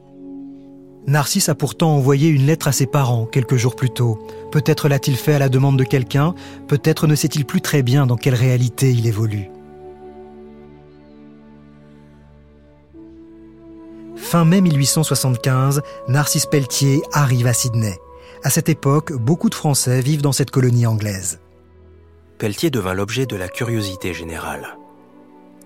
Narcisse 1.06 1.50
a 1.50 1.54
pourtant 1.54 1.94
envoyé 1.94 2.28
une 2.28 2.46
lettre 2.46 2.66
à 2.66 2.72
ses 2.72 2.86
parents 2.86 3.26
quelques 3.26 3.56
jours 3.56 3.76
plus 3.76 3.90
tôt. 3.90 4.26
Peut-être 4.50 4.88
l'a-t-il 4.88 5.16
fait 5.16 5.34
à 5.34 5.38
la 5.38 5.50
demande 5.50 5.78
de 5.78 5.84
quelqu'un, 5.84 6.34
peut-être 6.66 7.06
ne 7.06 7.14
sait-il 7.14 7.44
plus 7.44 7.60
très 7.60 7.82
bien 7.82 8.06
dans 8.06 8.16
quelle 8.16 8.34
réalité 8.34 8.90
il 8.90 9.06
évolue. 9.06 9.50
Fin 14.16 14.46
mai 14.46 14.62
1875, 14.62 15.82
Narcisse 16.08 16.46
Pelletier 16.46 17.02
arrive 17.12 17.46
à 17.46 17.52
Sydney. 17.52 17.98
À 18.42 18.48
cette 18.48 18.70
époque, 18.70 19.12
beaucoup 19.12 19.50
de 19.50 19.54
Français 19.54 20.00
vivent 20.00 20.22
dans 20.22 20.32
cette 20.32 20.50
colonie 20.50 20.86
anglaise. 20.86 21.40
Pelletier 22.38 22.70
devint 22.70 22.94
l'objet 22.94 23.26
de 23.26 23.36
la 23.36 23.48
curiosité 23.48 24.14
générale. 24.14 24.78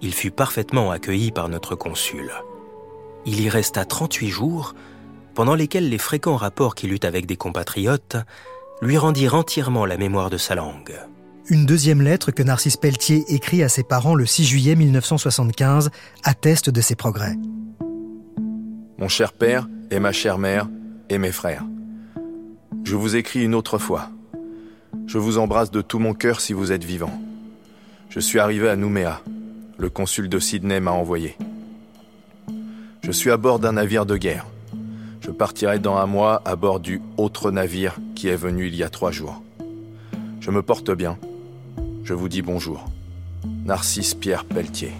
Il 0.03 0.13
fut 0.13 0.31
parfaitement 0.33 0.91
accueilli 0.91 1.31
par 1.31 1.49
notre 1.49 1.77
consul. 1.77 2.31
Il 3.25 3.41
y 3.41 3.49
resta 3.49 3.85
38 3.85 4.29
jours, 4.29 4.75
pendant 5.39 5.55
lesquels 5.55 5.89
les 5.89 5.99
fréquents 5.99 6.35
rapports 6.35 6.75
qu'il 6.75 6.93
eut 6.93 6.99
avec 7.05 7.25
des 7.25 7.37
compatriotes 7.37 8.17
lui 8.83 8.99
rendirent 8.99 9.37
entièrement 9.37 9.87
la 9.87 9.97
mémoire 9.97 10.31
de 10.31 10.37
sa 10.37 10.57
langue. 10.57 10.99
Une 11.49 11.65
deuxième 11.65 12.03
lettre 12.03 12.33
que 12.33 12.43
Narcisse 12.43 12.77
Pelletier 12.77 13.23
écrit 13.29 13.63
à 13.63 13.69
ses 13.69 13.85
parents 13.85 14.17
le 14.17 14.27
6 14.27 14.45
juillet 14.45 14.75
1975 14.75 15.91
atteste 16.25 16.71
de 16.71 16.81
ses 16.81 16.97
progrès 16.97 17.37
mon 18.99 19.07
cher 19.07 19.33
père 19.33 19.69
et 19.93 20.01
ma 20.01 20.11
chère 20.11 20.39
mère 20.39 20.67
et 21.09 21.19
mes 21.19 21.31
frères. 21.31 21.63
Je 22.83 22.97
vous 22.97 23.15
écris 23.15 23.45
une 23.45 23.55
autre 23.55 23.79
fois. 23.79 24.11
Je 25.07 25.19
vous 25.19 25.39
embrasse 25.39 25.71
de 25.71 25.83
tout 25.83 26.01
mon 26.01 26.15
cœur 26.15 26.41
si 26.41 26.53
vous 26.53 26.73
êtes 26.73 26.83
vivant. 26.83 27.17
Je 28.11 28.19
suis 28.19 28.41
arrivé 28.41 28.69
à 28.69 28.75
Nouméa. 28.75 29.21
Le 29.79 29.89
consul 29.89 30.29
de 30.29 30.41
Sydney 30.41 30.81
m'a 30.81 30.91
envoyé. 30.91 31.37
Je 33.05 33.13
suis 33.13 33.31
à 33.31 33.37
bord 33.37 33.61
d'un 33.61 33.75
navire 33.75 34.05
de 34.05 34.17
guerre. 34.17 34.45
Je 35.29 35.33
partirai 35.35 35.79
dans 35.79 35.99
un 35.99 36.07
mois 36.07 36.41
à 36.47 36.57
bord 36.57 36.81
du 36.81 37.03
autre 37.19 37.51
navire 37.51 37.99
qui 38.15 38.29
est 38.29 38.35
venu 38.35 38.67
il 38.67 38.75
y 38.75 38.83
a 38.83 38.89
trois 38.89 39.11
jours. 39.11 39.43
Je 40.41 40.51
me 40.51 40.63
porte 40.63 40.91
bien. 40.91 41.19
Je 42.03 42.15
vous 42.15 42.31
dis 42.31 42.41
bonjour. 42.41 42.87
Narcisse 43.67 44.15
Pierre 44.15 44.47
Pelletier. 44.47 44.95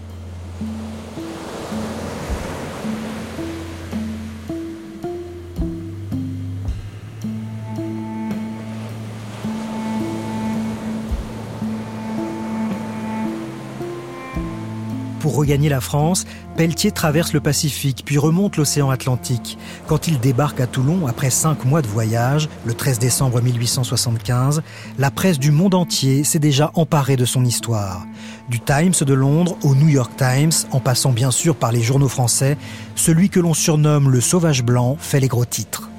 Pour 15.19 15.35
regagner 15.35 15.67
la 15.67 15.81
France, 15.81 16.25
Pelletier 16.55 16.91
traverse 16.91 17.33
le 17.33 17.41
Pacifique 17.41 18.03
puis 18.05 18.17
remonte 18.17 18.55
l'océan 18.55 18.89
Atlantique. 18.89 19.57
Quand 19.85 20.07
il 20.07 20.19
débarque 20.19 20.61
à 20.61 20.67
Toulon 20.67 21.07
après 21.07 21.29
cinq 21.29 21.65
mois 21.65 21.81
de 21.81 21.87
voyage, 21.87 22.47
le 22.65 22.73
13 22.73 22.99
décembre 22.99 23.41
1875, 23.41 24.61
la 24.97 25.11
presse 25.11 25.37
du 25.37 25.51
monde 25.51 25.75
entier 25.75 26.23
s'est 26.23 26.39
déjà 26.39 26.71
emparée 26.73 27.17
de 27.17 27.25
son 27.25 27.43
histoire. 27.43 28.05
Du 28.49 28.61
Times 28.61 28.93
de 29.01 29.13
Londres 29.13 29.57
au 29.61 29.75
New 29.75 29.89
York 29.89 30.13
Times, 30.15 30.53
en 30.71 30.79
passant 30.79 31.11
bien 31.11 31.31
sûr 31.31 31.55
par 31.55 31.73
les 31.73 31.81
journaux 31.81 32.07
français, 32.07 32.57
celui 32.95 33.29
que 33.29 33.41
l'on 33.41 33.53
surnomme 33.53 34.09
le 34.09 34.21
sauvage 34.21 34.63
blanc 34.63 34.95
fait 34.99 35.19
les 35.19 35.27
gros 35.27 35.45
titres. 35.45 35.89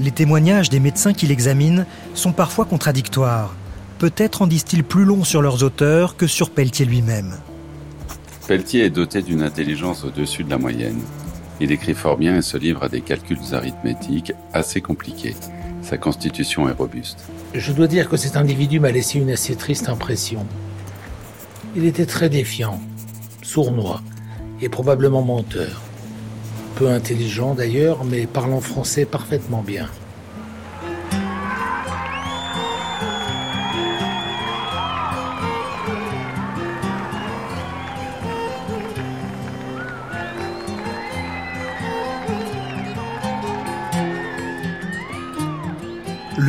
Les 0.00 0.10
témoignages 0.10 0.70
des 0.70 0.80
médecins 0.80 1.12
qui 1.12 1.26
l'examinent 1.26 1.84
sont 2.14 2.32
parfois 2.32 2.64
contradictoires 2.64 3.54
peut-être 4.04 4.42
en 4.42 4.46
disent-ils 4.46 4.84
plus 4.84 5.06
long 5.06 5.24
sur 5.24 5.40
leurs 5.40 5.62
auteurs 5.62 6.18
que 6.18 6.26
sur 6.26 6.50
Pelletier 6.50 6.84
lui-même. 6.84 7.38
Pelletier 8.46 8.84
est 8.84 8.90
doté 8.90 9.22
d'une 9.22 9.42
intelligence 9.42 10.04
au-dessus 10.04 10.44
de 10.44 10.50
la 10.50 10.58
moyenne. 10.58 11.00
Il 11.58 11.72
écrit 11.72 11.94
fort 11.94 12.18
bien 12.18 12.36
et 12.36 12.42
se 12.42 12.58
livre 12.58 12.82
à 12.82 12.90
des 12.90 13.00
calculs 13.00 13.38
arithmétiques 13.52 14.34
assez 14.52 14.82
compliqués. 14.82 15.34
Sa 15.80 15.96
constitution 15.96 16.68
est 16.68 16.72
robuste. 16.72 17.24
Je 17.54 17.72
dois 17.72 17.86
dire 17.86 18.10
que 18.10 18.18
cet 18.18 18.36
individu 18.36 18.78
m'a 18.78 18.90
laissé 18.90 19.18
une 19.18 19.30
assez 19.30 19.56
triste 19.56 19.88
impression. 19.88 20.44
Il 21.74 21.86
était 21.86 22.04
très 22.04 22.28
défiant, 22.28 22.82
sournois 23.40 24.02
et 24.60 24.68
probablement 24.68 25.22
menteur. 25.22 25.80
Peu 26.74 26.90
intelligent 26.90 27.54
d'ailleurs, 27.54 28.04
mais 28.04 28.26
parlant 28.26 28.60
français 28.60 29.06
parfaitement 29.06 29.62
bien. 29.62 29.88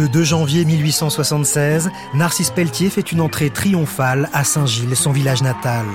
Le 0.06 0.10
2 0.10 0.24
janvier 0.24 0.66
1876, 0.66 1.89
Narcisse 2.14 2.51
Pelletier 2.51 2.91
fait 2.91 3.12
une 3.12 3.22
entrée 3.22 3.49
triomphale 3.49 4.30
à 4.34 4.43
Saint-Gilles, 4.43 4.95
son 4.95 5.12
village 5.12 5.41
natal. 5.41 5.88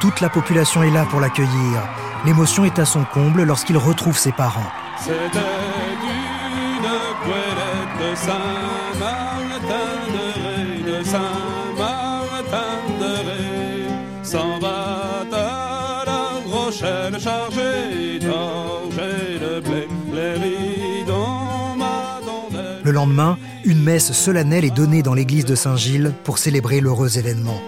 Toute 0.00 0.20
la 0.20 0.28
population 0.28 0.84
est 0.84 0.92
là 0.92 1.04
pour 1.10 1.18
l'accueillir. 1.18 1.82
L'émotion 2.24 2.64
est 2.64 2.78
à 2.78 2.84
son 2.84 3.02
comble 3.02 3.42
lorsqu'il 3.42 3.76
retrouve 3.76 4.16
ses 4.16 4.30
parents. 4.30 4.70
Le 22.84 22.92
lendemain, 22.92 23.36
une 23.66 23.82
messe 23.82 24.12
solennelle 24.12 24.64
est 24.64 24.70
donnée 24.70 25.02
dans 25.02 25.12
l'église 25.12 25.44
de 25.44 25.56
Saint-Gilles 25.56 26.12
pour 26.22 26.38
célébrer 26.38 26.80
l'heureux 26.80 27.18
événement. 27.18 27.60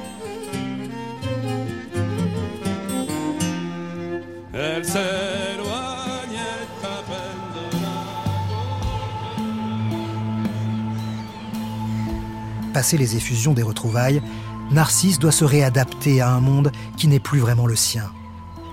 Passé 12.72 12.96
les 12.96 13.16
effusions 13.16 13.53
des 13.53 13.64
retrouvailles, 13.64 14.22
Narcisse 14.70 15.18
doit 15.18 15.32
se 15.32 15.44
réadapter 15.44 16.20
à 16.20 16.30
un 16.30 16.40
monde 16.40 16.70
qui 16.96 17.09
n'est 17.09 17.18
plus 17.18 17.40
vraiment 17.40 17.66
le 17.66 17.74
sien. 17.74 18.05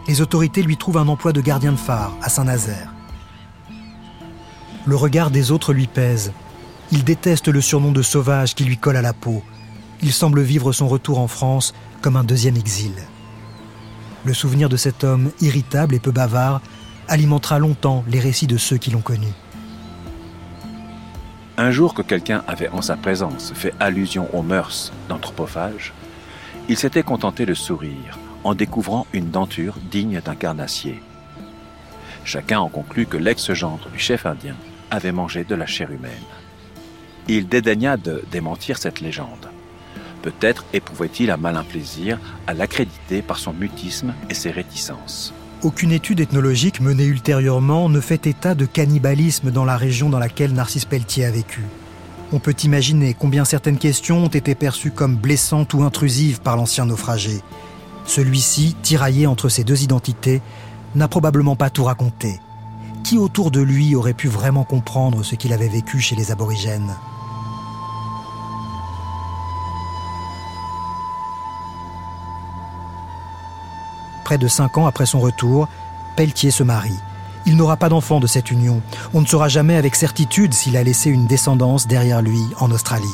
Les 0.08 0.22
autorités 0.22 0.62
lui 0.62 0.78
trouvent 0.78 0.98
un 0.98 1.08
emploi 1.08 1.34
de 1.34 1.42
gardien 1.42 1.72
de 1.72 1.78
phare 1.78 2.16
à 2.22 2.30
Saint-Nazaire. 2.30 2.94
Le 4.86 4.96
regard 4.96 5.32
des 5.32 5.50
autres 5.50 5.74
lui 5.74 5.88
pèse. 5.88 6.32
Il 6.92 7.04
déteste 7.04 7.48
le 7.48 7.62
surnom 7.62 7.92
de 7.92 8.02
sauvage 8.02 8.56
qui 8.56 8.64
lui 8.64 8.78
colle 8.78 8.98
à 8.98 9.02
la 9.02 9.14
peau. 9.14 9.44
Il 10.02 10.14
semble 10.14 10.42
vivre 10.42 10.72
son 10.72 10.88
retour 10.88 11.20
en 11.20 11.28
France 11.28 11.74
comme 12.02 12.16
un 12.16 12.24
deuxième 12.24 12.58
exil. 12.58 12.94
Le 14.24 14.34
souvenir 14.34 14.70
de 14.70 14.78
cet 14.78 15.04
homme 15.04 15.32
irritable 15.42 15.96
et 15.96 16.00
peu 16.00 16.12
bavard 16.12 16.62
alimentera 17.08 17.60
longtemps 17.60 18.04
les 18.08 18.20
récits 18.20 18.48
de 18.48 18.58
ceux 18.58 18.78
qui 18.78 18.92
l'ont 18.92 19.02
connu. 19.02 19.28
Un 21.58 21.72
jour 21.72 21.94
que 21.94 22.02
quelqu'un 22.02 22.44
avait 22.48 22.70
en 22.70 22.82
sa 22.82 22.98
présence 22.98 23.54
fait 23.56 23.74
allusion 23.80 24.28
aux 24.36 24.42
mœurs 24.42 24.92
d'anthropophage, 25.08 25.94
il 26.68 26.78
s'était 26.78 27.04
contenté 27.04 27.46
de 27.46 27.54
sourire 27.54 28.18
en 28.44 28.56
découvrant 28.56 29.08
une 29.14 29.32
denture 29.32 29.76
digne 29.90 30.22
d'un 30.24 30.36
carnassier. 30.36 31.02
Chacun 32.24 32.60
en 32.60 32.70
conclut 32.70 33.06
que 33.06 33.18
l'ex-gendre 33.18 33.90
du 33.90 34.00
chef 34.00 34.26
indien 34.26 34.56
avait 34.92 35.12
mangé 35.12 35.44
de 35.44 35.56
la 35.56 35.66
chair 35.66 35.92
humaine. 35.92 36.12
Il 37.28 37.48
dédaigna 37.48 37.98
de 37.98 38.24
démentir 38.32 38.78
cette 38.78 39.02
légende. 39.02 39.50
Peut-être 40.22 40.66
éprouvait-il 40.74 41.32
un 41.32 41.38
malin 41.38 41.64
plaisir 41.64 42.20
à 42.48 42.54
l'accréditer 42.54 43.22
par 43.22 43.38
son 43.38 43.54
mutisme 43.54 44.14
et 44.30 44.34
ses 44.34 44.52
réticences. 44.52 45.34
Aucune 45.64 45.92
étude 45.92 46.20
ethnologique 46.20 46.82
menée 46.82 47.06
ultérieurement 47.06 47.90
ne 47.90 48.00
fait 48.00 48.28
état 48.28 48.54
de 48.54 48.66
cannibalisme 48.66 49.52
dans 49.52 49.66
la 49.66 49.78
région 49.78 50.10
dans 50.10 50.20
laquelle 50.20 50.54
Narcisse 50.54 50.86
Pelletier 50.86 51.26
a 51.26 51.32
vécu. 51.32 51.62
On 52.32 52.40
peut 52.40 52.56
imaginer 52.64 53.16
combien 53.18 53.46
certaines 53.46 53.78
questions 53.78 54.26
ont 54.26 54.28
été 54.28 54.56
perçues 54.56 54.92
comme 54.92 55.16
blessantes 55.16 55.74
ou 55.74 55.84
intrusives 55.84 56.42
par 56.42 56.58
l'ancien 56.58 56.86
naufragé. 56.86 57.42
Celui-ci, 58.06 58.76
tiraillé 58.82 59.26
entre 59.26 59.50
ces 59.50 59.64
deux 59.64 59.84
identités, 59.84 60.42
n'a 60.96 61.08
probablement 61.08 61.56
pas 61.56 61.70
tout 61.70 61.84
raconté. 61.84 62.40
Qui 63.06 63.20
autour 63.20 63.52
de 63.52 63.62
lui 63.62 63.96
aurait 63.96 64.16
pu 64.16 64.28
vraiment 64.28 64.64
comprendre 64.64 65.22
ce 65.22 65.36
qu'il 65.36 65.54
avait 65.54 65.68
vécu 65.68 66.00
chez 66.00 66.16
les 66.16 66.32
aborigènes 66.32 66.96
Près 74.24 74.40
de 74.40 74.48
cinq 74.48 74.80
ans 74.80 74.88
après 74.88 75.06
son 75.06 75.20
retour, 75.20 75.68
Pelletier 76.16 76.50
se 76.50 76.64
marie. 76.64 76.98
Il 77.46 77.58
n'aura 77.58 77.78
pas 77.78 77.90
d'enfant 77.90 78.20
de 78.20 78.26
cette 78.26 78.50
union. 78.50 78.82
On 79.14 79.22
ne 79.22 79.28
saura 79.28 79.50
jamais 79.50 79.76
avec 79.76 79.94
certitude 79.94 80.56
s'il 80.56 80.76
a 80.76 80.82
laissé 80.82 81.12
une 81.12 81.28
descendance 81.28 81.86
derrière 81.86 82.24
lui 82.24 82.42
en 82.60 82.72
Australie. 82.72 83.06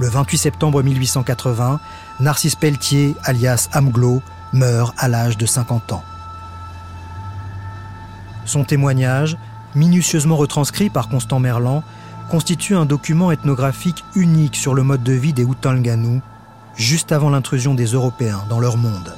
Le 0.00 0.08
28 0.10 0.36
septembre 0.36 0.82
1880, 0.82 1.80
Narcisse 2.20 2.56
Pelletier, 2.56 3.14
alias 3.24 3.70
Amglo, 3.72 4.20
meurt 4.54 4.94
à 4.96 5.08
l'âge 5.08 5.36
de 5.36 5.44
50 5.44 5.92
ans. 5.92 6.02
Son 8.46 8.64
témoignage, 8.64 9.36
minutieusement 9.74 10.36
retranscrit 10.36 10.88
par 10.88 11.08
Constant 11.08 11.40
Merlan, 11.40 11.82
constitue 12.30 12.74
un 12.74 12.86
document 12.86 13.30
ethnographique 13.30 14.04
unique 14.14 14.56
sur 14.56 14.74
le 14.74 14.82
mode 14.82 15.02
de 15.02 15.12
vie 15.12 15.32
des 15.32 15.44
Outanganou, 15.44 16.22
juste 16.76 17.12
avant 17.12 17.30
l'intrusion 17.30 17.74
des 17.74 17.86
Européens 17.86 18.44
dans 18.48 18.60
leur 18.60 18.76
monde. 18.76 19.14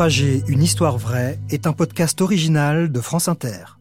Une 0.00 0.62
histoire 0.62 0.96
vraie 0.96 1.40
est 1.50 1.66
un 1.66 1.72
podcast 1.72 2.20
original 2.20 2.92
de 2.92 3.00
France 3.00 3.26
Inter. 3.26 3.77